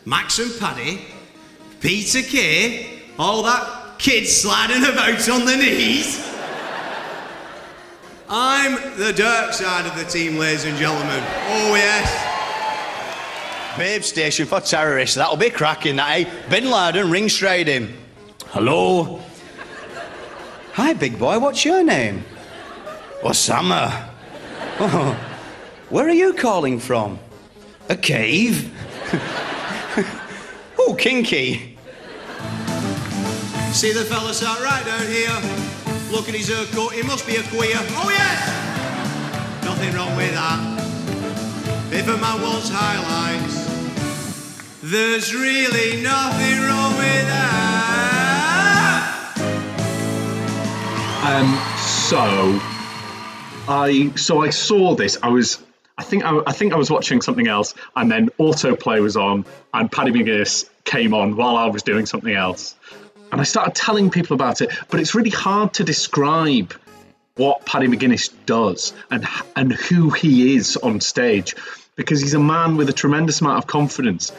Max 0.05 0.39
and 0.39 0.51
Paddy, 0.59 1.01
Peter 1.79 2.23
Kay, 2.23 3.01
all 3.19 3.43
that 3.43 3.99
kids 3.99 4.31
sliding 4.35 4.83
about 4.83 5.29
on 5.29 5.45
the 5.45 5.55
knees. 5.55 6.36
I'm 8.29 8.97
the 8.97 9.13
dark 9.13 9.53
side 9.53 9.85
of 9.85 9.95
the 9.95 10.03
team, 10.03 10.37
ladies 10.37 10.65
and 10.65 10.77
gentlemen. 10.77 11.23
Oh, 11.47 11.75
yes. 11.75 12.35
Babe 13.77 14.03
station 14.03 14.45
for 14.45 14.59
terrorists. 14.59 15.15
That'll 15.15 15.37
be 15.37 15.49
cracking, 15.49 15.95
that, 15.95 16.19
eh? 16.19 16.49
Bin 16.49 16.69
Laden 16.69 17.09
ring 17.09 17.29
straight 17.29 17.67
him. 17.67 17.95
Hello? 18.47 19.21
Hi, 20.73 20.91
big 20.93 21.17
boy, 21.17 21.39
what's 21.39 21.63
your 21.63 21.83
name? 21.83 22.25
Osama. 23.21 24.09
Oh, 24.79 25.13
where 25.89 26.05
are 26.07 26.13
you 26.13 26.33
calling 26.33 26.79
from? 26.79 27.19
A 27.87 27.95
cave? 27.95 28.73
oh, 30.77 30.95
kinky. 30.99 31.77
See 33.71 33.93
the 33.93 34.03
fella 34.03 34.33
sat 34.33 34.59
right 34.59 34.85
down 34.85 35.07
here. 35.07 35.76
Look 36.11 36.29
at 36.29 36.35
his 36.35 36.47
haircut, 36.47 36.93
he 36.93 37.03
must 37.03 37.27
be 37.27 37.35
a 37.35 37.43
queer. 37.43 37.75
Oh, 37.75 38.09
yes! 38.09 39.63
Nothing 39.63 39.93
wrong 39.93 40.15
with 40.15 40.33
that. 40.33 40.77
If 41.91 42.07
a 42.07 42.17
man 42.17 42.41
wants 42.41 42.69
highlights, 42.71 43.67
there's 44.81 45.33
really 45.35 46.01
nothing 46.01 46.61
wrong 46.61 46.95
with 46.97 47.27
that. 47.27 47.57
Um, 51.27 51.59
so 51.77 52.61
I 53.67 54.13
so 54.15 54.41
I 54.41 54.49
saw 54.49 54.95
this. 54.95 55.17
I 55.21 55.27
was 55.27 55.61
I 55.97 56.03
think 56.03 56.23
I, 56.23 56.39
I 56.47 56.53
think 56.53 56.71
I 56.71 56.77
was 56.77 56.89
watching 56.89 57.21
something 57.21 57.47
else, 57.49 57.73
and 57.97 58.09
then 58.09 58.29
autoplay 58.39 59.01
was 59.01 59.17
on, 59.17 59.45
and 59.73 59.91
Paddy 59.91 60.11
McGuinness 60.11 60.69
came 60.85 61.13
on 61.13 61.35
while 61.35 61.57
I 61.57 61.65
was 61.65 61.83
doing 61.83 62.05
something 62.05 62.33
else, 62.33 62.76
and 63.31 63.41
I 63.41 63.43
started 63.43 63.75
telling 63.75 64.09
people 64.09 64.35
about 64.35 64.61
it. 64.61 64.71
But 64.89 64.99
it's 64.99 65.15
really 65.15 65.29
hard 65.29 65.73
to 65.75 65.83
describe 65.83 66.73
what 67.35 67.65
Paddy 67.65 67.87
McGuinness 67.87 68.33
does 68.45 68.93
and 69.11 69.25
and 69.55 69.71
who 69.71 70.09
he 70.09 70.55
is 70.55 70.75
on 70.77 71.01
stage, 71.01 71.55
because 71.95 72.21
he's 72.21 72.33
a 72.33 72.39
man 72.39 72.77
with 72.77 72.89
a 72.89 72.93
tremendous 72.93 73.41
amount 73.41 73.59
of 73.59 73.67
confidence, 73.67 74.31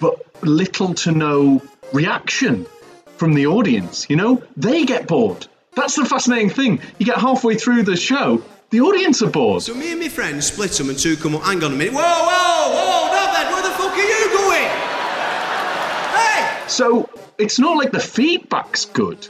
but 0.00 0.24
little 0.42 0.94
to 0.94 1.12
no 1.12 1.62
reaction 1.92 2.66
from 3.16 3.34
the 3.34 3.46
audience. 3.46 4.06
You 4.10 4.16
know, 4.16 4.42
they 4.56 4.84
get 4.84 5.06
bored. 5.06 5.46
That's 5.74 5.96
the 5.96 6.04
fascinating 6.04 6.50
thing. 6.50 6.80
You 6.98 7.06
get 7.06 7.18
halfway 7.18 7.56
through 7.56 7.82
the 7.84 7.96
show, 7.96 8.42
the 8.70 8.80
audience 8.80 9.22
are 9.22 9.30
bored. 9.30 9.62
So 9.62 9.74
me 9.74 9.92
and 9.92 10.00
my 10.00 10.08
friends 10.08 10.46
split 10.46 10.72
them 10.72 10.88
and 10.90 10.98
two 10.98 11.16
come 11.16 11.34
up. 11.34 11.42
Hang 11.42 11.62
on 11.64 11.72
a 11.72 11.76
minute. 11.76 11.94
Whoa, 11.94 12.00
whoa, 12.00 12.70
whoa, 12.74 13.06
not 13.12 13.32
that. 13.34 13.50
Where 13.52 13.62
the 13.62 13.70
fuck 13.70 13.92
are 13.92 13.98
you 13.98 14.30
going? 14.36 14.68
Hey! 16.14 16.53
So 16.66 17.08
it's 17.38 17.58
not 17.58 17.76
like 17.76 17.92
the 17.92 18.00
feedback's 18.00 18.86
good. 18.86 19.26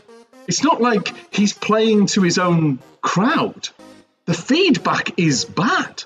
It's 0.46 0.62
not 0.62 0.80
like 0.80 1.14
he's 1.34 1.52
playing 1.52 2.06
to 2.08 2.22
his 2.22 2.38
own 2.38 2.78
crowd. 3.00 3.68
The 4.26 4.34
feedback 4.34 5.18
is 5.18 5.44
bad. 5.44 6.04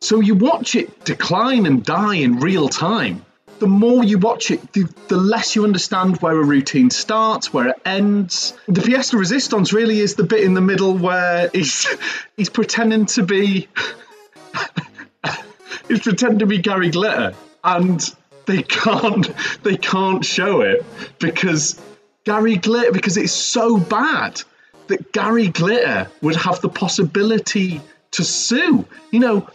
So 0.00 0.20
you 0.20 0.34
watch 0.34 0.74
it 0.74 1.04
decline 1.04 1.66
and 1.66 1.84
die 1.84 2.16
in 2.16 2.40
real 2.40 2.68
time. 2.68 3.24
The 3.58 3.66
more 3.66 4.02
you 4.02 4.18
watch 4.18 4.50
it, 4.50 4.72
the, 4.72 4.90
the 5.08 5.18
less 5.18 5.54
you 5.54 5.64
understand 5.64 6.16
where 6.22 6.32
a 6.32 6.42
routine 6.42 6.88
starts, 6.88 7.52
where 7.52 7.68
it 7.68 7.76
ends. 7.84 8.54
The 8.66 8.80
Fiesta 8.80 9.18
Resistance 9.18 9.74
really 9.74 10.00
is 10.00 10.14
the 10.14 10.22
bit 10.24 10.42
in 10.42 10.54
the 10.54 10.62
middle 10.62 10.96
where 10.96 11.50
he's 11.52 11.86
he's 12.36 12.48
pretending 12.48 13.04
to 13.06 13.22
be 13.22 13.68
he's 15.88 16.00
pretending 16.00 16.38
to 16.38 16.46
be 16.46 16.58
Gary 16.58 16.90
Glitter, 16.90 17.34
and 17.62 18.02
they 18.46 18.62
can't 18.62 19.30
they 19.62 19.76
can't 19.76 20.24
show 20.24 20.60
it 20.60 20.84
because 21.18 21.80
Gary 22.24 22.56
Glitter 22.56 22.92
because 22.92 23.16
it's 23.16 23.32
so 23.32 23.78
bad 23.78 24.42
that 24.88 25.12
Gary 25.12 25.48
Glitter 25.48 26.10
would 26.22 26.36
have 26.36 26.60
the 26.60 26.68
possibility 26.68 27.80
to 28.12 28.24
sue. 28.24 28.84
You 29.10 29.20
know, 29.20 29.48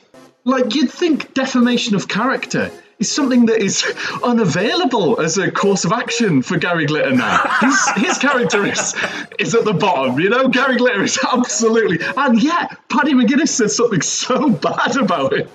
like 0.44 0.76
you'd 0.76 0.92
think 0.92 1.34
defamation 1.34 1.96
of 1.96 2.08
character 2.08 2.72
is 3.00 3.12
something 3.12 3.48
that 3.48 3.62
is 3.62 3.84
unavailable 4.24 5.20
as 5.20 5.38
a 5.38 5.52
course 5.52 5.84
of 5.86 5.92
action 5.92 6.42
for 6.42 6.58
Gary 6.58 6.86
Glitter 6.86 7.12
now. 7.12 7.38
His, 7.60 7.90
his 7.98 8.18
character 8.18 8.66
is, 8.66 8.96
is 9.38 9.54
at 9.54 9.66
the 9.66 9.74
bottom, 9.74 10.20
you 10.20 10.30
know? 10.30 10.48
Gary 10.48 10.78
Glitter 10.78 11.04
is 11.04 11.20
absolutely. 11.34 12.00
And 12.16 12.42
yet, 12.42 12.78
Paddy 12.90 13.14
McGuinness 13.14 13.50
says 13.50 13.76
something 13.76 14.02
so 14.02 14.50
bad 14.50 14.96
about 14.96 15.34
him. 15.34 15.50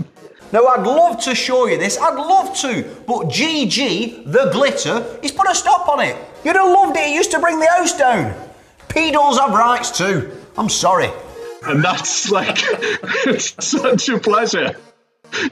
Now, 0.52 0.66
I'd 0.66 0.86
love 0.86 1.20
to 1.22 1.34
show 1.34 1.66
you 1.66 1.78
this, 1.78 1.98
I'd 1.98 2.16
love 2.16 2.56
to, 2.58 2.82
but 3.06 3.28
GG, 3.28 4.30
the 4.30 4.50
glitter, 4.52 5.18
he's 5.22 5.32
put 5.32 5.48
a 5.48 5.54
stop 5.54 5.88
on 5.88 6.00
it. 6.00 6.16
You'd 6.44 6.56
have 6.56 6.68
loved 6.68 6.96
it, 6.96 7.08
it 7.08 7.14
used 7.14 7.30
to 7.32 7.38
bring 7.38 7.60
the 7.60 7.68
house 7.68 7.96
down. 7.96 8.34
Pedals 8.88 9.38
have 9.38 9.52
rights 9.52 9.96
too. 9.96 10.36
I'm 10.58 10.68
sorry. 10.68 11.10
And 11.62 11.84
that's 11.84 12.30
like, 12.30 12.58
such 13.38 14.08
a 14.08 14.18
pleasure 14.18 14.74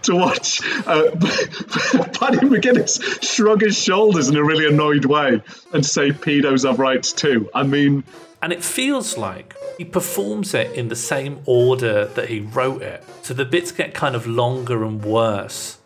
to 0.02 0.14
watch 0.16 0.60
uh, 0.86 1.10
Paddy 1.12 2.38
McGuinness 2.38 3.22
shrug 3.22 3.60
his 3.60 3.80
shoulders 3.80 4.28
in 4.28 4.36
a 4.36 4.42
really 4.42 4.66
annoyed 4.66 5.04
way 5.04 5.40
and 5.72 5.86
say 5.86 6.10
pedos 6.10 6.68
have 6.68 6.78
rights 6.78 7.12
too. 7.12 7.48
I 7.54 7.62
mean, 7.62 8.04
And 8.40 8.52
it 8.52 8.62
feels 8.62 9.18
like 9.18 9.56
he 9.78 9.84
performs 9.84 10.54
it 10.54 10.72
in 10.72 10.88
the 10.88 10.96
same 10.96 11.40
order 11.44 12.04
that 12.04 12.28
he 12.28 12.40
wrote 12.40 12.82
it. 12.82 13.04
So 13.22 13.34
the 13.34 13.44
bits 13.44 13.72
get 13.72 13.94
kind 13.94 14.14
of 14.14 14.26
longer 14.26 14.84
and 14.84 15.04
worse 15.04 15.78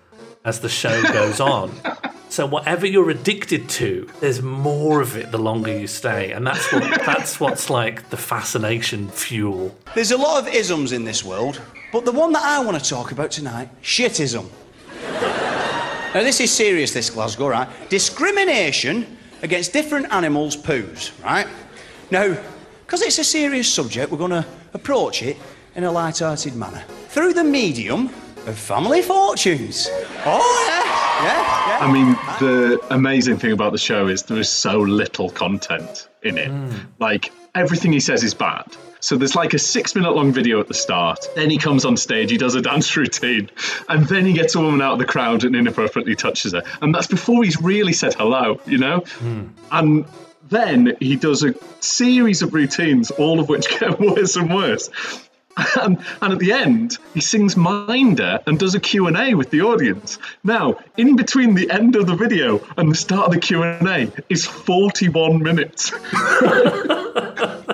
as 0.45 0.61
the 0.61 0.69
show 0.69 1.03
goes 1.13 1.41
on. 1.41 1.73
So 2.29 2.47
whatever 2.47 2.87
you're 2.87 3.11
addicted 3.11 3.69
to, 3.71 4.09
there's 4.21 4.43
more 4.43 5.01
of 5.01 5.17
it 5.17 5.31
the 5.31 5.39
longer 5.39 5.77
you 5.77 5.87
stay. 5.87 6.33
And 6.33 6.47
that's 6.47 6.73
what 6.73 6.83
that's 7.07 7.41
what's 7.41 7.71
like 7.71 8.11
the 8.11 8.17
fascination 8.17 9.09
fuel. 9.09 9.77
There's 9.95 10.13
a 10.13 10.19
lot 10.19 10.43
of 10.43 10.55
isms 10.55 10.93
in 10.93 11.05
this 11.05 11.25
world, 11.25 11.61
but 11.93 12.05
the 12.05 12.13
one 12.13 12.33
that 12.33 12.43
I 12.43 12.65
want 12.65 12.83
to 12.83 12.89
talk 12.89 13.13
about 13.13 13.31
tonight, 13.31 13.69
shitism. 13.83 14.49
now, 16.15 16.23
this 16.23 16.41
is 16.41 16.51
serious, 16.51 16.93
this 16.93 17.11
Glasgow, 17.11 17.49
right? 17.49 17.69
Discrimination 17.89 19.19
against 19.43 19.73
different 19.73 20.13
animals' 20.13 20.57
poos, 20.57 21.13
right? 21.23 21.47
Now, 22.13 22.37
because 22.85 23.01
it's 23.01 23.19
a 23.19 23.25
serious 23.25 23.73
subject, 23.73 24.13
we're 24.13 24.19
going 24.19 24.33
to 24.33 24.45
approach 24.75 25.23
it 25.23 25.39
in 25.75 25.85
a 25.85 25.91
light-hearted 25.91 26.55
manner 26.55 26.85
through 27.09 27.33
the 27.33 27.43
medium 27.43 28.11
of 28.47 28.59
family 28.59 29.01
fortunes. 29.01 29.89
Oh, 30.27 30.67
yeah, 30.69 31.25
yeah, 31.25 31.69
yeah. 31.69 31.79
I 31.81 31.91
mean, 31.91 32.13
the 32.39 32.79
amazing 32.91 33.39
thing 33.39 33.53
about 33.53 33.73
the 33.73 33.79
show 33.79 34.09
is 34.09 34.25
there 34.25 34.39
is 34.39 34.51
so 34.51 34.79
little 34.79 35.31
content 35.31 36.07
in 36.23 36.37
it. 36.37 36.51
Hmm. 36.51 36.71
Like, 36.99 37.33
everything 37.55 37.95
he 37.95 38.01
says 38.01 38.23
is 38.23 38.35
bad. 38.35 38.67
So 39.03 39.17
there's 39.17 39.35
like 39.35 39.53
a 39.53 39.59
six 39.59 39.97
minute 39.97 40.15
long 40.15 40.33
video 40.33 40.61
at 40.61 40.69
the 40.69 40.75
start. 40.75 41.27
Then 41.35 41.51
he 41.51 41.59
comes 41.59 41.85
on 41.85 41.97
stage, 41.97 42.31
he 42.31 42.39
does 42.39 42.55
a 42.55 42.63
dance 42.63 42.97
routine, 42.97 43.51
and 43.89 44.07
then 44.07 44.25
he 44.25 44.33
gets 44.33 44.55
a 44.55 44.61
woman 44.61 44.81
out 44.81 44.93
of 44.93 44.99
the 45.01 45.05
crowd 45.05 45.45
and 45.45 45.57
inappropriately 45.57 46.15
touches 46.15 46.53
her. 46.53 46.63
And 46.81 46.95
that's 46.95 47.09
before 47.09 47.43
he's 47.43 47.61
really 47.61 47.93
said 47.93 48.15
hello, 48.15 48.61
you 48.65 48.79
know? 48.79 49.01
Hmm. 49.01 49.49
And 49.73 50.05
then 50.49 50.97
he 51.01 51.17
does 51.17 51.43
a 51.43 51.55
series 51.81 52.43
of 52.43 52.55
routines, 52.55 53.11
all 53.11 53.41
of 53.41 53.49
which 53.49 53.69
get 53.81 53.99
worse 53.99 54.37
and 54.37 54.55
worse. 54.55 54.89
And, 55.81 55.99
and 56.23 56.33
at 56.33 56.39
the 56.39 56.53
end, 56.53 56.97
he 57.13 57.21
sings 57.21 57.57
Minder 57.57 58.39
and 58.47 58.59
does 58.59 58.75
a 58.75 58.81
Q&A 58.81 59.35
with 59.35 59.51
the 59.51 59.63
audience. 59.63 60.19
Now, 60.45 60.79
in 60.97 61.17
between 61.17 61.55
the 61.55 61.71
end 61.71 61.97
of 61.97 62.07
the 62.07 62.15
video 62.15 62.67
and 62.77 62.91
the 62.91 62.95
start 62.95 63.27
of 63.27 63.35
the 63.35 63.41
Q&A 63.41 64.11
is 64.31 64.47
41 64.47 65.43
minutes. 65.43 65.93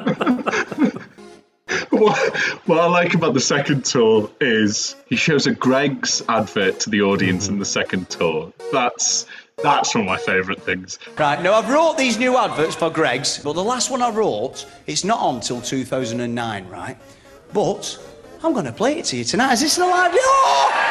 what, 2.01 2.19
what 2.67 2.79
I 2.79 2.87
like 2.87 3.15
about 3.15 3.35
the 3.35 3.41
second 3.41 3.85
tour 3.85 4.31
is 4.41 4.97
he 5.07 5.17
shows 5.17 5.47
a 5.47 5.53
Greggs 5.53 6.23
advert 6.29 6.81
to 6.81 6.91
the 6.91 7.03
audience 7.03 7.49
in 7.49 7.59
the 7.59 7.65
second 7.65 8.09
tour. 8.11 8.53
That's 8.73 9.27
that's 9.63 9.95
one 9.95 10.05
of 10.05 10.07
my 10.07 10.19
favourite 10.19 10.63
things. 10.63 10.99
Right, 11.19 11.43
now 11.43 11.55
I've 11.55 11.69
wrote 11.69 11.99
these 11.99 12.17
new 12.17 12.37
adverts 12.37 12.77
for 12.77 12.91
Greggs, 12.91 13.39
but 13.43 13.55
the 13.55 13.65
last 13.65 13.91
one 13.91 14.03
I 14.03 14.11
wrote, 14.11 14.67
it's 14.87 15.03
not 15.03 15.19
on 15.19 15.41
till 15.41 15.61
2009, 15.61 16.69
right? 16.69 16.97
But 17.53 17.99
I'm 18.45 18.53
going 18.53 18.67
to 18.67 18.73
play 18.73 19.01
it 19.01 19.07
to 19.07 19.17
you 19.17 19.25
tonight. 19.25 19.55
Is 19.55 19.63
this 19.63 19.79
a 19.79 19.85
live? 19.85 20.13
Oh! 20.15 20.89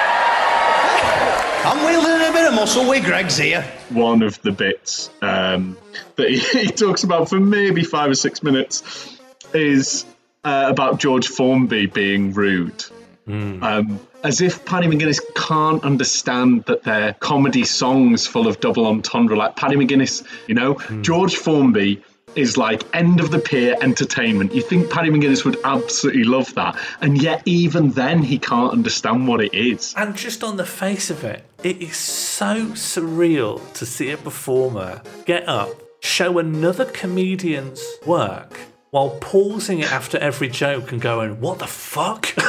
I'm 1.64 1.84
wielding 1.86 2.28
a 2.28 2.32
bit 2.32 2.48
of 2.48 2.54
muscle 2.54 2.88
with 2.88 3.06
Greggs 3.06 3.38
here. 3.38 3.62
One 3.90 4.22
of 4.22 4.42
the 4.42 4.52
bits 4.52 5.10
um, 5.22 5.78
that 6.16 6.30
he, 6.30 6.40
he 6.60 6.68
talks 6.68 7.04
about 7.04 7.30
for 7.30 7.40
maybe 7.40 7.84
five 7.84 8.10
or 8.10 8.16
six 8.16 8.44
minutes 8.44 9.18
is 9.54 10.06
uh, 10.48 10.70
about 10.70 10.98
George 11.00 11.28
Formby 11.28 11.88
being 11.88 12.32
rude. 12.32 12.86
Um, 13.28 14.00
as 14.24 14.40
if 14.40 14.64
Paddy 14.64 14.88
McGuinness 14.88 15.20
can't 15.36 15.84
understand 15.84 16.64
that 16.66 16.84
they're 16.84 17.14
comedy 17.16 17.66
songs 17.66 18.26
full 18.26 18.48
of 18.48 18.62
double 18.62 18.88
entendre. 18.88 19.36
Like 19.36 19.58
Paddy 19.58 19.76
McGuinness, 19.76 20.24
you 20.48 20.56
know, 20.56 20.76
George 21.02 21.36
Formby 21.36 22.02
is 22.36 22.56
like 22.56 22.84
end 22.96 23.20
of 23.20 23.32
the 23.32 23.40
pier 23.40 23.76
entertainment. 23.82 24.56
You 24.56 24.62
think 24.62 24.90
Paddy 24.90 25.10
McGuinness 25.10 25.44
would 25.44 25.58
absolutely 25.66 26.24
love 26.24 26.56
that, 26.56 26.78
and 27.02 27.22
yet 27.22 27.42
even 27.44 27.92
then 27.92 28.24
he 28.24 28.40
can't 28.40 28.72
understand 28.72 29.28
what 29.28 29.42
it 29.42 29.54
is. 29.54 29.94
And 29.98 30.16
just 30.16 30.42
on 30.42 30.56
the 30.56 30.66
face 30.66 31.10
of 31.10 31.26
it, 31.26 31.44
it 31.64 31.82
is 31.82 31.98
so 31.98 32.68
surreal 32.68 33.62
to 33.74 33.86
see 33.86 34.12
a 34.12 34.18
performer 34.18 35.02
get 35.26 35.46
up, 35.50 35.70
show 36.00 36.40
another 36.40 36.86
comedian's 36.86 37.84
work 38.06 38.58
while 38.92 39.12
pausing 39.22 39.80
it 39.80 39.92
after 39.92 40.18
every 40.18 40.48
joke 40.50 40.92
and 40.92 41.02
going, 41.02 41.40
What 41.42 41.60
the 41.60 41.68
fuck? 41.68 42.34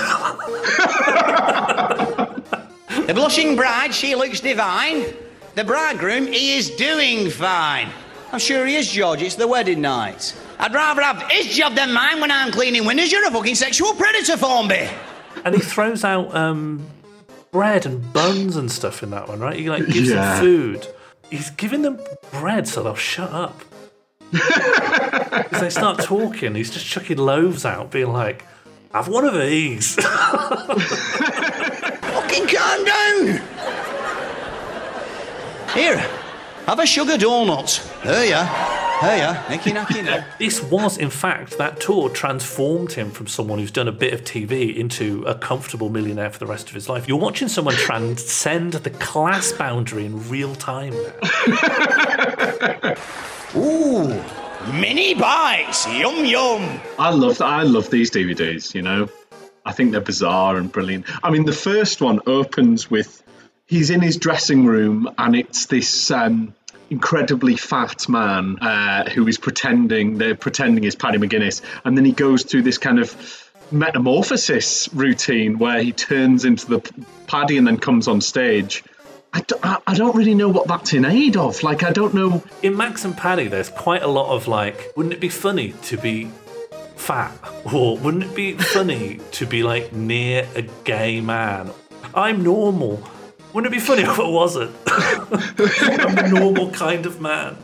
The 3.07 3.15
blushing 3.15 3.57
bride, 3.57 3.95
she 3.95 4.15
looks 4.15 4.41
divine. 4.41 5.15
The 5.55 5.65
bridegroom, 5.65 6.27
he 6.27 6.59
is 6.59 6.69
doing 6.71 7.31
fine. 7.31 7.89
I'm 8.33 8.39
sure 8.39 8.67
he 8.67 8.77
is, 8.77 8.91
George. 8.93 9.23
It's 9.23 9.35
the 9.35 9.49
wedding 9.49 9.81
night. 9.81 10.35
I'd 10.59 10.75
rather 10.75 11.01
have 11.03 11.23
his 11.31 11.47
job 11.57 11.75
than 11.75 11.91
mine 11.95 12.21
when 12.21 12.31
I'm 12.31 12.53
cleaning 12.53 12.85
windows. 12.85 13.11
You're 13.11 13.27
a 13.27 13.31
fucking 13.31 13.55
sexual 13.55 13.95
predator, 13.95 14.37
Formby. 14.37 14.89
And 15.45 15.55
he 15.55 15.61
throws 15.63 16.05
out 16.05 16.35
um, 16.35 16.87
bread 17.51 17.87
and 17.87 18.13
buns 18.13 18.57
and 18.57 18.71
stuff 18.71 19.03
in 19.03 19.09
that 19.11 19.27
one, 19.27 19.41
right? 19.41 19.57
He 19.57 19.71
like 19.71 19.87
gives 19.87 20.11
Yeah. 20.11 20.35
them 20.35 20.41
food. 20.45 20.87
He's 21.31 21.49
giving 21.51 21.81
them 21.83 21.99
bread 22.31 22.69
so 22.69 22.83
they'll 22.83 22.95
shut 22.95 23.33
up. 23.33 23.59
Because 24.31 25.61
they 25.61 25.71
start 25.71 26.01
talking, 26.01 26.55
he's 26.55 26.71
just 26.71 26.87
chucking 26.87 27.19
loaves 27.19 27.65
out, 27.65 27.91
being 27.91 28.13
like, 28.13 28.45
"Have 28.93 29.09
one 29.09 29.25
of 29.25 29.35
these." 29.35 29.95
Fucking 32.09 32.47
calm 32.47 32.85
down. 32.85 33.27
Here, 35.75 35.99
have 36.67 36.79
a 36.79 36.87
sugar 36.87 37.17
donut. 37.17 38.03
There 38.03 38.27
ya. 38.27 38.47
There 39.01 39.19
ya. 39.19 39.49
Nicky 39.49 39.71
nacky. 39.71 40.25
This 40.39 40.63
was, 40.63 40.99
in 40.99 41.09
fact, 41.09 41.57
that 41.57 41.81
tour 41.81 42.11
transformed 42.11 42.93
him 42.93 43.11
from 43.11 43.29
someone 43.29 43.59
who's 43.59 43.71
done 43.71 43.87
a 43.87 43.93
bit 43.93 44.13
of 44.13 44.25
TV 44.25 44.77
into 44.77 45.23
a 45.25 45.35
comfortable 45.35 45.89
millionaire 45.89 46.31
for 46.31 46.41
the 46.41 46.47
rest 46.47 46.69
of 46.69 46.75
his 46.75 46.89
life. 46.89 47.07
You're 47.07 47.19
watching 47.19 47.49
someone 47.49 47.75
transcend 47.75 48.73
the 48.73 48.91
class 48.91 49.53
boundary 49.53 50.05
in 50.05 50.29
real 50.29 50.55
time 50.57 50.95
now. 50.95 52.95
Ooh, 53.57 54.23
mini 54.73 55.15
bites. 55.15 55.87
Yum 55.87 56.25
yum. 56.25 56.81
I 56.99 57.11
love 57.11 57.41
I 57.41 57.63
love 57.63 57.89
these 57.91 58.11
DVDs. 58.11 58.75
You 58.75 58.83
know, 58.83 59.09
I 59.65 59.73
think 59.73 59.93
they're 59.93 60.01
bizarre 60.01 60.57
and 60.57 60.71
brilliant. 60.71 61.07
I 61.25 61.31
mean, 61.31 61.47
the 61.47 61.53
first 61.53 62.01
one 62.03 62.21
opens 62.27 62.91
with 62.91 63.23
he's 63.67 63.91
in 63.91 64.01
his 64.01 64.17
dressing 64.17 64.67
room 64.67 65.09
and 65.17 65.35
it's 65.35 65.67
this 65.67 66.11
um, 66.11 66.55
incredibly 66.91 67.57
fat 67.57 68.09
man 68.09 68.59
uh, 68.59 69.09
who 69.11 69.27
is 69.29 69.39
pretending 69.39 70.19
they're 70.19 70.35
pretending 70.35 70.85
is 70.85 70.95
Paddy 70.95 71.19
McGuinness, 71.19 71.63
and 71.85 71.97
then 71.97 72.05
he 72.05 72.13
goes 72.13 72.45
through 72.45 72.63
this 72.63 72.79
kind 72.79 72.99
of 72.99 73.45
metamorphosis 73.71 74.89
routine 74.95 75.59
where 75.59 75.81
he 75.83 75.93
turns 75.93 76.45
into 76.45 76.67
the 76.67 77.05
Paddy 77.27 77.57
and 77.57 77.67
then 77.67 77.79
comes 77.79 78.09
on 78.09 78.21
stage. 78.21 78.85
I, 79.33 79.41
d- 79.41 79.55
I- 79.63 79.81
I 79.87 79.95
don't 79.95 80.17
really 80.17 80.35
know 80.35 80.49
what 80.49 80.67
that's 80.69 80.93
in 80.95 81.05
aid 81.05 81.37
of. 81.37 81.63
Like, 81.63 81.83
I 81.83 81.93
don't 81.93 82.15
know. 82.15 82.43
In 82.63 82.77
Max 82.77 83.05
and 83.05 83.17
Paddy, 83.17 83.47
there's 83.49 83.69
quite 83.69 84.03
a 84.03 84.09
lot 84.09 84.35
of 84.35 84.49
like, 84.49 84.93
wouldn't 84.97 85.13
it 85.15 85.21
be 85.21 85.29
funny 85.29 85.73
to 85.85 85.97
be 85.99 86.31
fat? 86.97 87.33
Or 87.73 87.97
wouldn't 87.99 88.25
it 88.25 88.35
be 88.35 88.55
funny 88.55 89.21
to 89.33 89.47
be 89.47 89.63
like 89.63 89.93
near 89.93 90.47
a 90.55 90.63
gay 90.85 91.21
man? 91.21 91.71
I'm 92.15 92.43
normal. 92.43 93.03
Wouldn't 93.53 93.73
it 93.73 93.77
be 93.77 93.81
funny 93.85 94.03
if 94.13 94.19
I 94.19 94.29
wasn't? 94.29 94.75
I'm 94.87 96.19
a 96.19 96.29
normal 96.29 96.71
kind 96.71 97.07
of 97.07 97.21
man. 97.21 97.57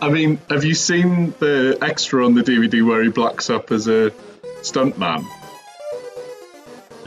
I 0.00 0.10
mean, 0.10 0.38
have 0.48 0.64
you 0.64 0.74
seen 0.74 1.34
the 1.40 1.76
extra 1.82 2.24
on 2.24 2.34
the 2.34 2.42
DVD 2.42 2.86
where 2.86 3.02
he 3.02 3.08
blacks 3.08 3.50
up 3.50 3.72
as 3.72 3.88
a 3.88 4.12
stuntman? 4.60 5.26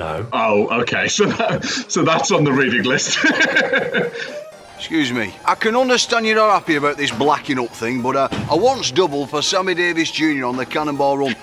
No. 0.01 0.27
Oh, 0.33 0.81
okay. 0.81 1.07
So 1.11 1.25
that, 1.27 1.63
so 1.63 2.03
that's 2.03 2.31
on 2.31 2.43
the 2.43 2.51
reading 2.51 2.83
list. 2.83 3.19
Excuse 4.77 5.11
me. 5.11 5.35
I 5.45 5.53
can 5.53 5.75
understand 5.75 6.25
you're 6.25 6.37
not 6.37 6.51
happy 6.51 6.75
about 6.75 6.97
this 6.97 7.11
blacking 7.11 7.59
up 7.59 7.69
thing, 7.69 8.01
but 8.01 8.15
uh, 8.15 8.27
I 8.49 8.55
once 8.55 8.89
doubled 8.89 9.29
for 9.29 9.43
Sammy 9.43 9.75
Davis 9.75 10.09
Jr. 10.09 10.45
on 10.45 10.57
the 10.57 10.65
Cannonball 10.65 11.19
Run. 11.19 11.35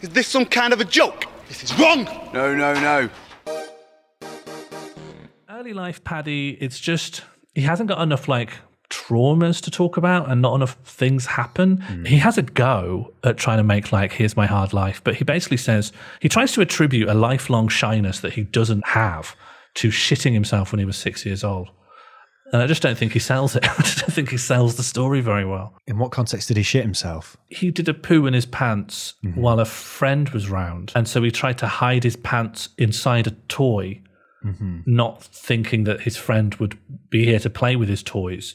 Is 0.00 0.08
this 0.08 0.26
some 0.26 0.44
kind 0.44 0.72
of 0.72 0.80
a 0.80 0.84
joke? 0.84 1.26
This 1.46 1.62
is 1.62 1.78
wrong. 1.78 2.04
No, 2.32 2.52
no, 2.52 2.74
no. 2.74 3.08
Early 5.48 5.72
life 5.72 6.02
Paddy, 6.02 6.58
it's 6.60 6.80
just 6.80 7.22
he 7.54 7.60
hasn't 7.62 7.88
got 7.88 8.02
enough 8.02 8.26
like 8.26 8.54
traumas 8.94 9.60
to 9.62 9.70
talk 9.70 9.96
about 9.96 10.30
and 10.30 10.40
not 10.40 10.54
enough 10.54 10.76
things 10.84 11.26
happen. 11.26 11.78
Mm. 11.78 12.06
He 12.06 12.18
has 12.18 12.38
a 12.38 12.42
go 12.42 13.12
at 13.24 13.36
trying 13.36 13.58
to 13.58 13.64
make 13.64 13.92
like 13.92 14.12
here's 14.12 14.36
my 14.36 14.46
hard 14.46 14.72
life, 14.72 15.00
but 15.02 15.16
he 15.16 15.24
basically 15.24 15.56
says 15.56 15.92
he 16.20 16.28
tries 16.28 16.52
to 16.52 16.60
attribute 16.60 17.08
a 17.08 17.14
lifelong 17.14 17.68
shyness 17.68 18.20
that 18.20 18.34
he 18.34 18.44
doesn't 18.44 18.86
have 18.88 19.36
to 19.74 19.88
shitting 19.88 20.32
himself 20.32 20.70
when 20.70 20.78
he 20.78 20.84
was 20.84 20.96
6 20.96 21.26
years 21.26 21.42
old. 21.42 21.70
And 22.52 22.62
I 22.62 22.66
just 22.66 22.82
don't 22.82 22.96
think 22.96 23.12
he 23.12 23.18
sells 23.18 23.56
it. 23.56 23.64
I 23.78 23.82
just 23.82 23.98
don't 23.98 24.12
think 24.12 24.30
he 24.30 24.36
sells 24.36 24.76
the 24.76 24.82
story 24.82 25.20
very 25.20 25.44
well. 25.44 25.74
In 25.86 25.98
what 25.98 26.12
context 26.12 26.48
did 26.48 26.56
he 26.56 26.62
shit 26.62 26.84
himself? 26.84 27.36
He 27.48 27.70
did 27.70 27.88
a 27.88 27.94
poo 27.94 28.26
in 28.26 28.34
his 28.34 28.46
pants 28.46 29.14
mm-hmm. 29.24 29.40
while 29.40 29.58
a 29.58 29.64
friend 29.64 30.28
was 30.28 30.48
round. 30.48 30.92
And 30.94 31.08
so 31.08 31.22
he 31.22 31.32
tried 31.32 31.58
to 31.58 31.66
hide 31.66 32.04
his 32.04 32.16
pants 32.16 32.68
inside 32.78 33.26
a 33.26 33.32
toy, 33.48 34.02
mm-hmm. 34.44 34.80
not 34.86 35.24
thinking 35.24 35.82
that 35.84 36.02
his 36.02 36.16
friend 36.16 36.54
would 36.56 36.78
be 37.10 37.24
here 37.24 37.40
to 37.40 37.50
play 37.50 37.74
with 37.74 37.88
his 37.88 38.02
toys. 38.04 38.54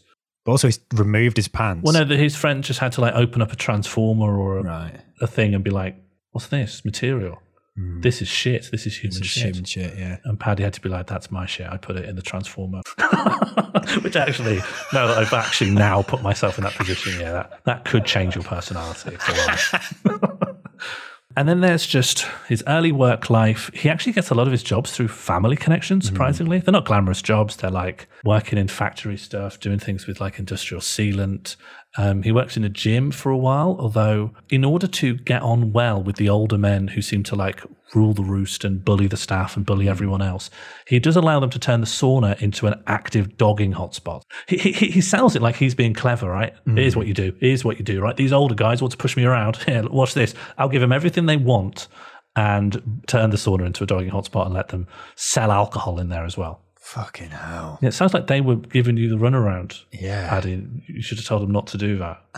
But 0.50 0.54
also, 0.54 0.68
he's 0.68 0.80
removed 0.96 1.38
his 1.38 1.48
pants. 1.48 1.84
Well, 1.84 1.94
no, 1.94 2.04
that 2.04 2.18
his 2.18 2.36
friend 2.36 2.64
just 2.64 2.80
had 2.80 2.92
to 2.94 3.02
like 3.02 3.14
open 3.14 3.40
up 3.44 3.52
a 3.54 3.56
transformer 3.56 4.36
or 4.36 4.58
a, 4.58 4.64
Right. 4.64 5.00
a 5.22 5.28
thing 5.28 5.54
and 5.54 5.64
be 5.64 5.70
like, 5.70 5.96
"What's 6.32 6.48
this 6.48 6.84
material? 6.84 7.40
Mm. 7.78 8.02
This 8.02 8.20
is 8.24 8.28
shit. 8.28 8.68
This 8.72 8.88
is 8.88 8.98
human 8.98 9.20
This 9.20 9.22
is 9.22 9.28
shit." 9.28 9.44
human 9.44 9.64
shit, 9.66 9.96
yeah. 9.96 10.18
And 10.26 10.40
Paddy 10.40 10.64
had 10.64 10.74
to 10.74 10.82
be 10.82 10.90
like, 10.90 11.06
"That's 11.06 11.30
my 11.30 11.46
shit. 11.46 11.68
I 11.70 11.78
put 11.78 11.98
it 11.98 12.06
in 12.10 12.16
the 12.16 12.24
transformer." 12.24 12.82
Which 14.02 14.16
actually, 14.16 14.58
now 14.92 15.06
that 15.06 15.20
I've 15.20 15.34
actually 15.34 15.70
now 15.70 16.02
put 16.02 16.24
myself 16.24 16.58
in 16.58 16.64
that 16.64 16.74
position, 16.74 17.20
yeah, 17.20 17.32
that 17.32 17.60
that 17.66 17.86
could 17.86 18.06
change 18.06 18.34
your 18.34 18.44
personality 18.44 19.18
for 19.18 19.34
life. 19.34 20.04
And 21.38 21.48
then 21.48 21.62
there's 21.62 21.86
just 21.86 22.22
his 22.48 22.64
early 22.68 22.92
work 22.92 23.30
life. 23.30 23.70
He 23.74 23.88
actually 23.88 24.14
gets 24.14 24.32
a 24.32 24.36
lot 24.36 24.48
of 24.48 24.52
his 24.52 24.64
jobs 24.64 24.92
through 24.92 25.10
family 25.10 25.56
connections, 25.56 26.06
mm-hmm. 26.06 26.16
surprisingly. 26.16 26.60
They're 26.60 26.72
not 26.72 26.86
glamorous 26.86 27.22
jobs. 27.22 27.56
They're 27.58 27.70
like 27.70 28.08
working 28.26 28.58
in 28.58 28.68
factory 28.68 29.18
stuff, 29.18 29.60
doing 29.60 29.80
things 29.80 30.08
with 30.08 30.20
like 30.20 30.40
industrial 30.40 30.82
sealant. 30.82 31.56
Um, 32.00 32.24
he 32.24 32.32
works 32.32 32.56
in 32.56 32.64
a 32.64 32.70
gym 32.70 33.12
for 33.12 33.30
a 33.30 33.38
while, 33.38 33.76
although, 33.78 34.32
in 34.50 34.64
order 34.64 34.88
to 34.88 35.16
get 35.16 35.42
on 35.42 35.74
well 35.74 36.02
with 36.02 36.16
the 36.16 36.30
older 36.30 36.58
men 36.58 36.88
who 36.88 37.02
seem 37.02 37.24
to 37.24 37.36
like 37.36 37.62
rule 37.94 38.14
the 38.14 38.24
roost 38.24 38.64
and 38.64 38.86
bully 38.86 39.06
the 39.06 39.18
staff 39.18 39.58
and 39.58 39.66
bully 39.66 39.90
everyone 39.90 40.22
else, 40.22 40.50
he 40.88 40.98
does 40.98 41.18
allow 41.18 41.42
them 41.42 41.50
to 41.50 41.60
turn 41.60 41.82
the 41.82 41.86
sauna 41.86 42.42
into 42.42 42.68
an 42.68 42.82
active 42.88 43.36
dogging 43.36 43.74
hotspot. 43.74 44.22
He, 44.48 44.56
he, 44.56 44.72
he 44.72 45.02
sells 45.02 45.36
it 45.36 45.42
like 45.42 45.58
he's 45.58 45.76
being 45.76 45.94
clever, 45.94 46.30
right? 46.30 46.54
Here's 46.74 46.96
what 46.96 47.06
you 47.06 47.14
do. 47.14 47.36
Here's 47.42 47.66
what 47.66 47.78
you 47.78 47.84
do, 47.84 48.00
right? 48.00 48.16
These 48.16 48.32
older 48.32 48.56
guys 48.56 48.82
want 48.82 48.94
to 48.94 48.98
push 48.98 49.18
me 49.18 49.26
around. 49.26 49.58
Here, 49.66 49.86
watch 49.90 50.14
this. 50.14 50.34
I'll 50.58 50.70
give 50.70 50.80
them 50.80 50.94
everything 50.94 51.26
they 51.26 51.36
want 51.36 51.90
and 52.34 53.02
turn 53.08 53.32
the 53.32 53.36
sauna 53.36 53.66
into 53.66 53.84
a 53.84 53.88
dogging 53.88 54.12
hotspot 54.12 54.46
and 54.46 54.54
let 54.54 54.70
them 54.70 54.88
sell 55.18 55.52
alcohol 55.52 56.00
in 56.00 56.08
there 56.08 56.24
as 56.24 56.38
well. 56.38 56.62
Fucking 56.90 57.30
hell. 57.30 57.78
Yeah, 57.84 57.90
it 57.90 57.94
sounds 57.94 58.16
like 58.16 58.26
they 58.26 58.42
were 58.42 58.56
giving 58.56 58.98
you 58.98 59.10
the 59.10 59.16
runaround. 59.16 59.84
Yeah. 59.92 60.28
Paddy, 60.28 60.66
you 60.88 61.04
should 61.04 61.20
have 61.20 61.28
told 61.28 61.44
them 61.44 61.52
not 61.52 61.68
to 61.68 61.78
do 61.78 62.00
that. 62.00 62.20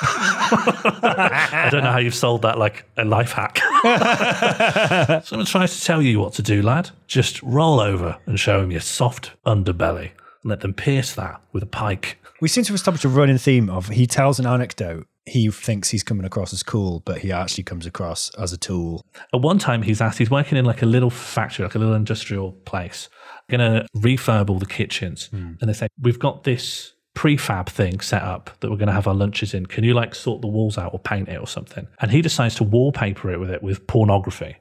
I 0.00 1.68
don't 1.70 1.84
know 1.84 1.92
how 1.92 1.98
you've 1.98 2.14
sold 2.14 2.40
that 2.40 2.58
like 2.58 2.88
a 2.96 3.04
life 3.04 3.32
hack. 3.32 3.58
Someone 5.26 5.44
tries 5.44 5.78
to 5.78 5.84
tell 5.84 6.00
you 6.00 6.20
what 6.20 6.32
to 6.34 6.42
do, 6.42 6.62
lad. 6.62 6.88
Just 7.06 7.42
roll 7.42 7.80
over 7.80 8.16
and 8.24 8.40
show 8.40 8.62
them 8.62 8.70
your 8.70 8.80
soft 8.80 9.32
underbelly 9.44 10.12
and 10.42 10.48
let 10.48 10.60
them 10.60 10.72
pierce 10.72 11.14
that 11.16 11.42
with 11.52 11.62
a 11.62 11.66
pike. 11.66 12.16
We 12.40 12.48
seem 12.48 12.64
to 12.64 12.68
have 12.68 12.76
established 12.76 13.04
a 13.04 13.10
running 13.10 13.36
theme 13.36 13.68
of 13.68 13.88
he 13.88 14.06
tells 14.06 14.40
an 14.40 14.46
anecdote. 14.46 15.06
He 15.26 15.50
thinks 15.50 15.90
he's 15.90 16.02
coming 16.02 16.24
across 16.24 16.54
as 16.54 16.62
cool, 16.62 17.00
but 17.04 17.18
he 17.18 17.30
actually 17.30 17.64
comes 17.64 17.84
across 17.84 18.30
as 18.36 18.54
a 18.54 18.56
tool. 18.56 19.04
At 19.34 19.42
one 19.42 19.58
time, 19.58 19.82
he's 19.82 20.00
asked, 20.00 20.18
he's 20.18 20.30
working 20.30 20.56
in 20.56 20.64
like 20.64 20.80
a 20.80 20.86
little 20.86 21.10
factory, 21.10 21.64
like 21.64 21.74
a 21.74 21.78
little 21.78 21.94
industrial 21.94 22.52
place, 22.52 23.08
going 23.56 23.80
to 23.80 23.86
refurb 23.96 24.50
all 24.50 24.58
the 24.58 24.66
kitchens. 24.66 25.26
Hmm. 25.26 25.52
And 25.60 25.68
they 25.68 25.72
say, 25.72 25.88
We've 26.00 26.18
got 26.18 26.44
this 26.44 26.94
prefab 27.14 27.68
thing 27.68 28.00
set 28.00 28.22
up 28.22 28.50
that 28.60 28.70
we're 28.70 28.76
going 28.76 28.88
to 28.88 28.94
have 28.94 29.06
our 29.06 29.14
lunches 29.14 29.54
in. 29.54 29.66
Can 29.66 29.84
you 29.84 29.94
like 29.94 30.14
sort 30.14 30.40
the 30.40 30.48
walls 30.48 30.78
out 30.78 30.92
or 30.92 30.98
paint 30.98 31.28
it 31.28 31.36
or 31.36 31.46
something? 31.46 31.86
And 32.00 32.10
he 32.10 32.22
decides 32.22 32.54
to 32.56 32.64
wallpaper 32.64 33.30
it 33.30 33.38
with 33.38 33.50
it 33.50 33.62
with 33.62 33.86
pornography. 33.86 34.56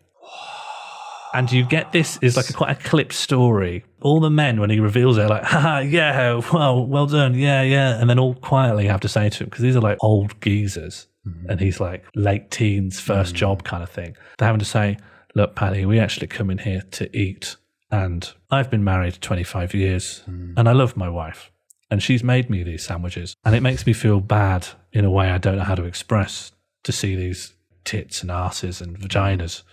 And 1.33 1.49
you 1.49 1.63
get 1.63 1.93
this 1.93 2.19
is 2.21 2.35
like 2.35 2.49
a 2.49 2.53
quite 2.53 2.71
a 2.71 2.89
clipped 2.89 3.13
story. 3.13 3.85
All 4.01 4.19
the 4.19 4.29
men, 4.29 4.59
when 4.59 4.69
he 4.69 4.81
reveals 4.81 5.17
it, 5.17 5.23
are 5.23 5.29
like, 5.29 5.43
haha, 5.43 5.79
yeah, 5.79 6.41
well, 6.53 6.85
well 6.85 7.05
done, 7.05 7.35
yeah, 7.35 7.61
yeah. 7.61 7.99
And 7.99 8.09
then 8.09 8.19
all 8.19 8.33
quietly 8.33 8.87
have 8.87 8.99
to 9.01 9.07
say 9.07 9.29
to 9.29 9.43
him, 9.43 9.49
because 9.49 9.61
these 9.61 9.77
are 9.77 9.81
like 9.81 9.97
old 10.01 10.39
geezers. 10.41 11.07
Hmm. 11.23 11.49
And 11.49 11.59
he's 11.61 11.79
like 11.79 12.03
late 12.15 12.51
teens, 12.51 12.99
first 12.99 13.31
hmm. 13.31 13.37
job 13.37 13.63
kind 13.63 13.81
of 13.81 13.89
thing. 13.89 14.17
They're 14.37 14.47
having 14.47 14.59
to 14.59 14.65
say, 14.65 14.97
look, 15.35 15.55
Paddy, 15.55 15.85
we 15.85 15.99
actually 15.99 16.27
come 16.27 16.49
in 16.49 16.57
here 16.57 16.81
to 16.91 17.17
eat. 17.17 17.55
And 17.91 18.31
I've 18.49 18.71
been 18.71 18.83
married 18.83 19.21
25 19.21 19.73
years 19.73 20.19
hmm. 20.19 20.53
and 20.55 20.69
I 20.69 20.71
love 20.71 20.95
my 20.95 21.09
wife. 21.09 21.51
And 21.89 22.01
she's 22.01 22.23
made 22.23 22.49
me 22.49 22.63
these 22.63 22.83
sandwiches. 22.83 23.35
And 23.43 23.53
it 23.53 23.61
makes 23.61 23.85
me 23.85 23.91
feel 23.91 24.21
bad 24.21 24.67
in 24.93 25.03
a 25.03 25.11
way 25.11 25.29
I 25.29 25.37
don't 25.37 25.57
know 25.57 25.63
how 25.63 25.75
to 25.75 25.83
express 25.83 26.53
to 26.83 26.91
see 26.91 27.15
these 27.15 27.53
tits 27.83 28.21
and 28.21 28.31
asses 28.31 28.79
and 28.79 28.97
vaginas 28.97 29.63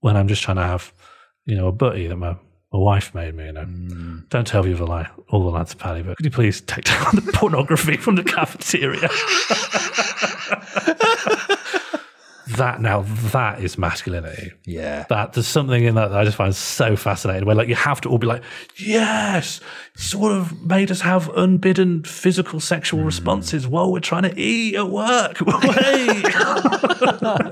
when 0.00 0.16
I'm 0.16 0.28
just 0.28 0.42
trying 0.42 0.58
to 0.58 0.62
have, 0.62 0.92
you 1.46 1.56
know, 1.56 1.68
a 1.68 1.72
butty 1.72 2.06
that 2.06 2.16
my, 2.16 2.36
my 2.72 2.78
wife 2.78 3.14
made 3.14 3.34
me, 3.34 3.46
you 3.46 3.52
know. 3.52 3.64
Hmm. 3.64 4.18
Don't 4.28 4.46
tell 4.46 4.62
the 4.62 4.74
other 4.74 4.84
lie, 4.84 5.08
all 5.30 5.42
the 5.42 5.50
lads, 5.50 5.72
Paddy, 5.72 6.02
but 6.02 6.18
could 6.18 6.26
you 6.26 6.30
please 6.30 6.60
take 6.60 6.84
down 6.84 7.14
the 7.14 7.22
pornography 7.34 7.96
from 7.96 8.16
the 8.16 8.24
cafeteria? 8.24 9.08
that 12.56 12.80
now 12.80 13.02
that 13.32 13.60
is 13.62 13.76
masculinity. 13.78 14.52
Yeah. 14.64 15.04
That 15.08 15.34
there's 15.34 15.46
something 15.46 15.84
in 15.84 15.94
that 15.96 16.08
that 16.08 16.18
I 16.18 16.24
just 16.24 16.36
find 16.36 16.54
so 16.54 16.96
fascinating. 16.96 17.46
Where 17.46 17.54
like 17.54 17.68
you 17.68 17.74
have 17.74 18.00
to 18.02 18.08
all 18.08 18.18
be 18.18 18.26
like, 18.26 18.42
yes, 18.76 19.60
sort 19.96 20.32
of 20.32 20.62
made 20.62 20.90
us 20.90 21.00
have 21.02 21.28
unbidden 21.36 22.04
physical 22.04 22.60
sexual 22.60 23.02
responses 23.04 23.66
while 23.66 23.92
we're 23.92 24.00
trying 24.00 24.22
to 24.22 24.38
eat 24.38 24.76
at 24.76 24.88
work. 24.88 25.38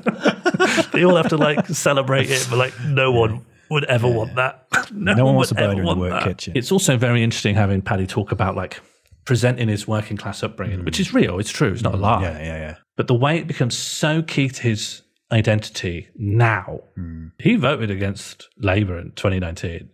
They 0.93 1.05
all 1.05 1.17
have 1.17 1.29
to 1.29 1.37
like 1.37 1.67
celebrate 1.69 2.31
it, 2.31 2.47
but 2.49 2.59
like 2.59 2.73
no 2.87 3.13
one 3.13 3.45
would 3.71 3.85
ever 3.85 4.09
want 4.09 4.37
that. 4.37 4.67
No, 4.93 5.15
No 5.15 5.25
one 5.27 5.35
wants 5.35 5.53
burn 5.53 5.65
ever 5.73 5.81
in 5.81 5.87
the 5.87 5.95
work 5.97 6.11
that. 6.11 6.23
kitchen. 6.23 6.53
It's 6.57 6.73
also 6.73 6.97
very 6.97 7.23
interesting 7.23 7.55
having 7.55 7.83
Paddy 7.83 8.07
talk 8.07 8.33
about 8.33 8.57
like 8.57 8.81
presenting 9.25 9.69
his 9.69 9.87
working 9.89 10.17
class 10.17 10.43
upbringing, 10.43 10.85
which 10.85 11.01
is 11.01 11.13
real. 11.13 11.39
It's 11.39 11.51
true. 11.51 11.73
It's 11.73 11.83
not 11.83 11.95
a 11.95 11.99
lie. 11.99 12.19
Mm. 12.19 12.23
Yeah, 12.23 12.39
yeah, 12.39 12.57
yeah. 12.57 12.75
But 12.97 13.07
the 13.09 13.15
way 13.15 13.37
it 13.39 13.47
becomes 13.47 13.77
so 13.77 14.23
key 14.23 14.49
to 14.49 14.63
his 14.63 15.03
identity 15.31 16.09
now, 16.17 16.81
hmm. 16.95 17.29
he 17.39 17.57
voted 17.57 17.91
against 17.91 18.49
Labour 18.59 18.99
in 18.99 19.13
2019. 19.13 19.91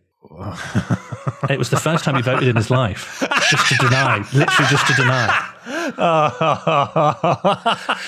it 1.51 1.59
was 1.59 1.71
the 1.71 1.81
first 1.81 2.05
time 2.05 2.15
he 2.15 2.23
voted 2.23 2.49
in 2.49 2.57
his 2.57 2.71
life, 2.71 3.19
just 3.51 3.69
to 3.69 3.75
deny, 3.77 4.19
literally 4.33 4.71
just 4.71 4.87
to 4.87 4.95
deny. 4.95 5.49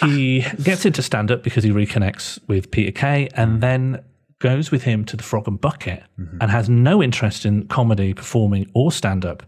he 0.06 0.44
gets 0.62 0.86
into 0.86 1.02
stand 1.02 1.30
up 1.30 1.42
because 1.42 1.64
he 1.64 1.70
reconnects 1.70 2.38
with 2.46 2.70
Peter 2.70 2.92
Kay 2.92 3.28
and 3.34 3.54
hmm. 3.54 3.60
then 3.60 4.04
goes 4.38 4.70
with 4.70 4.84
him 4.84 5.04
to 5.06 5.16
the 5.16 5.22
Frog 5.22 5.48
and 5.48 5.60
Bucket 5.60 6.02
mm-hmm. 6.18 6.38
and 6.40 6.50
has 6.50 6.68
no 6.68 7.02
interest 7.02 7.46
in 7.46 7.66
comedy, 7.66 8.14
performing, 8.14 8.70
or 8.74 8.92
stand 8.92 9.24
up 9.24 9.42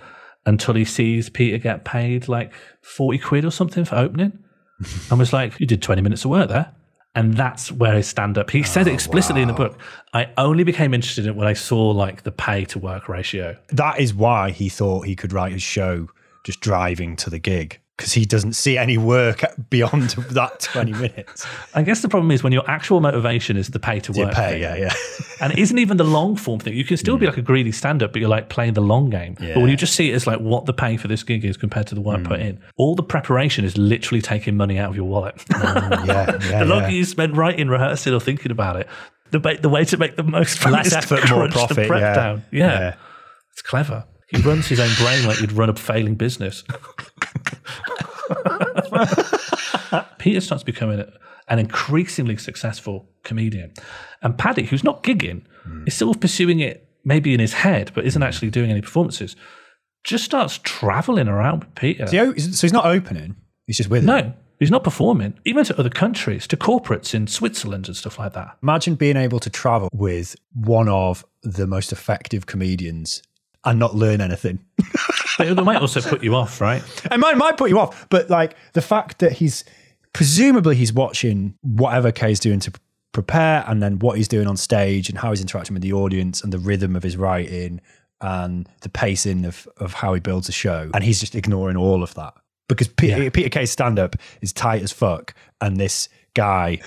until 0.46 0.74
he 0.74 0.84
sees 0.84 1.28
Peter 1.28 1.58
get 1.58 1.84
paid 1.84 2.28
like 2.28 2.52
40 2.82 3.18
quid 3.18 3.44
or 3.44 3.50
something 3.50 3.84
for 3.84 3.96
opening 3.96 4.38
and 5.10 5.18
was 5.18 5.32
like, 5.32 5.58
You 5.60 5.66
did 5.66 5.82
20 5.82 6.02
minutes 6.02 6.24
of 6.24 6.30
work 6.30 6.48
there. 6.48 6.72
And 7.14 7.34
that's 7.34 7.72
where 7.72 7.94
his 7.94 8.06
stand 8.06 8.36
up, 8.36 8.50
he 8.50 8.62
said 8.62 8.86
it 8.86 8.90
oh, 8.90 8.94
explicitly 8.94 9.40
in 9.40 9.48
the 9.48 9.54
book. 9.54 9.78
I 10.12 10.30
only 10.36 10.64
became 10.64 10.92
interested 10.92 11.24
in 11.24 11.30
it 11.30 11.36
when 11.36 11.48
I 11.48 11.54
saw 11.54 11.88
like 11.88 12.24
the 12.24 12.32
pay 12.32 12.66
to 12.66 12.78
work 12.78 13.08
ratio. 13.08 13.56
That 13.68 13.98
is 13.98 14.12
why 14.12 14.50
he 14.50 14.68
thought 14.68 15.06
he 15.06 15.16
could 15.16 15.32
write 15.32 15.52
his 15.52 15.62
show 15.62 16.08
just 16.44 16.60
driving 16.60 17.16
to 17.16 17.30
the 17.30 17.38
gig 17.38 17.80
because 17.96 18.12
he 18.12 18.26
doesn't 18.26 18.52
see 18.52 18.76
any 18.76 18.98
work 18.98 19.42
beyond 19.70 20.10
that 20.30 20.60
20 20.60 20.92
minutes. 20.92 21.46
I 21.74 21.82
guess 21.82 22.02
the 22.02 22.08
problem 22.08 22.30
is 22.30 22.42
when 22.42 22.52
your 22.52 22.68
actual 22.68 23.00
motivation 23.00 23.56
is 23.56 23.68
the 23.68 23.78
pay 23.78 24.00
to 24.00 24.12
Yeah, 24.12 24.26
work. 24.26 24.34
pay, 24.34 24.52
thing. 24.52 24.62
yeah, 24.62 24.76
yeah. 24.76 24.94
And 25.40 25.52
it 25.52 25.58
isn't 25.58 25.78
even 25.78 25.98
the 25.98 26.04
long 26.04 26.34
form 26.36 26.60
thing. 26.60 26.74
You 26.74 26.84
can 26.84 26.96
still 26.96 27.18
be 27.18 27.26
mm. 27.26 27.28
like 27.28 27.38
a 27.38 27.42
greedy 27.42 27.70
stand 27.70 28.02
up, 28.02 28.12
but 28.12 28.20
you're 28.20 28.28
like 28.28 28.48
playing 28.48 28.72
the 28.72 28.80
long 28.80 29.10
game. 29.10 29.36
But 29.38 29.56
when 29.56 29.68
you 29.68 29.76
just 29.76 29.94
see 29.94 30.10
it 30.10 30.14
as 30.14 30.26
like 30.26 30.40
what 30.40 30.64
the 30.64 30.72
pay 30.72 30.96
for 30.96 31.08
this 31.08 31.22
gig 31.22 31.44
is 31.44 31.58
compared 31.58 31.86
to 31.88 31.94
the 31.94 32.00
work 32.00 32.24
put 32.24 32.40
mm. 32.40 32.48
in, 32.48 32.60
all 32.76 32.94
the 32.94 33.02
preparation 33.02 33.64
is 33.64 33.76
literally 33.76 34.22
taking 34.22 34.56
money 34.56 34.78
out 34.78 34.90
of 34.90 34.96
your 34.96 35.04
wallet. 35.04 35.36
Mm, 35.50 36.06
yeah, 36.06 36.38
yeah, 36.50 36.58
the 36.60 36.64
longer 36.64 36.88
yeah. 36.88 36.94
you 36.94 37.04
spend 37.04 37.36
writing, 37.36 37.68
rehearsing, 37.68 38.14
or 38.14 38.20
thinking 38.20 38.50
about 38.50 38.76
it, 38.76 38.88
the, 39.30 39.38
ba- 39.38 39.58
the 39.60 39.68
way 39.68 39.84
to 39.84 39.96
make 39.98 40.16
the 40.16 40.22
most 40.22 40.62
money 40.64 40.76
Less 40.76 40.86
is 40.86 40.92
to 40.92 40.98
effort, 40.98 41.30
more 41.30 41.40
crunch 41.40 41.52
the 41.52 41.58
profit, 41.58 41.88
prep 41.88 42.00
yeah. 42.00 42.14
down. 42.14 42.44
Yeah. 42.50 42.78
Yeah. 42.78 42.94
It's 43.52 43.62
clever. 43.62 44.04
He 44.28 44.40
runs 44.40 44.66
his 44.66 44.80
own 44.80 44.90
brain 44.96 45.26
like 45.26 45.40
you'd 45.40 45.52
run 45.52 45.70
a 45.70 45.74
failing 45.74 46.16
business. 46.16 46.64
Peter 50.18 50.40
starts 50.40 50.64
becoming 50.64 51.04
an 51.48 51.58
increasingly 51.58 52.36
successful 52.36 53.08
comedian. 53.22 53.72
And 54.22 54.36
Paddy, 54.36 54.64
who's 54.64 54.84
not 54.84 55.02
gigging, 55.02 55.42
is 55.86 55.94
still 55.94 56.14
pursuing 56.14 56.60
it 56.60 56.88
maybe 57.04 57.32
in 57.32 57.40
his 57.40 57.54
head, 57.54 57.92
but 57.94 58.04
isn't 58.04 58.22
actually 58.22 58.50
doing 58.50 58.70
any 58.70 58.82
performances, 58.82 59.36
just 60.04 60.24
starts 60.24 60.58
traveling 60.62 61.28
around 61.28 61.60
with 61.60 61.74
Peter. 61.74 62.06
So, 62.06 62.34
so 62.34 62.66
he's 62.66 62.72
not 62.72 62.84
opening, 62.84 63.36
he's 63.66 63.76
just 63.76 63.88
with 63.88 64.02
him. 64.02 64.06
No, 64.06 64.32
he's 64.58 64.70
not 64.70 64.84
performing, 64.84 65.38
even 65.44 65.64
to 65.64 65.78
other 65.78 65.88
countries, 65.88 66.46
to 66.48 66.56
corporates 66.56 67.14
in 67.14 67.26
Switzerland 67.28 67.86
and 67.86 67.96
stuff 67.96 68.18
like 68.18 68.32
that. 68.32 68.56
Imagine 68.62 68.96
being 68.96 69.16
able 69.16 69.38
to 69.40 69.50
travel 69.50 69.88
with 69.92 70.36
one 70.52 70.88
of 70.88 71.24
the 71.42 71.66
most 71.66 71.92
effective 71.92 72.46
comedians 72.46 73.22
and 73.64 73.78
not 73.78 73.94
learn 73.94 74.20
anything. 74.20 74.64
It 75.38 75.62
might 75.62 75.80
also 75.80 76.00
put 76.00 76.22
you 76.22 76.34
off, 76.34 76.60
right? 76.60 76.82
It 77.10 77.18
might, 77.18 77.36
might 77.36 77.56
put 77.56 77.70
you 77.70 77.78
off, 77.78 78.08
but 78.08 78.30
like 78.30 78.56
the 78.72 78.82
fact 78.82 79.18
that 79.18 79.32
he's 79.32 79.64
presumably 80.12 80.76
he's 80.76 80.92
watching 80.92 81.54
whatever 81.62 82.10
Kay's 82.10 82.40
doing 82.40 82.60
to 82.60 82.72
prepare 83.16 83.64
and 83.66 83.82
then 83.82 83.98
what 83.98 84.18
he's 84.18 84.28
doing 84.28 84.46
on 84.46 84.58
stage 84.58 85.08
and 85.08 85.16
how 85.16 85.30
he's 85.30 85.40
interacting 85.40 85.72
with 85.72 85.82
the 85.82 85.92
audience 85.94 86.42
and 86.42 86.52
the 86.52 86.58
rhythm 86.58 86.94
of 86.94 87.02
his 87.02 87.16
writing 87.16 87.80
and 88.20 88.68
the 88.82 88.90
pacing 88.90 89.46
of, 89.46 89.66
of 89.78 89.94
how 89.94 90.12
he 90.12 90.20
builds 90.20 90.50
a 90.50 90.52
show. 90.52 90.90
And 90.92 91.02
he's 91.02 91.18
just 91.18 91.34
ignoring 91.34 91.78
all 91.78 92.02
of 92.02 92.12
that 92.14 92.34
because 92.68 92.88
Peter, 92.88 93.30
Peter 93.30 93.48
Kay's 93.48 93.70
stand 93.70 93.98
up 93.98 94.16
is 94.42 94.52
tight 94.52 94.82
as 94.82 94.92
fuck. 94.92 95.34
And 95.62 95.78
this 95.78 96.10
guy, 96.34 96.80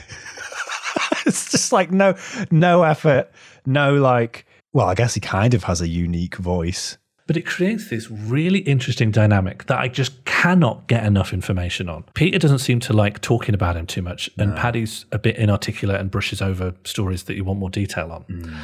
it's 1.26 1.50
just 1.50 1.72
like 1.72 1.90
no, 1.92 2.16
no 2.52 2.84
effort, 2.84 3.32
no 3.66 3.96
like, 3.96 4.46
well, 4.72 4.88
I 4.88 4.94
guess 4.94 5.16
he 5.16 5.20
kind 5.20 5.56
of 5.56 5.64
has 5.64 5.82
a 5.82 5.88
unique 5.88 6.36
voice. 6.36 6.99
But 7.30 7.38
it 7.38 7.46
creates 7.46 7.92
this 7.92 8.10
really 8.10 8.60
interesting 8.62 9.12
dynamic 9.12 9.68
that 9.68 9.78
I 9.78 9.88
just 9.88 10.26
cannot 10.26 10.88
get 10.88 11.06
enough 11.06 11.32
information 11.32 11.88
on. 11.88 12.04
Peter 12.16 12.40
doesn't 12.40 12.58
seem 12.58 12.80
to 12.80 12.94
like 12.94 13.22
talking 13.22 13.54
about 13.54 13.78
him 13.78 13.86
too 13.86 14.02
much, 14.02 14.32
and 14.40 14.56
Paddy's 14.56 15.06
a 15.12 15.20
bit 15.20 15.36
inarticulate 15.38 16.00
and 16.02 16.10
brushes 16.10 16.42
over 16.42 16.74
stories 16.86 17.26
that 17.26 17.36
you 17.36 17.44
want 17.44 17.60
more 17.60 17.70
detail 17.70 18.12
on. 18.12 18.22
Hmm. 18.24 18.56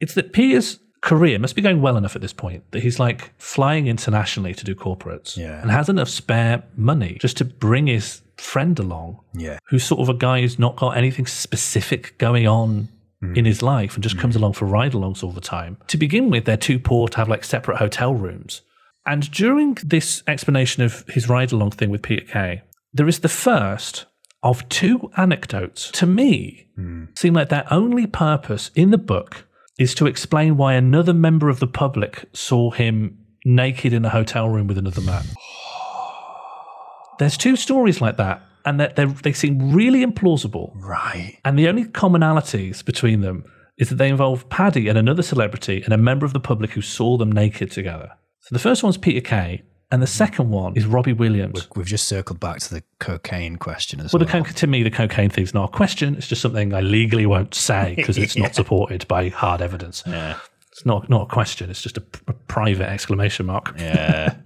It's 0.00 0.14
that 0.14 0.32
Peter's 0.32 0.80
career 1.00 1.38
must 1.38 1.54
be 1.54 1.62
going 1.62 1.80
well 1.80 1.96
enough 1.96 2.16
at 2.16 2.22
this 2.22 2.32
point 2.32 2.64
that 2.72 2.82
he's 2.82 2.98
like 2.98 3.30
flying 3.38 3.86
internationally 3.86 4.52
to 4.54 4.64
do 4.64 4.74
corporates 4.74 5.36
Yeah. 5.36 5.62
and 5.62 5.70
has 5.70 5.88
enough 5.88 6.08
spare 6.08 6.64
money 6.76 7.18
just 7.20 7.36
to 7.36 7.44
bring 7.44 7.86
his 7.86 8.20
friend 8.36 8.76
along, 8.80 9.20
Yeah. 9.32 9.58
who's 9.68 9.84
sort 9.84 10.00
of 10.00 10.08
a 10.08 10.14
guy 10.18 10.40
who's 10.40 10.58
not 10.58 10.74
got 10.74 10.96
anything 10.96 11.26
specific 11.26 12.18
going 12.18 12.48
on 12.48 12.88
in 13.22 13.44
mm. 13.44 13.46
his 13.46 13.62
life 13.62 13.94
and 13.94 14.02
just 14.02 14.18
comes 14.18 14.34
mm. 14.34 14.38
along 14.38 14.52
for 14.52 14.66
ride 14.66 14.92
alongs 14.92 15.22
all 15.22 15.32
the 15.32 15.40
time. 15.40 15.78
To 15.88 15.96
begin 15.96 16.30
with, 16.30 16.44
they're 16.44 16.56
too 16.56 16.78
poor 16.78 17.08
to 17.08 17.16
have 17.16 17.28
like 17.28 17.44
separate 17.44 17.78
hotel 17.78 18.14
rooms. 18.14 18.62
And 19.06 19.30
during 19.30 19.74
this 19.82 20.22
explanation 20.26 20.82
of 20.82 21.04
his 21.08 21.28
ride 21.28 21.52
along 21.52 21.70
thing 21.70 21.90
with 21.90 22.02
Peter 22.02 22.26
Kay, 22.26 22.62
there 22.92 23.08
is 23.08 23.20
the 23.20 23.28
first 23.28 24.06
of 24.42 24.68
two 24.68 25.10
anecdotes 25.16 25.90
to 25.92 26.06
me 26.06 26.68
mm. 26.78 27.18
seem 27.18 27.34
like 27.34 27.48
their 27.48 27.66
only 27.72 28.06
purpose 28.06 28.70
in 28.74 28.90
the 28.90 28.98
book 28.98 29.46
is 29.78 29.94
to 29.94 30.06
explain 30.06 30.56
why 30.56 30.74
another 30.74 31.12
member 31.12 31.48
of 31.48 31.60
the 31.60 31.66
public 31.66 32.24
saw 32.32 32.70
him 32.70 33.18
naked 33.44 33.92
in 33.92 34.04
a 34.04 34.10
hotel 34.10 34.48
room 34.48 34.66
with 34.66 34.78
another 34.78 35.00
man. 35.00 35.24
There's 37.18 37.36
two 37.36 37.56
stories 37.56 38.00
like 38.00 38.16
that, 38.18 38.42
and 38.66 38.78
that 38.80 38.96
they 38.96 39.04
they 39.06 39.32
seem 39.32 39.72
really 39.72 40.04
implausible. 40.04 40.72
Right. 40.74 41.38
And 41.44 41.58
the 41.58 41.68
only 41.68 41.84
commonalities 41.84 42.84
between 42.84 43.20
them 43.20 43.44
is 43.78 43.88
that 43.90 43.96
they 43.96 44.08
involve 44.08 44.48
Paddy 44.48 44.88
and 44.88 44.98
another 44.98 45.22
celebrity 45.22 45.82
and 45.84 45.92
a 45.94 45.98
member 45.98 46.26
of 46.26 46.32
the 46.32 46.40
public 46.40 46.70
who 46.72 46.82
saw 46.82 47.16
them 47.16 47.30
naked 47.32 47.70
together. 47.70 48.10
So 48.40 48.54
the 48.54 48.58
first 48.58 48.82
one's 48.82 48.96
Peter 48.96 49.20
Kay, 49.20 49.62
and 49.90 50.02
the 50.02 50.06
second 50.06 50.50
one 50.50 50.76
is 50.76 50.86
Robbie 50.86 51.12
Williams. 51.12 51.68
We've 51.76 51.86
just 51.86 52.08
circled 52.08 52.40
back 52.40 52.58
to 52.60 52.74
the 52.74 52.82
cocaine 53.00 53.56
question 53.56 54.00
as 54.00 54.12
Well, 54.12 54.20
well. 54.20 54.26
the 54.42 54.50
co- 54.50 54.52
to 54.52 54.66
me, 54.66 54.82
the 54.82 54.90
cocaine 54.90 55.30
thing's 55.30 55.52
not 55.54 55.68
a 55.70 55.72
question. 55.76 56.14
It's 56.16 56.26
just 56.26 56.42
something 56.42 56.72
I 56.74 56.80
legally 56.80 57.26
won't 57.26 57.54
say 57.54 57.94
because 57.96 58.18
it's 58.18 58.34
Yeah. 58.36 58.42
not 58.44 58.54
supported 58.54 59.06
by 59.08 59.28
hard 59.28 59.60
evidence. 59.60 60.02
Yeah. 60.06 60.38
It's 60.72 60.84
not 60.86 61.08
not 61.10 61.22
a 61.22 61.26
question. 61.26 61.70
It's 61.70 61.82
just 61.82 61.96
a, 61.96 62.00
p- 62.02 62.20
a 62.28 62.32
private 62.32 62.88
exclamation 62.88 63.46
mark. 63.46 63.74
Yeah. 63.78 64.34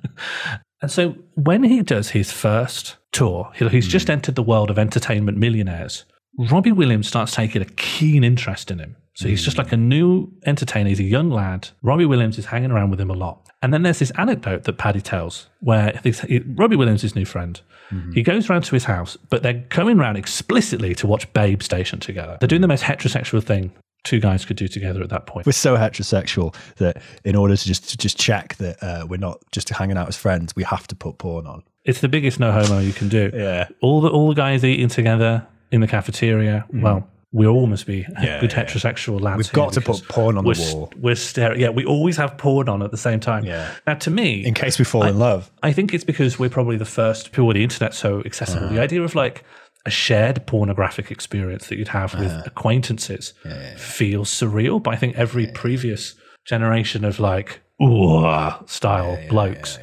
And 0.82 0.90
so 0.90 1.14
when 1.34 1.62
he 1.62 1.82
does 1.82 2.08
his 2.10 2.32
first 2.32 2.96
tour, 3.12 3.50
he- 3.54 3.68
he's 3.68 3.88
just 3.88 4.06
hmm. 4.06 4.12
entered 4.12 4.34
the 4.34 4.42
world 4.42 4.70
of 4.70 4.78
entertainment 4.78 5.38
millionaires. 5.38 6.04
Robbie 6.38 6.72
Williams 6.72 7.08
starts 7.08 7.34
taking 7.34 7.60
a 7.60 7.66
keen 7.66 8.24
interest 8.24 8.70
in 8.70 8.78
him. 8.78 8.96
So 9.14 9.28
he's 9.28 9.42
just 9.42 9.56
hmm. 9.56 9.62
like 9.62 9.72
a 9.72 9.76
new 9.76 10.32
entertainer. 10.46 10.88
He's 10.88 11.00
a 11.00 11.04
young 11.04 11.30
lad. 11.30 11.68
Robbie 11.82 12.06
Williams 12.06 12.38
is 12.38 12.46
hanging 12.46 12.70
around 12.70 12.90
with 12.90 13.00
him 13.00 13.10
a 13.10 13.14
lot. 13.14 13.48
And 13.62 13.74
then 13.74 13.82
there's 13.82 13.98
this 13.98 14.10
anecdote 14.12 14.64
that 14.64 14.78
Paddy 14.78 15.00
tells 15.00 15.48
where 15.60 15.98
this, 16.02 16.20
he- 16.20 16.38
Robbie 16.38 16.76
Williams 16.76 17.00
is 17.00 17.10
his 17.10 17.16
new 17.16 17.24
friend. 17.24 17.60
Hmm. 17.90 18.12
He 18.12 18.22
goes 18.22 18.48
round 18.48 18.64
to 18.64 18.74
his 18.74 18.84
house, 18.84 19.16
but 19.28 19.42
they're 19.42 19.64
going 19.68 19.98
round 19.98 20.16
explicitly 20.16 20.94
to 20.94 21.06
watch 21.06 21.30
Babe 21.32 21.62
Station 21.62 22.00
together. 22.00 22.38
They're 22.40 22.48
doing 22.48 22.62
the 22.62 22.68
most 22.68 22.84
heterosexual 22.84 23.42
thing 23.42 23.72
two 24.04 24.20
guys 24.20 24.44
could 24.44 24.56
do 24.56 24.68
together 24.68 25.02
at 25.02 25.10
that 25.10 25.26
point. 25.26 25.46
We're 25.46 25.52
so 25.52 25.76
heterosexual 25.76 26.54
that 26.76 27.02
in 27.24 27.36
order 27.36 27.56
to 27.56 27.66
just 27.66 27.90
to 27.90 27.98
just 27.98 28.18
check 28.18 28.56
that 28.56 28.82
uh, 28.82 29.06
we're 29.06 29.18
not 29.18 29.40
just 29.52 29.68
hanging 29.68 29.96
out 29.96 30.08
as 30.08 30.16
friends, 30.16 30.56
we 30.56 30.62
have 30.64 30.86
to 30.88 30.94
put 30.94 31.18
porn 31.18 31.46
on. 31.46 31.62
It's 31.84 32.00
the 32.00 32.08
biggest 32.08 32.38
no 32.40 32.52
homo 32.52 32.78
you 32.80 32.92
can 32.92 33.08
do. 33.08 33.30
Yeah. 33.34 33.68
All 33.80 34.00
the 34.00 34.08
all 34.08 34.28
the 34.28 34.34
guys 34.34 34.64
eating 34.64 34.88
together 34.88 35.46
in 35.72 35.80
the 35.80 35.86
cafeteria. 35.88 36.66
Well, 36.72 37.08
we 37.32 37.46
all 37.46 37.66
must 37.66 37.86
be 37.86 38.04
Yeah, 38.20 38.40
good 38.40 38.52
yeah. 38.52 38.64
heterosexual 38.64 39.20
lads. 39.20 39.36
We've 39.38 39.52
got 39.52 39.72
to 39.74 39.80
put 39.80 40.02
porn 40.08 40.36
on 40.36 40.44
the 40.44 40.48
we're 40.48 40.54
st- 40.54 40.76
wall. 40.76 40.92
we're 40.98 41.14
staring. 41.14 41.60
Yeah, 41.60 41.68
we 41.70 41.84
always 41.84 42.16
have 42.16 42.36
porn 42.36 42.68
on 42.68 42.82
at 42.82 42.90
the 42.90 42.96
same 42.96 43.20
time. 43.20 43.44
Yeah. 43.44 43.70
Now, 43.86 43.94
to 43.94 44.10
me, 44.10 44.44
In 44.44 44.52
case 44.52 44.78
we 44.78 44.84
fall 44.84 45.04
in 45.04 45.18
love. 45.18 45.50
I 45.62 45.72
think 45.72 45.94
it's 45.94 46.02
because 46.04 46.38
we're 46.40 46.50
probably 46.50 46.76
the 46.76 46.84
first 46.84 47.30
people 47.32 47.46
with 47.46 47.54
the 47.54 47.62
internet 47.62 47.94
so 47.94 48.20
accessible. 48.26 48.66
Uh-huh. 48.66 48.74
The 48.74 48.80
idea 48.82 49.02
of 49.02 49.14
like 49.14 49.44
a 49.86 49.90
shared 49.90 50.44
pornographic 50.46 51.10
experience 51.10 51.68
that 51.68 51.78
you'd 51.78 51.88
have 51.88 52.12
with 52.18 52.30
Uh-huh. 52.32 52.42
acquaintances 52.46 53.32
feels 53.76 54.28
surreal. 54.28 54.82
But 54.82 54.94
I 54.94 54.96
think 54.96 55.16
every 55.16 55.46
previous 55.46 56.14
generation 56.44 57.04
of 57.04 57.20
like 57.20 57.60
ooh 57.80 58.26
style 58.66 59.18
blokes, 59.28 59.78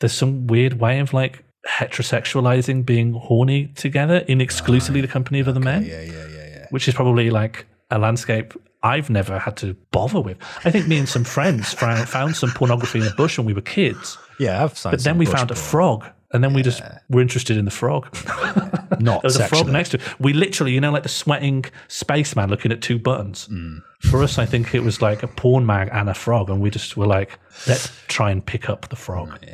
there's 0.00 0.12
some 0.12 0.46
weird 0.46 0.80
way 0.80 0.98
of 0.98 1.12
like 1.12 1.44
heterosexualizing 1.68 2.86
being 2.86 3.12
horny 3.12 3.68
together 3.68 4.18
in 4.28 4.40
exclusively 4.40 5.00
the 5.00 5.08
company 5.08 5.40
of 5.40 5.48
other 5.48 5.60
men. 5.60 5.84
Yeah, 5.84 6.02
yeah, 6.02 6.12
yeah, 6.12 6.46
yeah. 6.48 6.66
which 6.70 6.88
is 6.88 6.94
probably 6.94 7.30
like 7.30 7.66
a 7.90 7.98
landscape 7.98 8.54
I've 8.82 9.10
never 9.10 9.38
had 9.38 9.56
to 9.58 9.74
bother 9.90 10.20
with. 10.20 10.38
I 10.64 10.70
think 10.70 10.86
me 10.86 10.98
and 10.98 11.08
some 11.08 11.24
friends 11.24 11.72
found, 11.72 12.08
found 12.08 12.36
some 12.36 12.50
pornography 12.50 13.00
in 13.00 13.04
the 13.04 13.14
bush 13.16 13.38
when 13.38 13.46
we 13.46 13.52
were 13.52 13.60
kids. 13.60 14.16
Yeah, 14.38 14.62
I've 14.62 14.80
But 14.82 15.02
then 15.02 15.18
we 15.18 15.26
found 15.26 15.50
a 15.50 15.56
frog, 15.56 16.06
and 16.32 16.44
then 16.44 16.52
we 16.52 16.62
just 16.62 16.82
were 17.08 17.20
interested 17.20 17.56
in 17.56 17.64
the 17.64 17.70
frog. 17.70 18.14
Not 19.00 19.22
There 19.22 19.28
was 19.28 19.36
a 19.36 19.48
frog 19.48 19.68
next 19.68 19.90
to 19.90 19.96
it. 19.96 20.20
We 20.20 20.32
literally, 20.34 20.72
you 20.72 20.80
know, 20.80 20.92
like 20.92 21.02
the 21.02 21.08
sweating 21.08 21.64
spaceman 21.88 22.48
looking 22.50 22.70
at 22.70 22.80
two 22.80 22.98
buttons. 22.98 23.48
Mm. 23.48 23.82
For 24.02 24.22
us, 24.22 24.38
I 24.38 24.46
think 24.46 24.74
it 24.74 24.84
was 24.84 25.02
like 25.02 25.22
a 25.22 25.26
porn 25.26 25.66
mag 25.66 25.88
and 25.92 26.08
a 26.08 26.14
frog, 26.14 26.50
and 26.50 26.60
we 26.60 26.70
just 26.70 26.96
were 26.96 27.06
like, 27.06 27.38
let's 27.66 27.90
try 28.06 28.30
and 28.30 28.44
pick 28.44 28.68
up 28.68 28.88
the 28.88 28.96
frog. 28.96 29.30
But 29.40 29.48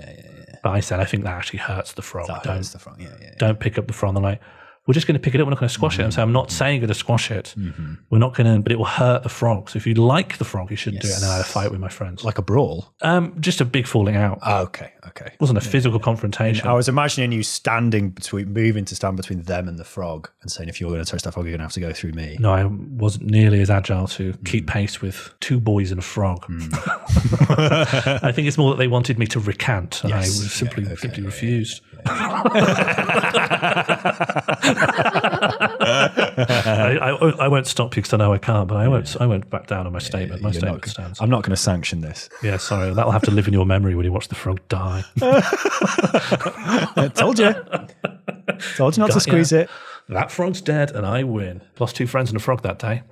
I 0.70 0.80
said, 0.80 1.00
I 1.00 1.04
think 1.04 1.24
that 1.24 1.34
actually 1.34 1.58
hurts 1.60 1.92
the 1.92 2.02
frog. 2.02 2.28
That 2.28 2.42
don't, 2.42 2.56
hurts 2.56 2.70
the 2.70 2.78
frog, 2.78 3.00
yeah, 3.00 3.08
yeah, 3.20 3.34
don't 3.38 3.58
pick 3.58 3.78
up 3.78 3.86
the 3.86 3.92
frog. 3.92 4.14
They're 4.14 4.22
like, 4.22 4.40
we're 4.86 4.94
just 4.94 5.06
going 5.06 5.14
to 5.14 5.20
pick 5.20 5.34
it 5.34 5.40
up. 5.40 5.46
We're 5.46 5.50
not 5.50 5.60
going 5.60 5.68
to 5.68 5.72
squash 5.74 5.98
it. 6.00 6.02
And 6.02 6.12
so 6.12 6.22
I'm 6.22 6.28
Mm-hmm. 6.28 6.32
not 6.34 6.50
saying 6.50 6.80
going 6.80 6.88
to 6.88 6.94
squash 6.94 7.30
it. 7.30 7.54
We're 8.10 8.18
not 8.18 8.34
going 8.34 8.52
to, 8.52 8.60
but 8.60 8.72
it 8.72 8.78
will 8.78 8.84
hurt 8.84 9.22
the 9.22 9.28
frog. 9.28 9.70
So 9.70 9.76
if 9.76 9.86
you 9.86 9.94
like 9.94 10.38
the 10.38 10.44
frog, 10.44 10.70
you 10.72 10.76
shouldn't 10.76 11.02
do 11.02 11.08
it. 11.08 11.14
And 11.14 11.22
then 11.22 11.30
I 11.30 11.34
had 11.34 11.40
a 11.42 11.44
fight 11.44 11.70
with 11.70 11.78
my 11.78 11.88
friends. 11.88 12.24
Like 12.24 12.38
a 12.38 12.42
brawl? 12.42 12.92
Um, 13.00 13.36
just 13.40 13.60
a 13.60 13.64
big 13.64 13.86
falling 13.86 14.16
out. 14.16 14.40
Oh, 14.44 14.62
okay, 14.62 14.90
okay. 15.06 15.26
It 15.26 15.40
wasn't 15.40 15.58
a 15.58 15.60
physical 15.60 16.00
confrontation. 16.00 16.66
I 16.66 16.72
was 16.72 16.88
imagining 16.88 17.30
you 17.30 17.44
standing 17.44 18.10
between, 18.10 18.52
moving 18.52 18.84
to 18.86 18.96
stand 18.96 19.16
between 19.16 19.42
them 19.42 19.68
and 19.68 19.78
the 19.78 19.84
frog, 19.84 20.28
and 20.42 20.50
saying, 20.50 20.68
"If 20.68 20.80
you're 20.80 20.90
going 20.90 21.04
to 21.04 21.08
touch 21.10 21.22
that 21.22 21.32
frog, 21.34 21.46
you're 21.46 21.52
going 21.52 21.60
to 21.60 21.64
have 21.64 21.72
to 21.74 21.80
go 21.80 21.92
through 21.92 22.12
me." 22.12 22.36
No, 22.40 22.52
I 22.52 22.64
wasn't 22.64 23.26
nearly 23.30 23.60
as 23.60 23.70
agile 23.70 24.08
to 24.08 24.34
keep 24.44 24.66
pace 24.66 25.00
with 25.00 25.32
two 25.38 25.60
boys 25.60 25.92
and 25.92 26.00
a 26.00 26.02
frog. 26.02 26.44
I 27.28 28.32
think 28.32 28.48
it's 28.48 28.58
more 28.58 28.70
that 28.70 28.78
they 28.78 28.88
wanted 28.88 29.18
me 29.18 29.26
to 29.28 29.40
recant, 29.40 30.02
and 30.04 30.12
I 30.12 30.20
Yes. 30.20 30.40
was 30.40 30.52
simply 30.52 30.84
simply 30.96 31.22
refused. 31.22 31.82
I, 35.84 37.08
I, 37.20 37.30
I 37.44 37.48
won't 37.48 37.66
stop 37.66 37.96
you 37.96 38.02
because 38.02 38.12
I 38.14 38.16
know 38.16 38.32
I 38.32 38.38
can't, 38.38 38.68
but 38.68 38.76
I 38.76 38.88
won't. 38.88 39.16
I 39.20 39.26
won't 39.26 39.48
back 39.50 39.66
down 39.66 39.86
on 39.86 39.92
my 39.92 39.98
statement. 39.98 40.42
my 40.42 40.48
You're 40.50 40.60
statement 40.60 40.82
not- 40.86 40.90
stands. 40.90 41.20
I'm 41.20 41.30
not 41.30 41.42
going 41.42 41.50
to 41.50 41.56
sanction 41.56 42.00
this. 42.00 42.28
Yeah, 42.42 42.56
sorry, 42.56 42.92
that'll 42.94 43.12
have 43.12 43.22
to 43.22 43.30
live 43.30 43.46
in 43.48 43.54
your 43.54 43.66
memory 43.66 43.94
when 43.94 44.04
you 44.04 44.12
watch 44.12 44.28
the 44.28 44.34
frog 44.34 44.60
die. 44.68 45.04
I 45.22 47.10
told 47.14 47.38
you. 47.38 47.54
Told 48.76 48.96
you 48.96 49.02
not 49.02 49.10
to 49.12 49.20
squeeze 49.20 49.52
ya. 49.52 49.58
it. 49.60 49.70
That 50.08 50.30
frog's 50.32 50.60
dead, 50.60 50.90
and 50.90 51.06
I 51.06 51.22
win. 51.24 51.62
Lost 51.78 51.96
two 51.96 52.06
friends 52.06 52.30
and 52.30 52.36
a 52.36 52.40
frog 52.40 52.62
that 52.62 52.78
day. 52.78 53.02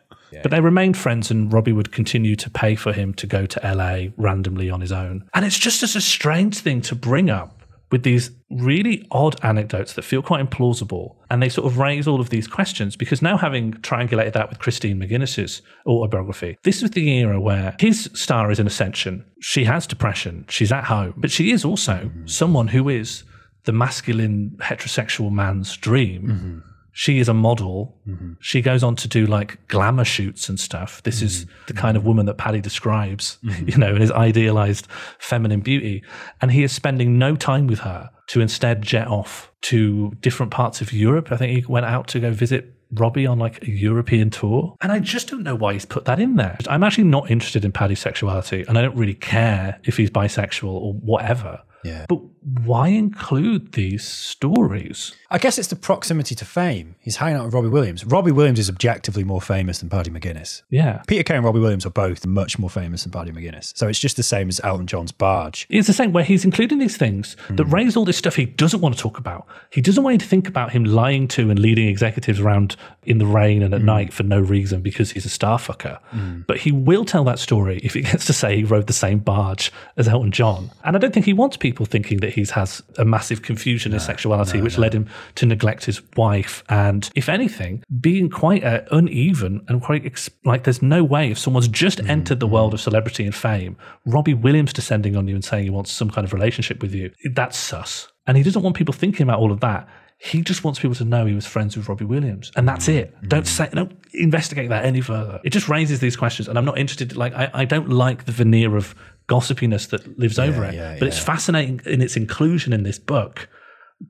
But 0.42 0.50
they 0.50 0.60
remained 0.60 0.98
friends, 0.98 1.30
and 1.30 1.50
Robbie 1.50 1.72
would 1.72 1.92
continue 1.92 2.36
to 2.36 2.50
pay 2.50 2.74
for 2.74 2.92
him 2.92 3.14
to 3.14 3.26
go 3.26 3.46
to 3.46 3.60
LA 3.74 4.08
randomly 4.18 4.68
on 4.68 4.82
his 4.82 4.92
own. 4.92 5.24
And 5.32 5.46
it's 5.46 5.58
just 5.58 5.82
as 5.82 5.96
a 5.96 6.00
strange 6.00 6.58
thing 6.58 6.82
to 6.82 6.94
bring 6.94 7.30
up 7.30 7.62
with 7.90 8.02
these 8.02 8.30
really 8.50 9.06
odd 9.10 9.36
anecdotes 9.44 9.92
that 9.94 10.02
feel 10.02 10.22
quite 10.22 10.48
implausible. 10.48 11.16
And 11.30 11.42
they 11.42 11.48
sort 11.48 11.66
of 11.66 11.78
raise 11.78 12.08
all 12.08 12.20
of 12.20 12.30
these 12.30 12.48
questions 12.48 12.96
because 12.96 13.22
now, 13.22 13.36
having 13.36 13.72
triangulated 13.74 14.32
that 14.32 14.48
with 14.48 14.58
Christine 14.58 15.00
McGuinness's 15.00 15.62
autobiography, 15.86 16.58
this 16.64 16.82
is 16.82 16.90
the 16.90 17.08
era 17.08 17.40
where 17.40 17.76
his 17.78 18.10
star 18.14 18.50
is 18.50 18.58
in 18.58 18.66
ascension. 18.66 19.24
She 19.40 19.64
has 19.64 19.86
depression, 19.86 20.44
she's 20.48 20.72
at 20.72 20.84
home, 20.84 21.14
but 21.16 21.30
she 21.30 21.52
is 21.52 21.64
also 21.64 22.10
someone 22.24 22.68
who 22.68 22.88
is 22.88 23.24
the 23.64 23.72
masculine 23.72 24.56
heterosexual 24.60 25.30
man's 25.30 25.76
dream. 25.76 26.22
Mm-hmm. 26.22 26.58
She 26.98 27.18
is 27.18 27.28
a 27.28 27.34
model. 27.34 27.94
Mm-hmm. 28.08 28.32
She 28.40 28.62
goes 28.62 28.82
on 28.82 28.96
to 28.96 29.06
do 29.06 29.26
like 29.26 29.68
glamour 29.68 30.06
shoots 30.06 30.48
and 30.48 30.58
stuff. 30.58 31.02
This 31.02 31.20
is 31.20 31.44
mm-hmm. 31.44 31.52
the 31.66 31.74
kind 31.74 31.94
of 31.94 32.06
woman 32.06 32.24
that 32.24 32.38
Paddy 32.38 32.62
describes, 32.62 33.36
mm-hmm. 33.44 33.68
you 33.68 33.76
know, 33.76 33.94
in 33.94 34.00
his 34.00 34.10
idealized 34.10 34.88
feminine 35.18 35.60
beauty. 35.60 36.02
And 36.40 36.50
he 36.50 36.62
is 36.62 36.72
spending 36.72 37.18
no 37.18 37.36
time 37.36 37.66
with 37.66 37.80
her 37.80 38.08
to 38.28 38.40
instead 38.40 38.80
jet 38.80 39.08
off 39.08 39.52
to 39.60 40.12
different 40.20 40.52
parts 40.52 40.80
of 40.80 40.90
Europe. 40.90 41.30
I 41.30 41.36
think 41.36 41.52
he 41.52 41.70
went 41.70 41.84
out 41.84 42.08
to 42.08 42.18
go 42.18 42.30
visit 42.30 42.75
Robbie 42.98 43.26
on 43.26 43.38
like 43.38 43.62
a 43.62 43.70
European 43.70 44.30
tour. 44.30 44.76
And 44.80 44.92
I 44.92 44.98
just 44.98 45.28
don't 45.28 45.42
know 45.42 45.54
why 45.54 45.74
he's 45.74 45.86
put 45.86 46.04
that 46.06 46.20
in 46.20 46.36
there. 46.36 46.58
I'm 46.68 46.82
actually 46.82 47.04
not 47.04 47.30
interested 47.30 47.64
in 47.64 47.72
Paddy's 47.72 48.00
sexuality 48.00 48.64
and 48.68 48.78
I 48.78 48.82
don't 48.82 48.96
really 48.96 49.14
care 49.14 49.80
if 49.84 49.96
he's 49.96 50.10
bisexual 50.10 50.68
or 50.68 50.92
whatever. 50.94 51.62
Yeah. 51.86 52.06
But 52.08 52.20
why 52.64 52.88
include 52.88 53.72
these 53.72 54.04
stories? 54.04 55.14
I 55.30 55.38
guess 55.38 55.58
it's 55.58 55.68
the 55.68 55.76
proximity 55.76 56.34
to 56.34 56.44
fame. 56.44 56.96
He's 56.98 57.16
hanging 57.16 57.36
out 57.36 57.44
with 57.46 57.54
Robbie 57.54 57.68
Williams. 57.68 58.04
Robbie 58.04 58.32
Williams 58.32 58.58
is 58.58 58.68
objectively 58.68 59.24
more 59.24 59.40
famous 59.40 59.78
than 59.78 59.88
Paddy 59.88 60.10
McGuinness. 60.10 60.62
Yeah. 60.70 61.02
Peter 61.06 61.22
Kay 61.22 61.36
and 61.36 61.44
Robbie 61.44 61.60
Williams 61.60 61.86
are 61.86 61.90
both 61.90 62.26
much 62.26 62.58
more 62.58 62.70
famous 62.70 63.04
than 63.04 63.12
Paddy 63.12 63.30
McGuinness. 63.30 63.76
So 63.76 63.88
it's 63.88 63.98
just 63.98 64.16
the 64.16 64.22
same 64.22 64.48
as 64.48 64.60
Elton 64.64 64.86
John's 64.86 65.12
barge. 65.12 65.66
It's 65.70 65.86
the 65.86 65.92
same 65.92 66.12
where 66.12 66.24
he's 66.24 66.44
including 66.44 66.78
these 66.78 66.96
things 66.96 67.36
that 67.50 67.64
hmm. 67.64 67.74
raise 67.74 67.96
all 67.96 68.04
this 68.04 68.16
stuff 68.16 68.36
he 68.36 68.46
doesn't 68.46 68.80
want 68.80 68.96
to 68.96 69.00
talk 69.00 69.18
about. 69.18 69.46
He 69.70 69.80
doesn't 69.80 70.02
want 70.02 70.14
you 70.14 70.18
to 70.18 70.26
think 70.26 70.48
about 70.48 70.72
him 70.72 70.84
lying 70.84 71.28
to 71.28 71.50
and 71.50 71.58
leading 71.58 71.88
executives 71.88 72.40
around 72.40 72.76
in 73.04 73.18
the 73.18 73.26
rain 73.26 73.62
and 73.62 73.72
at 73.72 73.80
mm. 73.80 73.84
night 73.84 74.12
for 74.12 74.24
no 74.24 74.40
reason 74.40 74.82
because 74.82 75.12
he's 75.12 75.24
a 75.24 75.30
star 75.30 75.58
fucker. 75.58 75.98
Mm. 76.12 76.46
But 76.46 76.58
he 76.58 76.72
will 76.72 77.04
tell 77.04 77.24
that 77.24 77.38
story 77.38 77.80
if 77.82 77.94
he 77.94 78.02
gets 78.10 78.26
to 78.26 78.32
say 78.32 78.56
he 78.56 78.64
rode 78.64 78.86
the 78.86 78.92
same 78.92 79.18
barge 79.20 79.72
as 79.96 80.08
Elton 80.08 80.32
John. 80.32 80.70
And 80.84 80.96
I 80.96 80.98
don't 80.98 81.14
think 81.14 81.26
he 81.26 81.32
wants 81.32 81.56
people 81.56 81.86
thinking 81.86 82.18
that 82.18 82.34
he 82.34 82.44
has 82.52 82.82
a 82.98 83.04
massive 83.04 83.42
confusion 83.42 83.92
in 83.92 84.00
sexuality, 84.00 84.60
which 84.60 84.78
led 84.78 84.94
him 84.94 85.08
to 85.36 85.46
neglect 85.46 85.84
his 85.84 86.02
wife. 86.16 86.64
And 86.68 87.08
if 87.14 87.28
anything, 87.28 87.84
being 88.00 88.28
quite 88.28 88.64
uh, 88.64 88.82
uneven 88.90 89.64
and 89.68 89.80
quite 89.80 90.04
ex- 90.04 90.30
like 90.44 90.64
there's 90.64 90.82
no 90.82 91.04
way 91.04 91.30
if 91.30 91.38
someone's 91.38 91.68
just 91.68 91.98
mm, 91.98 92.08
entered 92.08 92.40
the 92.40 92.46
world 92.46 92.74
of 92.74 92.80
celebrity 92.80 93.24
and 93.24 93.34
fame, 93.34 93.76
Robbie 94.04 94.34
Williams 94.34 94.72
descending 94.72 95.16
on 95.16 95.28
you 95.28 95.34
and 95.34 95.44
saying 95.44 95.64
he 95.64 95.70
wants 95.70 95.92
some 95.92 96.10
kind 96.10 96.24
of 96.24 96.32
relationship 96.32 96.82
with 96.82 96.94
you, 96.94 97.12
that's 97.32 97.56
sus. 97.56 98.08
And 98.26 98.36
he 98.36 98.42
doesn't 98.42 98.62
want 98.62 98.76
people 98.76 98.92
thinking 98.92 99.22
about 99.22 99.38
all 99.38 99.52
of 99.52 99.60
that. 99.60 99.88
He 100.18 100.40
just 100.40 100.64
wants 100.64 100.80
people 100.80 100.94
to 100.94 101.04
know 101.04 101.26
he 101.26 101.34
was 101.34 101.46
friends 101.46 101.76
with 101.76 101.88
Robbie 101.88 102.06
Williams, 102.06 102.50
and 102.56 102.66
that's 102.66 102.88
it. 102.88 103.14
Mm-hmm. 103.16 103.28
Don't 103.28 103.46
say, 103.46 103.68
don't 103.72 103.92
investigate 104.14 104.70
that 104.70 104.86
any 104.86 105.02
further. 105.02 105.40
It 105.44 105.50
just 105.50 105.68
raises 105.68 106.00
these 106.00 106.16
questions, 106.16 106.48
and 106.48 106.56
I'm 106.56 106.64
not 106.64 106.78
interested. 106.78 107.16
Like, 107.16 107.34
I, 107.34 107.50
I 107.52 107.64
don't 107.66 107.90
like 107.90 108.24
the 108.24 108.32
veneer 108.32 108.76
of 108.76 108.94
gossipiness 109.28 109.90
that 109.90 110.18
lives 110.18 110.38
over 110.38 110.64
it, 110.64 110.74
yeah, 110.74 110.96
but 110.98 111.08
it's 111.08 111.18
fascinating 111.18 111.82
in 111.84 112.00
its 112.00 112.16
inclusion 112.16 112.72
in 112.72 112.82
this 112.82 112.98
book, 112.98 113.48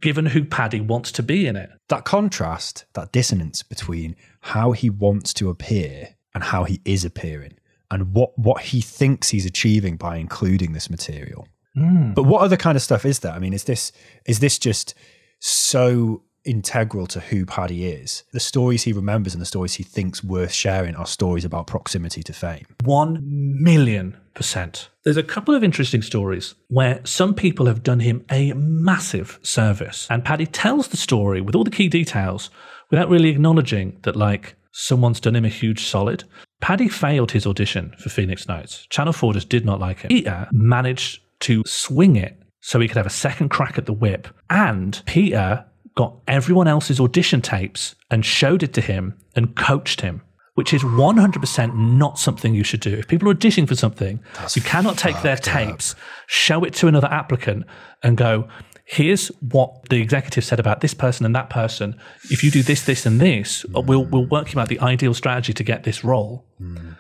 given 0.01 0.27
who 0.27 0.45
Paddy 0.45 0.81
wants 0.81 1.11
to 1.13 1.25
be 1.25 1.47
in 1.49 1.57
it. 1.57 1.71
That 1.89 2.05
contrast, 2.05 2.85
that 2.95 3.11
dissonance 3.11 3.65
between 3.65 4.15
how 4.43 4.73
he 4.73 4.89
wants 4.89 5.35
to 5.35 5.51
appear 5.51 6.15
and 6.35 6.45
how 6.45 6.63
he 6.65 6.81
is 6.85 7.05
appearing, 7.05 7.55
and 7.91 8.15
what, 8.15 8.39
what 8.39 8.63
he 8.63 8.81
thinks 8.81 9.31
he's 9.31 9.47
achieving 9.47 9.97
by 9.97 10.19
including 10.19 10.73
this 10.73 10.89
material. 10.89 11.49
Hmm. 11.75 12.13
But 12.13 12.23
what 12.23 12.43
other 12.43 12.57
kind 12.57 12.77
of 12.77 12.83
stuff 12.83 13.05
is 13.05 13.19
there? 13.19 13.33
I 13.33 13.39
mean, 13.39 13.53
is 13.53 13.65
this 13.65 13.93
is 14.25 14.39
this 14.39 14.59
just 14.59 14.95
so 15.39 16.23
integral 16.45 17.07
to 17.09 17.21
who 17.21 17.45
Paddy 17.45 17.87
is? 17.87 18.25
The 18.33 18.41
stories 18.41 18.85
he 18.85 18.93
remembers 18.93 19.35
and 19.35 19.41
the 19.41 19.47
stories 19.47 19.75
he 19.75 19.83
thinks 19.83 20.23
worth 20.23 20.53
sharing 20.53 20.95
are 20.95 21.07
stories 21.07 21.45
about 21.45 21.67
proximity 21.67 22.23
to 22.23 22.33
fame. 22.33 22.67
One 22.85 23.21
million 23.23 24.17
percent. 24.35 24.91
There's 25.05 25.17
a 25.17 25.23
couple 25.23 25.55
of 25.55 25.65
interesting 25.65 26.03
stories 26.03 26.55
where 26.69 27.01
some 27.05 27.35
people 27.35 27.67
have 27.67 27.83
done 27.83 28.01
him 28.01 28.25
a 28.31 28.53
massive 28.55 29.39
service. 29.43 30.07
And 30.11 30.25
Paddy 30.25 30.47
tells 30.47 30.89
the 30.89 30.97
story 30.97 31.41
with 31.41 31.55
all 31.55 31.65
the 31.65 31.71
key 31.71 31.89
details 31.89 32.51
without 32.91 33.09
really 33.09 33.31
acknowledging 33.31 33.99
that, 34.03 34.15
like, 34.15 34.55
someone's 34.73 35.21
done 35.21 35.35
him 35.35 35.45
a 35.45 35.49
huge 35.49 35.87
solid. 35.87 36.25
Paddy 36.61 36.89
failed 36.89 37.33
his 37.33 37.47
audition 37.47 37.95
for 37.99 38.09
Phoenix 38.09 38.47
Nights. 38.47 38.87
Channel 38.91 39.13
4 39.13 39.35
just 39.35 39.49
did 39.49 39.65
not 39.65 39.81
like 39.81 40.01
him. 40.01 40.09
Peter 40.09 40.31
uh, 40.31 40.47
managed 40.53 41.21
to 41.41 41.63
swing 41.67 42.17
it 42.17 42.39
so 42.67 42.81
he 42.81 42.89
could 42.89 42.97
have 42.97 43.07
a 43.07 43.11
second 43.11 43.49
crack 43.49 43.79
at 43.79 43.87
the 43.87 43.93
whip. 43.93 44.27
And 44.51 45.01
Peter 45.07 45.65
got 45.95 46.17
everyone 46.27 46.67
else's 46.67 46.99
audition 46.99 47.41
tapes 47.41 47.95
and 48.11 48.27
showed 48.27 48.65
it 48.65 48.75
to 48.75 48.81
him 48.81 49.15
and 49.37 49.55
coached 49.55 50.01
him, 50.01 50.21
which 50.55 50.75
is 50.75 50.83
100% 50.83 51.77
not 51.77 52.19
something 52.19 52.57
you 52.57 52.65
should 52.65 52.81
do. 52.81 52.93
If 52.93 53.07
people 53.07 53.31
are 53.31 53.35
auditioning 53.35 53.69
for 53.69 53.77
something, 53.77 54.19
you 54.55 54.63
cannot 54.63 54.99
take 54.99 55.23
their 55.23 55.37
tapes, 55.37 55.95
show 56.27 56.65
it 56.65 56.75
to 56.75 56.89
another 56.89 57.07
applicant, 57.07 57.67
and 58.03 58.17
go, 58.17 58.49
here's 58.85 59.29
what 59.39 59.89
the 59.89 60.03
executive 60.03 60.45
said 60.45 60.59
about 60.59 60.81
this 60.81 60.93
person 60.93 61.25
and 61.25 61.37
that 61.37 61.51
person. 61.51 61.97
If 62.33 62.43
you 62.43 62.51
do 62.51 62.65
this, 62.65 62.85
this, 62.85 63.07
and 63.07 63.21
this, 63.21 63.65
uh, 63.77 63.81
we'll, 63.81 64.07
we'll 64.07 64.27
work 64.27 64.53
you 64.53 64.61
out 64.61 64.67
the 64.67 64.81
ideal 64.81 65.15
strategy 65.15 65.53
to 65.53 65.63
get 65.63 65.85
this 65.85 66.03
role. 66.03 66.45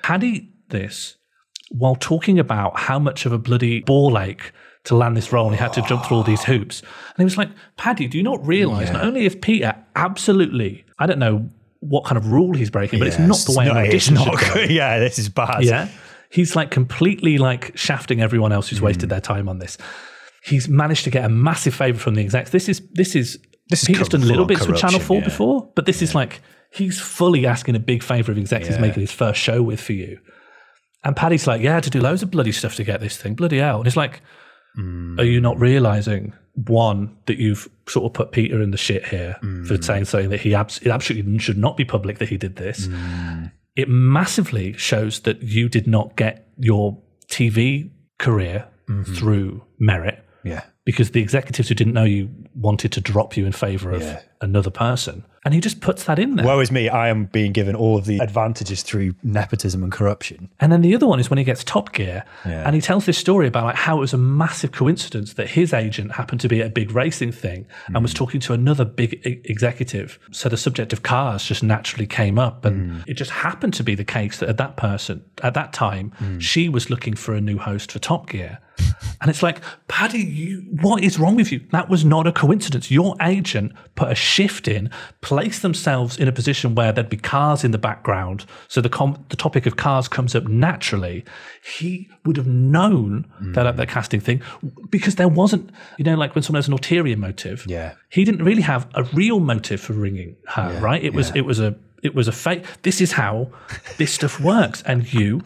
Had 0.04 0.22
he 0.22 0.52
this 0.68 1.16
while 1.70 1.96
talking 1.96 2.38
about 2.38 2.78
how 2.78 3.00
much 3.00 3.26
of 3.26 3.32
a 3.32 3.38
bloody 3.38 3.80
ball 3.80 4.16
ache 4.16 4.52
to 4.86 4.96
land 4.96 5.16
this 5.16 5.32
role 5.32 5.46
and 5.46 5.54
he 5.54 5.60
had 5.60 5.72
to 5.74 5.82
jump 5.82 6.04
through 6.04 6.16
all 6.18 6.22
these 6.22 6.42
hoops. 6.44 6.80
And 6.80 7.18
he 7.18 7.24
was 7.24 7.36
like, 7.38 7.50
Paddy, 7.76 8.08
do 8.08 8.16
you 8.18 8.24
not 8.24 8.44
realize 8.46 8.90
not 8.90 9.04
only 9.04 9.26
if 9.26 9.40
Peter 9.40 9.74
absolutely, 9.94 10.84
I 10.98 11.06
don't 11.06 11.18
know 11.18 11.48
what 11.80 12.04
kind 12.04 12.16
of 12.16 12.32
rule 12.32 12.54
he's 12.54 12.70
breaking, 12.70 12.98
but 12.98 13.08
it's 13.08 13.18
Yeah, 13.18 13.26
not 13.26 13.38
the 13.38 13.54
way 13.56 13.68
an 13.68 13.74
no, 13.74 13.80
it's 13.80 13.88
audition 13.88 14.14
not 14.14 14.38
should 14.40 14.54
go. 14.54 14.60
Yeah, 14.72 14.98
this 14.98 15.18
is 15.18 15.28
bad. 15.28 15.62
Yeah. 15.64 15.88
He's 16.30 16.56
like 16.56 16.70
completely 16.70 17.38
like 17.38 17.76
shafting 17.76 18.20
everyone 18.20 18.52
else 18.52 18.68
who's 18.68 18.78
Hmm. 18.80 18.86
wasted 18.86 19.08
their 19.10 19.20
time 19.20 19.48
on 19.48 19.58
this. 19.58 19.78
He's 20.42 20.68
managed 20.68 21.04
to 21.04 21.10
get 21.10 21.24
a 21.24 21.28
massive 21.28 21.74
favor 21.74 21.98
from 21.98 22.14
the 22.14 22.22
execs. 22.22 22.50
This 22.50 22.68
is 22.68 22.80
this 22.92 23.14
is 23.16 23.38
This 23.68 23.82
is 23.82 23.88
Peter's 23.88 24.08
done 24.08 24.26
little 24.26 24.44
bits 24.46 24.66
with 24.66 24.76
Channel 24.78 25.00
4 25.00 25.18
yeah. 25.18 25.24
before, 25.24 25.70
but 25.74 25.86
this 25.86 26.02
is 26.02 26.14
like 26.14 26.40
he's 26.70 27.00
fully 27.00 27.46
asking 27.46 27.74
a 27.74 27.80
big 27.80 28.02
favor 28.02 28.30
of 28.32 28.38
execs 28.38 28.68
he's 28.68 28.78
making 28.78 29.00
his 29.00 29.12
first 29.12 29.40
show 29.40 29.62
with 29.62 29.80
for 29.80 29.92
you. 29.92 30.18
And 31.04 31.14
Paddy's 31.16 31.46
like, 31.46 31.60
Yeah, 31.62 31.80
to 31.80 31.90
do 31.90 32.00
loads 32.00 32.22
of 32.22 32.30
bloody 32.30 32.52
stuff 32.52 32.74
to 32.76 32.84
get 32.84 33.00
this 33.00 33.16
thing. 33.16 33.34
Bloody 33.34 33.58
hell. 33.58 33.78
And 33.78 33.86
it's 33.86 33.96
like, 33.96 34.20
are 34.78 35.24
you 35.24 35.40
not 35.40 35.56
mm. 35.56 35.60
realizing 35.60 36.32
one 36.66 37.16
that 37.26 37.38
you've 37.38 37.68
sort 37.86 38.06
of 38.06 38.14
put 38.14 38.32
Peter 38.32 38.60
in 38.60 38.70
the 38.70 38.76
shit 38.76 39.06
here 39.06 39.36
for 39.40 39.46
mm. 39.46 39.84
saying 39.84 40.06
something 40.06 40.30
that 40.30 40.40
he 40.40 40.54
abs- 40.54 40.78
it 40.78 40.88
absolutely 40.88 41.38
should 41.38 41.58
not 41.58 41.76
be 41.76 41.84
public 41.84 42.18
that 42.18 42.28
he 42.28 42.36
did 42.36 42.56
this. 42.56 42.86
Mm. 42.86 43.52
It 43.76 43.88
massively 43.88 44.72
shows 44.74 45.20
that 45.20 45.42
you 45.42 45.68
did 45.68 45.86
not 45.86 46.16
get 46.16 46.48
your 46.58 46.98
TV 47.28 47.90
career 48.18 48.66
mm-hmm. 48.88 49.14
through 49.14 49.62
merit 49.78 50.25
Yeah. 50.46 50.62
because 50.84 51.10
the 51.10 51.20
executives 51.20 51.68
who 51.68 51.74
didn't 51.74 51.94
know 51.94 52.04
you 52.04 52.30
wanted 52.54 52.92
to 52.92 53.00
drop 53.00 53.36
you 53.36 53.44
in 53.44 53.50
favor 53.52 53.90
of 53.90 54.02
Yeah. 54.02 54.20
another 54.40 54.70
person. 54.70 55.24
And 55.44 55.52
he 55.54 55.60
just 55.60 55.80
puts 55.80 56.04
that 56.04 56.18
in 56.20 56.36
there. 56.36 56.46
Woe 56.46 56.60
is 56.60 56.70
me, 56.70 56.88
I 56.88 57.08
am 57.08 57.24
being 57.26 57.50
given 57.52 57.74
all 57.74 57.96
of 57.98 58.04
the 58.04 58.18
advantages 58.18 58.82
through 58.84 59.14
nepotism 59.22 59.82
and 59.82 59.90
corruption. 59.92 60.48
And 60.60 60.70
then 60.70 60.82
the 60.82 60.94
other 60.94 61.06
one 61.08 61.18
is 61.18 61.28
when 61.30 61.38
he 61.38 61.44
gets 61.44 61.64
Top 61.64 61.92
Gear, 61.92 62.22
Yeah. 62.44 62.62
and 62.64 62.74
he 62.76 62.80
tells 62.80 63.04
this 63.06 63.18
story 63.18 63.48
about 63.48 63.64
like 63.64 63.74
how 63.76 63.96
it 63.96 64.00
was 64.00 64.12
a 64.12 64.18
massive 64.18 64.70
coincidence 64.70 65.32
that 65.34 65.50
his 65.50 65.72
agent 65.72 66.12
happened 66.12 66.40
to 66.42 66.48
be 66.48 66.60
at 66.60 66.66
a 66.68 66.70
big 66.70 66.92
racing 66.92 67.32
thing 67.32 67.66
and 67.88 67.96
Mm. 67.96 68.02
was 68.02 68.14
talking 68.14 68.40
to 68.42 68.52
another 68.52 68.84
big 68.84 69.14
e- 69.26 69.40
executive. 69.44 70.18
So 70.30 70.48
the 70.48 70.56
subject 70.56 70.92
of 70.92 71.02
cars 71.02 71.42
just 71.44 71.62
naturally 71.64 72.06
came 72.06 72.38
up, 72.38 72.64
and 72.64 72.90
Mm. 72.90 73.04
it 73.08 73.14
just 73.14 73.30
happened 73.32 73.74
to 73.74 73.82
be 73.82 73.94
the 73.96 74.04
case 74.04 74.38
that 74.38 74.48
at 74.48 74.56
that 74.58 74.76
person 74.76 75.22
at 75.42 75.54
that 75.54 75.72
time 75.72 76.12
Mm. 76.22 76.40
she 76.40 76.68
was 76.68 76.90
looking 76.90 77.14
for 77.14 77.34
a 77.34 77.40
new 77.40 77.58
host 77.58 77.90
for 77.90 77.98
Top 77.98 78.28
Gear. 78.30 78.58
And 79.20 79.30
it's 79.30 79.42
like, 79.42 79.60
Paddy, 79.88 80.18
you, 80.18 80.58
what 80.82 81.02
is 81.02 81.18
wrong 81.18 81.36
with 81.36 81.50
you? 81.50 81.60
That 81.70 81.88
was 81.88 82.04
not 82.04 82.26
a 82.26 82.32
coincidence. 82.32 82.90
Your 82.90 83.16
agent 83.22 83.72
put 83.94 84.10
a 84.10 84.14
shift 84.14 84.68
in, 84.68 84.90
placed 85.20 85.62
themselves 85.62 86.18
in 86.18 86.28
a 86.28 86.32
position 86.32 86.74
where 86.74 86.92
there'd 86.92 87.08
be 87.08 87.16
cars 87.16 87.64
in 87.64 87.70
the 87.70 87.78
background. 87.78 88.44
So 88.68 88.80
the 88.80 88.88
com- 88.88 89.24
the 89.30 89.36
topic 89.36 89.66
of 89.66 89.76
cars 89.76 90.06
comes 90.08 90.34
up 90.34 90.46
naturally. 90.46 91.24
He 91.78 92.10
would 92.24 92.36
have 92.36 92.46
known 92.46 93.26
that 93.40 93.70
hmm. 93.70 93.76
that 93.76 93.88
casting 93.88 94.20
thing 94.20 94.42
because 94.90 95.14
there 95.16 95.28
wasn't, 95.28 95.70
you 95.96 96.04
know, 96.04 96.14
like 96.14 96.34
when 96.34 96.42
someone 96.42 96.58
has 96.58 96.68
an 96.68 96.74
ulterior 96.74 97.16
motive. 97.16 97.64
Yeah. 97.66 97.94
He 98.10 98.24
didn't 98.24 98.44
really 98.44 98.62
have 98.62 98.86
a 98.94 99.04
real 99.04 99.40
motive 99.40 99.80
for 99.80 99.94
ringing 99.94 100.36
her, 100.48 100.72
Yeah, 100.72 100.80
right? 100.80 101.02
It 101.02 101.14
was 101.14 101.30
yeah. 101.30 101.38
it 101.38 101.46
was 101.46 101.58
a 101.58 101.74
it 102.02 102.14
was 102.14 102.28
a 102.28 102.32
fake. 102.32 102.64
This 102.82 103.00
is 103.00 103.12
how 103.12 103.50
this 103.96 104.12
stuff 104.12 104.38
works, 104.40 104.82
and 104.86 105.12
you 105.12 105.42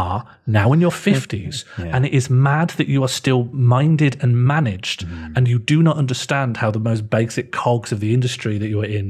are 0.00 0.18
now 0.46 0.72
in 0.74 0.80
your 0.80 0.90
50s 1.08 1.56
and 1.94 2.00
it 2.06 2.12
is 2.20 2.26
mad 2.30 2.68
that 2.78 2.88
you 2.88 3.00
are 3.06 3.12
still 3.20 3.42
minded 3.52 4.14
and 4.22 4.30
managed 4.54 5.00
Mm. 5.06 5.36
and 5.36 5.42
you 5.52 5.58
do 5.74 5.78
not 5.82 5.96
understand 6.02 6.50
how 6.62 6.70
the 6.76 6.84
most 6.90 7.02
basic 7.18 7.46
cogs 7.62 7.92
of 7.92 7.98
the 8.00 8.12
industry 8.16 8.54
that 8.58 8.68
you're 8.72 8.92
in 9.00 9.08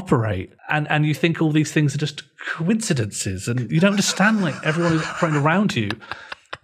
operate. 0.00 0.50
And 0.74 0.84
and 0.92 1.00
you 1.08 1.14
think 1.22 1.40
all 1.42 1.52
these 1.52 1.72
things 1.76 1.94
are 1.94 1.98
just 2.06 2.22
coincidences 2.56 3.48
and 3.48 3.70
you 3.70 3.80
don't 3.80 3.90
understand 3.98 4.40
like 4.42 4.54
everyone 4.64 4.94
is 4.94 5.02
operating 5.02 5.40
around 5.40 5.76
you. 5.76 5.90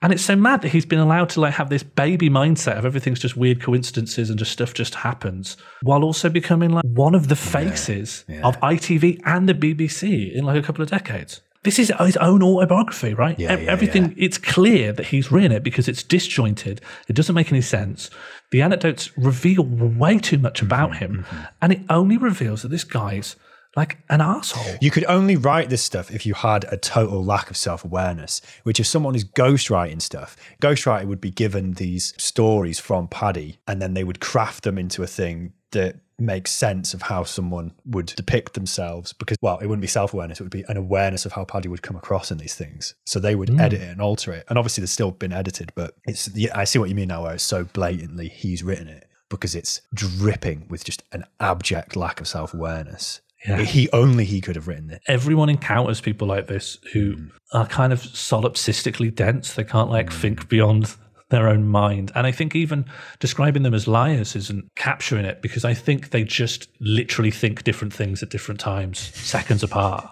And 0.03 0.13
it's 0.13 0.23
so 0.25 0.37
mad 0.37 0.63
that 0.63 0.69
he's 0.69 0.87
been 0.87 1.01
allowed 1.01 1.29
to 1.31 1.41
like 1.41 1.55
have 1.55 1.71
this 1.71 1.83
baby 1.83 2.31
mindset 2.31 2.77
of 2.79 2.85
everything's 2.85 3.19
just 3.27 3.37
weird 3.37 3.61
coincidences 3.61 4.31
and 4.31 4.39
just 4.39 4.53
stuff 4.53 4.73
just 4.73 4.95
happens 4.95 5.57
while 5.83 6.03
also 6.05 6.29
becoming 6.29 6.71
like 6.71 6.85
one 6.85 7.15
of 7.17 7.25
the 7.29 7.37
faces 7.37 8.25
of 8.45 8.57
ITV 8.61 9.21
and 9.25 9.49
the 9.49 9.55
BBC 9.55 10.33
in 10.37 10.45
like 10.45 10.57
a 10.63 10.63
couple 10.67 10.83
of 10.83 10.91
decades. 10.91 11.41
This 11.65 11.79
is 11.79 11.93
his 11.99 12.17
own 12.19 12.43
autobiography, 12.43 13.15
right? 13.15 13.39
Yeah, 13.39 13.59
yeah, 13.59 13.71
Everything, 13.71 14.15
it's 14.17 14.39
clear 14.39 14.93
that 14.93 15.07
he's 15.07 15.33
written 15.33 15.53
it 15.53 15.65
because 15.65 15.89
it's 15.89 16.03
disjointed. 16.03 16.81
It 17.09 17.15
doesn't 17.15 17.35
make 17.35 17.51
any 17.51 17.61
sense. 17.61 18.11
The 18.53 18.63
anecdotes 18.63 19.17
reveal 19.19 19.65
way 19.65 20.19
too 20.19 20.39
much 20.39 20.59
mm-hmm, 20.59 20.67
about 20.67 20.97
him. 20.99 21.25
Mm-hmm. 21.25 21.45
And 21.61 21.73
it 21.73 21.81
only 21.91 22.17
reveals 22.17 22.63
that 22.63 22.69
this 22.69 22.85
guy's 22.85 23.37
like 23.77 23.99
an 24.09 24.21
asshole. 24.21 24.77
You 24.81 24.91
could 24.91 25.05
only 25.05 25.37
write 25.37 25.69
this 25.69 25.83
stuff 25.83 26.11
if 26.11 26.25
you 26.25 26.35
had 26.35 26.65
a 26.73 26.77
total 26.77 27.25
lack 27.25 27.51
of 27.51 27.57
self 27.57 27.85
awareness, 27.85 28.41
which 28.63 28.81
if 28.81 28.87
someone 28.87 29.15
is 29.15 29.25
ghostwriting 29.25 30.01
stuff, 30.01 30.37
ghostwriter 30.61 31.07
would 31.07 31.21
be 31.21 31.31
given 31.31 31.75
these 31.75 32.15
stories 32.17 32.79
from 32.79 33.09
Paddy 33.09 33.59
and 33.67 33.83
then 33.83 33.95
they 33.95 34.05
would 34.05 34.21
craft 34.21 34.65
them 34.65 34.79
into 34.79 35.03
a 35.03 35.07
thing 35.07 35.53
that 35.73 35.97
makes 36.19 36.51
sense 36.51 36.95
of 36.95 37.03
how 37.03 37.23
someone 37.25 37.73
would 37.87 38.07
depict 38.07 38.55
themselves 38.55 39.13
because 39.13 39.37
well 39.41 39.59
it 39.59 39.67
wouldn't 39.67 39.81
be 39.83 39.87
self-awareness 39.87 40.41
it 40.41 40.43
would 40.43 40.51
be 40.51 40.65
an 40.69 40.77
awareness 40.77 41.25
of 41.25 41.33
how 41.33 41.45
paddy 41.45 41.69
would 41.69 41.83
come 41.83 41.97
across 41.97 42.31
in 42.33 42.39
these 42.39 42.55
things 42.57 42.95
so 43.05 43.21
they 43.21 43.35
would 43.37 43.49
Mm. 43.51 43.61
edit 43.61 43.81
it 43.81 43.89
and 43.91 44.01
alter 44.01 44.33
it 44.33 44.45
and 44.49 44.59
obviously 44.59 44.83
there's 44.83 44.91
still 44.91 45.13
been 45.13 45.33
edited 45.33 45.73
but 45.77 45.95
it's 46.07 46.29
yeah, 46.35 46.51
i 46.59 46.65
see 46.65 46.79
what 46.79 46.89
you 46.89 46.95
mean 46.97 47.09
now 47.09 47.23
where 47.23 47.35
it's 47.35 47.45
so 47.45 47.65
blatantly 47.65 48.29
he's 48.29 48.63
written 48.65 48.89
it 48.89 49.07
because 49.31 49.55
it's 49.55 49.81
dripping 49.95 50.67
with 50.69 50.83
just 50.85 51.03
an 51.13 51.25
abject 51.39 51.95
lack 51.95 52.21
of 52.21 52.27
self-awareness 52.27 53.21
Yeah. 53.47 53.59
he 53.63 53.89
only 53.93 54.25
he 54.25 54.41
could 54.41 54.57
have 54.57 54.67
written 54.67 54.91
it 54.91 55.01
Everyone 55.07 55.49
encounters 55.49 56.01
people 56.01 56.27
like 56.27 56.49
this 56.49 56.79
who 56.93 57.29
are 57.53 57.67
kind 57.67 57.93
of 57.93 58.01
solipsistically 58.03 59.15
dense. 59.15 59.55
They 59.55 59.65
can't 59.65 59.89
like 59.91 60.13
think 60.13 60.49
beyond 60.49 60.95
their 61.31 61.49
own 61.49 61.67
mind. 61.67 62.11
And 62.15 62.27
I 62.27 62.33
think 62.33 62.55
even 62.55 62.85
describing 63.19 63.63
them 63.63 63.75
as 63.75 63.87
liars 63.87 64.35
isn't 64.35 64.69
capturing 64.77 65.25
it 65.25 65.43
because 65.43 65.65
I 65.65 65.75
think 65.75 66.11
they 66.11 66.25
just 66.25 66.69
literally 66.81 67.31
think 67.31 67.65
different 67.65 67.93
things 67.93 68.23
at 68.23 68.31
different 68.31 68.61
times, 68.61 68.99
seconds 68.99 69.63
apart. 69.63 70.09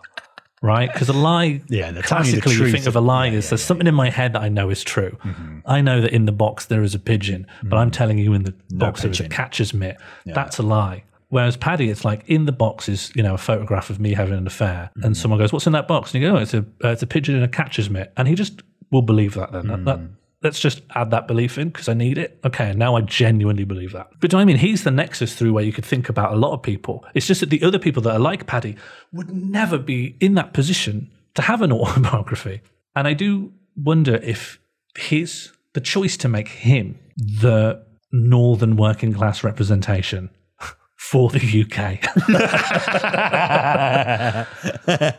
Right? 0.63 0.93
Because 0.93 1.09
a 1.09 1.13
lie, 1.13 1.63
Yeah, 1.69 1.87
they're 1.87 1.89
you 1.89 1.93
the 1.95 2.03
classically, 2.03 2.55
you 2.55 2.71
think 2.71 2.87
of 2.87 2.97
a 2.97 3.01
lie 3.01 3.29
as 3.29 3.51
there's 3.51 3.63
something 3.63 3.87
in 3.87 3.95
my 3.95 4.11
head 4.11 4.33
that 4.33 4.43
I 4.43 4.49
know 4.49 4.71
is 4.71 4.83
true. 4.83 5.17
Mm-hmm. 5.23 5.59
I 5.67 5.81
know 5.81 6.01
that 6.01 6.13
in 6.13 6.25
the 6.25 6.33
box 6.33 6.67
there 6.67 6.83
is 6.83 6.95
a 6.95 6.99
pigeon, 6.99 7.47
but 7.63 7.77
I'm 7.77 7.91
mm. 7.91 7.95
telling 7.95 8.19
you 8.19 8.33
in 8.33 8.45
the 8.45 8.55
box 8.71 9.03
there 9.03 9.11
is 9.11 9.21
a 9.21 9.29
catcher's 9.29 9.75
mitt. 9.75 9.99
That's 10.25 10.59
a 10.59 10.63
lie. 10.63 11.05
Whereas 11.29 11.57
Paddy, 11.57 11.91
it's 11.91 12.05
like 12.05 12.25
in 12.29 12.47
the 12.47 12.53
box 12.53 12.89
is 12.89 13.13
you 13.15 13.23
know 13.23 13.35
a 13.35 13.39
photograph 13.39 13.91
of 13.91 13.99
me 13.99 14.15
having 14.15 14.39
an 14.39 14.47
affair, 14.47 14.91
and 14.95 15.05
mm-hmm. 15.05 15.13
someone 15.15 15.39
goes, 15.39 15.53
"What's 15.53 15.67
in 15.67 15.73
that 15.73 15.89
box?" 15.89 16.15
And 16.15 16.23
you 16.23 16.31
go, 16.31 16.37
oh, 16.37 16.41
"It's 16.41 16.55
a 16.55 16.65
uh, 16.85 16.91
it's 16.91 17.03
a 17.03 17.07
pigeon 17.07 17.35
in 17.35 17.43
a 17.43 17.49
catcher's 17.49 17.91
mitt," 17.91 18.13
and 18.17 18.29
he 18.29 18.35
just 18.35 18.63
will 18.93 19.03
believe 19.03 19.35
that. 19.35 19.53
Then 19.53 19.67
That- 19.67 19.85
that- 19.85 19.99
mm. 19.99 20.11
Let's 20.47 20.61
just 20.61 20.81
add 20.95 21.11
that 21.11 21.27
belief 21.27 21.59
in 21.59 21.69
because 21.71 21.89
I 21.89 21.95
need 21.95 22.19
it. 22.19 22.39
Okay, 22.45 22.73
now 22.73 22.95
I 22.95 23.01
genuinely 23.01 23.65
believe 23.65 23.93
that. 23.93 24.07
But 24.21 24.33
I 24.33 24.45
mean? 24.45 24.57
He's 24.57 24.85
the 24.85 24.93
nexus 24.93 25.35
through 25.35 25.53
where 25.53 25.65
you 25.65 25.73
could 25.73 25.85
think 25.85 26.09
about 26.09 26.33
a 26.33 26.37
lot 26.37 26.53
of 26.53 26.63
people. 26.63 27.05
It's 27.15 27.27
just 27.27 27.41
that 27.41 27.51
the 27.51 27.65
other 27.65 27.81
people 27.81 28.01
that 28.05 28.13
are 28.13 28.21
like 28.21 28.47
Paddy 28.47 28.77
would 29.13 29.29
never 29.29 29.77
be 29.77 30.17
in 30.21 30.35
that 30.35 30.53
position 30.53 31.11
to 31.35 31.43
have 31.43 31.63
an 31.63 31.73
autobiography. 31.81 32.63
And 32.95 33.09
I 33.09 33.13
do 33.13 33.53
wonder 33.77 34.15
if 34.23 34.61
his 34.97 35.51
the 35.75 35.81
choice 35.81 36.17
to 36.19 36.29
make 36.29 36.49
him 36.49 36.97
the 37.17 37.85
northern 38.13 38.77
working 38.77 39.13
class 39.13 39.43
representation 39.43 40.31
for 41.11 41.31
the 41.31 41.39
UK. 41.39 42.01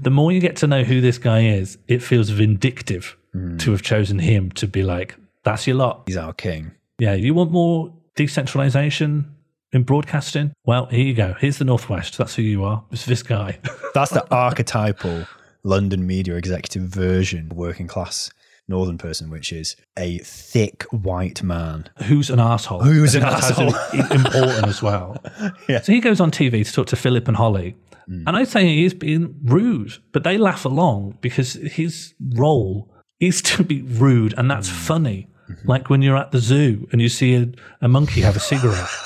the 0.00 0.10
more 0.10 0.32
you 0.32 0.40
get 0.40 0.56
to 0.56 0.66
know 0.66 0.82
who 0.82 1.00
this 1.00 1.18
guy 1.18 1.44
is, 1.44 1.78
it 1.86 2.02
feels 2.02 2.30
vindictive 2.30 3.16
mm. 3.34 3.58
to 3.60 3.70
have 3.70 3.82
chosen 3.82 4.18
him 4.18 4.50
to 4.52 4.66
be 4.66 4.82
like, 4.82 5.16
that's 5.44 5.66
your 5.66 5.76
lot. 5.76 6.02
he's 6.06 6.16
our 6.16 6.32
king 6.32 6.72
Yeah, 6.98 7.14
you 7.14 7.34
want 7.34 7.52
more 7.52 7.94
decentralization 8.16 9.32
in 9.72 9.84
broadcasting? 9.84 10.52
Well, 10.64 10.86
here 10.86 11.06
you 11.06 11.14
go. 11.14 11.34
Here's 11.38 11.58
the 11.58 11.64
Northwest. 11.64 12.18
That's 12.18 12.34
who 12.34 12.42
you 12.42 12.64
are. 12.64 12.84
It's 12.90 13.06
this 13.06 13.22
guy. 13.22 13.58
That's 13.94 14.10
the 14.10 14.26
archetypal 14.34 15.26
London 15.62 16.06
media 16.06 16.34
executive 16.34 16.82
version 16.82 17.50
working 17.54 17.86
class 17.86 18.30
northern 18.68 18.98
person, 18.98 19.30
which 19.30 19.52
is 19.52 19.76
a 19.96 20.18
thick 20.18 20.84
white 20.90 21.42
man. 21.42 21.88
Who's 22.04 22.30
an 22.30 22.38
asshole? 22.38 22.80
Who's 22.80 23.14
an 23.14 23.24
asshole? 23.24 23.74
important 23.92 24.66
as 24.66 24.82
well. 24.82 25.16
Yeah. 25.68 25.80
So 25.80 25.92
he 25.92 26.00
goes 26.00 26.20
on 26.20 26.30
TV 26.30 26.64
to 26.64 26.72
talk 26.72 26.86
to 26.88 26.96
Philip 26.96 27.28
and 27.28 27.36
Holly. 27.36 27.76
Mm. 28.08 28.24
And 28.26 28.36
I'd 28.36 28.48
say 28.48 28.64
he 28.64 28.84
is 28.84 28.94
being 28.94 29.34
rude, 29.44 29.92
but 30.12 30.24
they 30.24 30.38
laugh 30.38 30.64
along 30.64 31.18
because 31.20 31.54
his 31.54 32.14
role 32.34 32.90
is 33.20 33.42
to 33.50 33.62
be 33.62 33.82
rude, 33.82 34.34
and 34.36 34.50
that's 34.50 34.68
mm. 34.68 34.72
funny. 34.72 35.28
Mm-hmm. 35.48 35.68
Like 35.68 35.90
when 35.90 36.02
you're 36.02 36.16
at 36.16 36.32
the 36.32 36.38
zoo 36.38 36.88
and 36.92 37.00
you 37.00 37.08
see 37.08 37.34
a, 37.34 37.48
a 37.82 37.88
monkey 37.88 38.20
have 38.22 38.36
a 38.36 38.40
cigarette. 38.40 38.88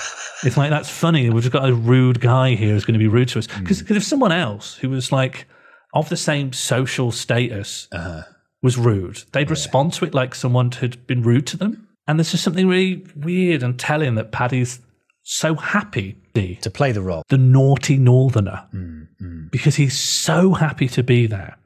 It's 0.44 0.56
like 0.56 0.70
that's 0.70 0.88
funny. 0.88 1.30
We've 1.30 1.40
just 1.40 1.52
got 1.52 1.68
a 1.68 1.72
rude 1.72 2.20
guy 2.20 2.56
here 2.56 2.70
who's 2.72 2.84
going 2.84 2.94
to 2.94 2.98
be 2.98 3.06
rude 3.06 3.28
to 3.28 3.38
us. 3.38 3.46
Mm. 3.46 3.60
Because 3.60 3.80
if 3.82 4.02
someone 4.02 4.32
else 4.32 4.74
who 4.74 4.90
was 4.90 5.12
like 5.12 5.46
of 5.94 6.08
the 6.08 6.16
same 6.16 6.52
social 6.52 7.12
status 7.12 7.86
uh-huh. 7.92 8.22
Was 8.62 8.78
rude, 8.78 9.24
they'd 9.32 9.48
oh, 9.48 9.50
respond 9.50 9.92
to 9.94 10.04
it 10.04 10.14
like 10.14 10.34
someone 10.34 10.70
had 10.72 11.06
been 11.06 11.22
rude 11.22 11.46
to 11.48 11.56
them. 11.56 11.88
And 12.06 12.18
there's 12.18 12.32
just 12.32 12.44
something 12.44 12.68
really 12.68 13.06
weird 13.14 13.62
and 13.62 13.78
telling 13.78 14.16
that 14.16 14.32
Paddy's 14.32 14.80
so 15.22 15.54
happy 15.54 16.16
be 16.32 16.56
To 16.62 16.70
play 16.70 16.92
the 16.92 17.02
role. 17.02 17.22
the 17.28 17.38
naughty 17.38 17.96
northerner. 17.96 18.66
Mm-hmm. 18.74 19.48
Because 19.50 19.76
he's 19.76 19.98
so 19.98 20.54
happy 20.54 20.88
to 20.88 21.02
be 21.02 21.26
there. 21.26 21.56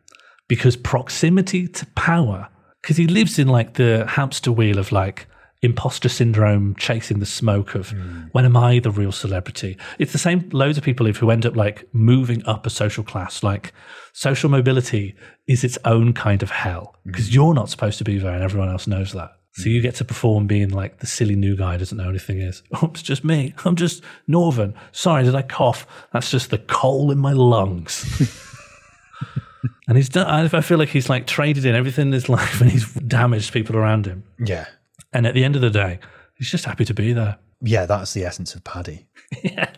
Because 0.49 0.77
proximity 0.77 1.69
to 1.69 1.87
power. 1.95 2.49
Because 2.83 2.97
he 2.97 3.07
lives 3.07 3.39
in 3.39 3.49
like 3.49 3.75
the 3.75 4.07
hamster 4.07 4.53
wheel 4.53 4.79
of 4.79 4.93
like 4.93 5.27
imposter 5.63 6.09
syndrome 6.09 6.75
chasing 6.77 7.19
the 7.19 7.27
smoke 7.27 7.75
of 7.75 7.91
mm. 7.91 8.29
when 8.33 8.45
am 8.45 8.57
i 8.57 8.79
the 8.79 8.91
real 8.91 9.13
celebrity? 9.13 9.77
It's 9.99 10.13
the 10.13 10.19
same 10.19 10.49
loads 10.53 10.79
of 10.79 10.85
people 10.85 11.07
who 11.07 11.31
end 11.31 11.47
up 11.47 11.57
like 11.57 11.89
moving 11.95 12.45
up 12.47 12.67
a 12.67 12.71
social 12.71 13.03
class 13.03 13.43
like 13.43 13.73
social 14.17 14.49
mobility 14.49 15.15
is 15.47 15.63
its 15.63 15.77
own 15.85 16.15
kind 16.15 16.43
of 16.43 16.51
hell 16.51 16.95
mm. 16.99 17.13
because 17.13 17.35
you're 17.35 17.53
not 17.53 17.69
supposed 17.69 17.99
to 17.99 18.05
be 18.05 18.19
there 18.19 18.33
and 18.33 18.43
everyone 18.43 18.71
else 18.71 18.87
knows 18.87 19.13
that 19.13 19.37
so 19.57 19.65
mm. 19.65 19.73
you 19.73 19.81
get 19.81 19.95
to 19.97 20.05
perform 20.05 20.47
being 20.47 20.69
like 20.69 20.99
the 20.99 21.07
silly 21.07 21.35
new 21.35 21.57
guy 21.57 21.73
who 21.73 21.79
doesn't 21.79 21.97
know 21.97 22.09
anything 22.09 22.41
is. 22.41 22.63
Oh, 22.73 22.91
it's 22.93 23.03
just 23.03 23.25
me. 23.25 23.55
I'm 23.65 23.77
just 23.77 24.03
Northern. 24.27 24.75
Sorry, 24.93 25.25
did 25.25 25.35
I 25.35 25.43
cough? 25.43 25.87
That's 26.13 26.31
just 26.31 26.51
the 26.51 26.59
coal 26.59 27.11
in 27.11 27.19
my 27.19 27.33
lungs. 27.33 28.05
and 29.89 29.97
he's 29.97 30.11
done. 30.11 30.27
I 30.27 30.61
feel 30.61 30.77
like 30.77 30.91
he's 30.91 31.09
like 31.09 31.27
traded 31.27 31.65
in 31.65 31.75
everything 31.75 32.09
in 32.09 32.13
his 32.13 32.29
life 32.39 32.61
and 32.61 32.71
he's 32.71 32.93
damaged 32.93 33.53
people 33.53 33.77
around 33.77 34.07
him. 34.07 34.25
Yeah. 34.39 34.67
And 35.13 35.27
at 35.27 35.33
the 35.33 35.45
end 35.45 35.57
of 35.57 35.63
the 35.63 35.71
day, 35.71 36.01
he's 36.37 36.51
just 36.51 36.67
happy 36.67 36.85
to 36.85 36.95
be 36.95 37.15
there. 37.15 37.39
Yeah, 37.63 37.87
that's 37.87 38.13
the 38.13 38.25
essence 38.25 38.55
of 38.55 38.63
Paddy. 38.63 39.07
yeah. 39.43 39.73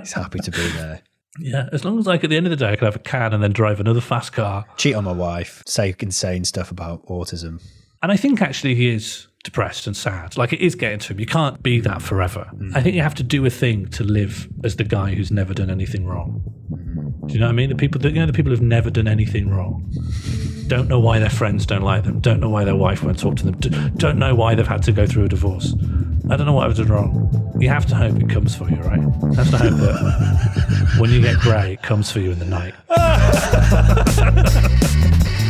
He's 0.00 0.12
happy 0.12 0.40
to 0.40 0.50
be 0.50 0.68
there. 0.70 1.02
Yeah, 1.38 1.68
as 1.72 1.84
long 1.84 1.98
as 1.98 2.06
like 2.06 2.22
at 2.24 2.30
the 2.30 2.36
end 2.36 2.46
of 2.46 2.50
the 2.50 2.56
day 2.56 2.72
I 2.72 2.76
can 2.76 2.84
have 2.84 2.96
a 2.96 3.00
can 3.00 3.32
and 3.32 3.42
then 3.42 3.52
drive 3.52 3.80
another 3.80 4.00
fast 4.00 4.32
car. 4.32 4.64
Cheat 4.76 4.94
on 4.94 5.04
my 5.04 5.12
wife, 5.12 5.62
say 5.66 5.94
insane 5.98 6.44
stuff 6.44 6.70
about 6.70 7.04
autism. 7.06 7.62
And 8.02 8.12
I 8.12 8.16
think 8.16 8.42
actually 8.42 8.74
he 8.74 8.88
is 8.88 9.26
depressed 9.42 9.86
and 9.86 9.96
sad. 9.96 10.36
Like 10.36 10.52
it 10.52 10.60
is 10.60 10.74
getting 10.74 10.98
to 11.00 11.12
him. 11.12 11.20
You 11.20 11.26
can't 11.26 11.62
be 11.62 11.80
that 11.80 12.02
forever. 12.02 12.50
I 12.74 12.82
think 12.82 12.94
you 12.94 13.02
have 13.02 13.14
to 13.16 13.22
do 13.22 13.44
a 13.46 13.50
thing 13.50 13.86
to 13.88 14.04
live 14.04 14.48
as 14.62 14.76
the 14.76 14.84
guy 14.84 15.14
who's 15.14 15.30
never 15.30 15.54
done 15.54 15.70
anything 15.70 16.06
wrong. 16.06 16.42
Do 17.26 17.32
you 17.32 17.40
know 17.40 17.46
what 17.46 17.52
I 17.52 17.54
mean? 17.54 17.70
The 17.70 17.76
people 17.76 18.00
that 18.02 18.12
you 18.12 18.20
know 18.20 18.26
the 18.26 18.32
people 18.32 18.50
who've 18.50 18.60
never 18.60 18.90
done 18.90 19.08
anything 19.08 19.48
wrong. 19.48 19.90
Don't 20.66 20.88
know 20.88 21.00
why 21.00 21.18
their 21.18 21.30
friends 21.30 21.66
don't 21.66 21.82
like 21.82 22.04
them. 22.04 22.20
Don't 22.20 22.40
know 22.40 22.48
why 22.48 22.64
their 22.64 22.76
wife 22.76 23.02
won't 23.02 23.18
talk 23.18 23.36
to 23.36 23.50
them. 23.50 23.94
Don't 23.96 24.18
know 24.18 24.34
why 24.34 24.54
they've 24.54 24.66
had 24.66 24.82
to 24.84 24.92
go 24.92 25.06
through 25.06 25.24
a 25.24 25.28
divorce. 25.28 25.74
I 26.30 26.36
don't 26.36 26.46
know 26.46 26.52
what 26.54 26.68
I've 26.68 26.76
done 26.76 26.88
wrong. 26.88 27.56
You 27.60 27.68
have 27.68 27.86
to 27.86 27.94
hope 27.94 28.16
it 28.16 28.30
comes 28.30 28.56
for 28.56 28.68
you, 28.70 28.76
right? 28.76 28.98
You 28.98 29.34
have 29.34 29.50
to 29.50 29.58
hope 29.58 29.74
that 29.74 30.96
when 30.98 31.10
you 31.10 31.20
get 31.20 31.36
grey, 31.38 31.74
it 31.74 31.82
comes 31.82 32.10
for 32.10 32.20
you 32.20 32.30
in 32.32 32.38
the 32.38 32.46
night. 32.46 32.74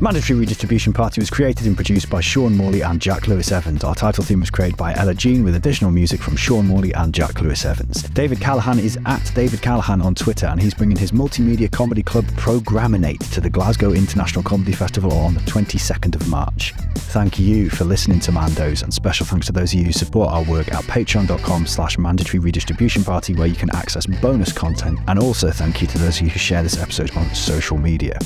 Mandatory 0.00 0.38
Redistribution 0.38 0.92
Party 0.92 1.20
was 1.20 1.28
created 1.28 1.66
and 1.66 1.74
produced 1.74 2.08
by 2.08 2.20
Sean 2.20 2.56
Morley 2.56 2.82
and 2.82 3.00
Jack 3.00 3.26
Lewis 3.26 3.50
Evans. 3.50 3.82
Our 3.82 3.96
title 3.96 4.22
theme 4.22 4.38
was 4.38 4.48
created 4.48 4.76
by 4.76 4.94
Ella 4.94 5.12
Jean 5.12 5.42
with 5.42 5.56
additional 5.56 5.90
music 5.90 6.20
from 6.20 6.36
Sean 6.36 6.68
Morley 6.68 6.92
and 6.94 7.12
Jack 7.12 7.40
Lewis 7.40 7.64
Evans. 7.64 8.04
David 8.10 8.40
Callahan 8.40 8.78
is 8.78 8.96
at 9.06 9.32
David 9.34 9.60
Callahan 9.60 10.00
on 10.00 10.14
Twitter 10.14 10.46
and 10.46 10.62
he's 10.62 10.72
bringing 10.72 10.96
his 10.96 11.10
multimedia 11.10 11.68
comedy 11.68 12.04
club 12.04 12.24
Programinate 12.36 13.20
to 13.32 13.40
the 13.40 13.50
Glasgow 13.50 13.92
International 13.92 14.44
Comedy 14.44 14.70
Festival 14.70 15.12
on 15.12 15.34
the 15.34 15.40
22nd 15.40 16.14
of 16.14 16.28
March. 16.28 16.74
Thank 16.94 17.40
you 17.40 17.68
for 17.68 17.82
listening 17.82 18.20
to 18.20 18.30
Mandos 18.30 18.84
and 18.84 18.94
special 18.94 19.26
thanks 19.26 19.46
to 19.46 19.52
those 19.52 19.72
of 19.72 19.80
you 19.80 19.86
who 19.86 19.92
support 19.92 20.30
our 20.30 20.44
work 20.44 20.72
at 20.72 20.84
patreon.com 20.84 21.66
slash 21.66 21.98
mandatory 21.98 22.38
redistribution 22.38 23.02
party 23.02 23.34
where 23.34 23.48
you 23.48 23.56
can 23.56 23.74
access 23.74 24.06
bonus 24.06 24.52
content 24.52 25.00
and 25.08 25.18
also 25.18 25.50
thank 25.50 25.82
you 25.82 25.88
to 25.88 25.98
those 25.98 26.18
of 26.18 26.22
you 26.22 26.30
who 26.30 26.38
share 26.38 26.62
this 26.62 26.78
episode 26.78 27.10
on 27.16 27.34
social 27.34 27.76
media. 27.76 28.16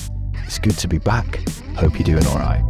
It's 0.53 0.59
good 0.59 0.77
to 0.81 0.87
be 0.87 0.99
back. 0.99 1.49
Hope 1.77 1.99
you're 1.99 2.05
doing 2.05 2.27
all 2.27 2.37
right. 2.37 2.63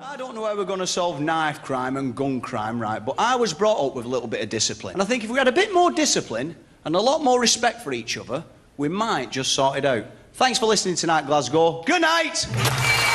I 0.00 0.16
don't 0.16 0.34
know 0.34 0.44
how 0.44 0.56
we're 0.56 0.64
going 0.64 0.80
to 0.80 0.86
solve 0.88 1.20
knife 1.20 1.62
crime 1.62 1.96
and 1.96 2.12
gun 2.12 2.40
crime, 2.40 2.82
right? 2.82 2.98
But 2.98 3.14
I 3.16 3.36
was 3.36 3.54
brought 3.54 3.78
up 3.78 3.94
with 3.94 4.04
a 4.04 4.08
little 4.08 4.26
bit 4.26 4.42
of 4.42 4.48
discipline. 4.48 4.94
And 4.94 5.02
I 5.02 5.04
think 5.04 5.22
if 5.22 5.30
we 5.30 5.38
had 5.38 5.46
a 5.46 5.52
bit 5.52 5.72
more 5.72 5.92
discipline 5.92 6.56
and 6.84 6.96
a 6.96 7.00
lot 7.00 7.22
more 7.22 7.40
respect 7.40 7.82
for 7.82 7.92
each 7.92 8.18
other, 8.18 8.44
we 8.78 8.88
might 8.88 9.30
just 9.30 9.52
sort 9.52 9.78
it 9.78 9.84
out. 9.84 10.06
Thanks 10.32 10.58
for 10.58 10.66
listening 10.66 10.96
tonight, 10.96 11.26
Glasgow. 11.26 11.84
Good 11.84 12.02
night! 12.02 13.07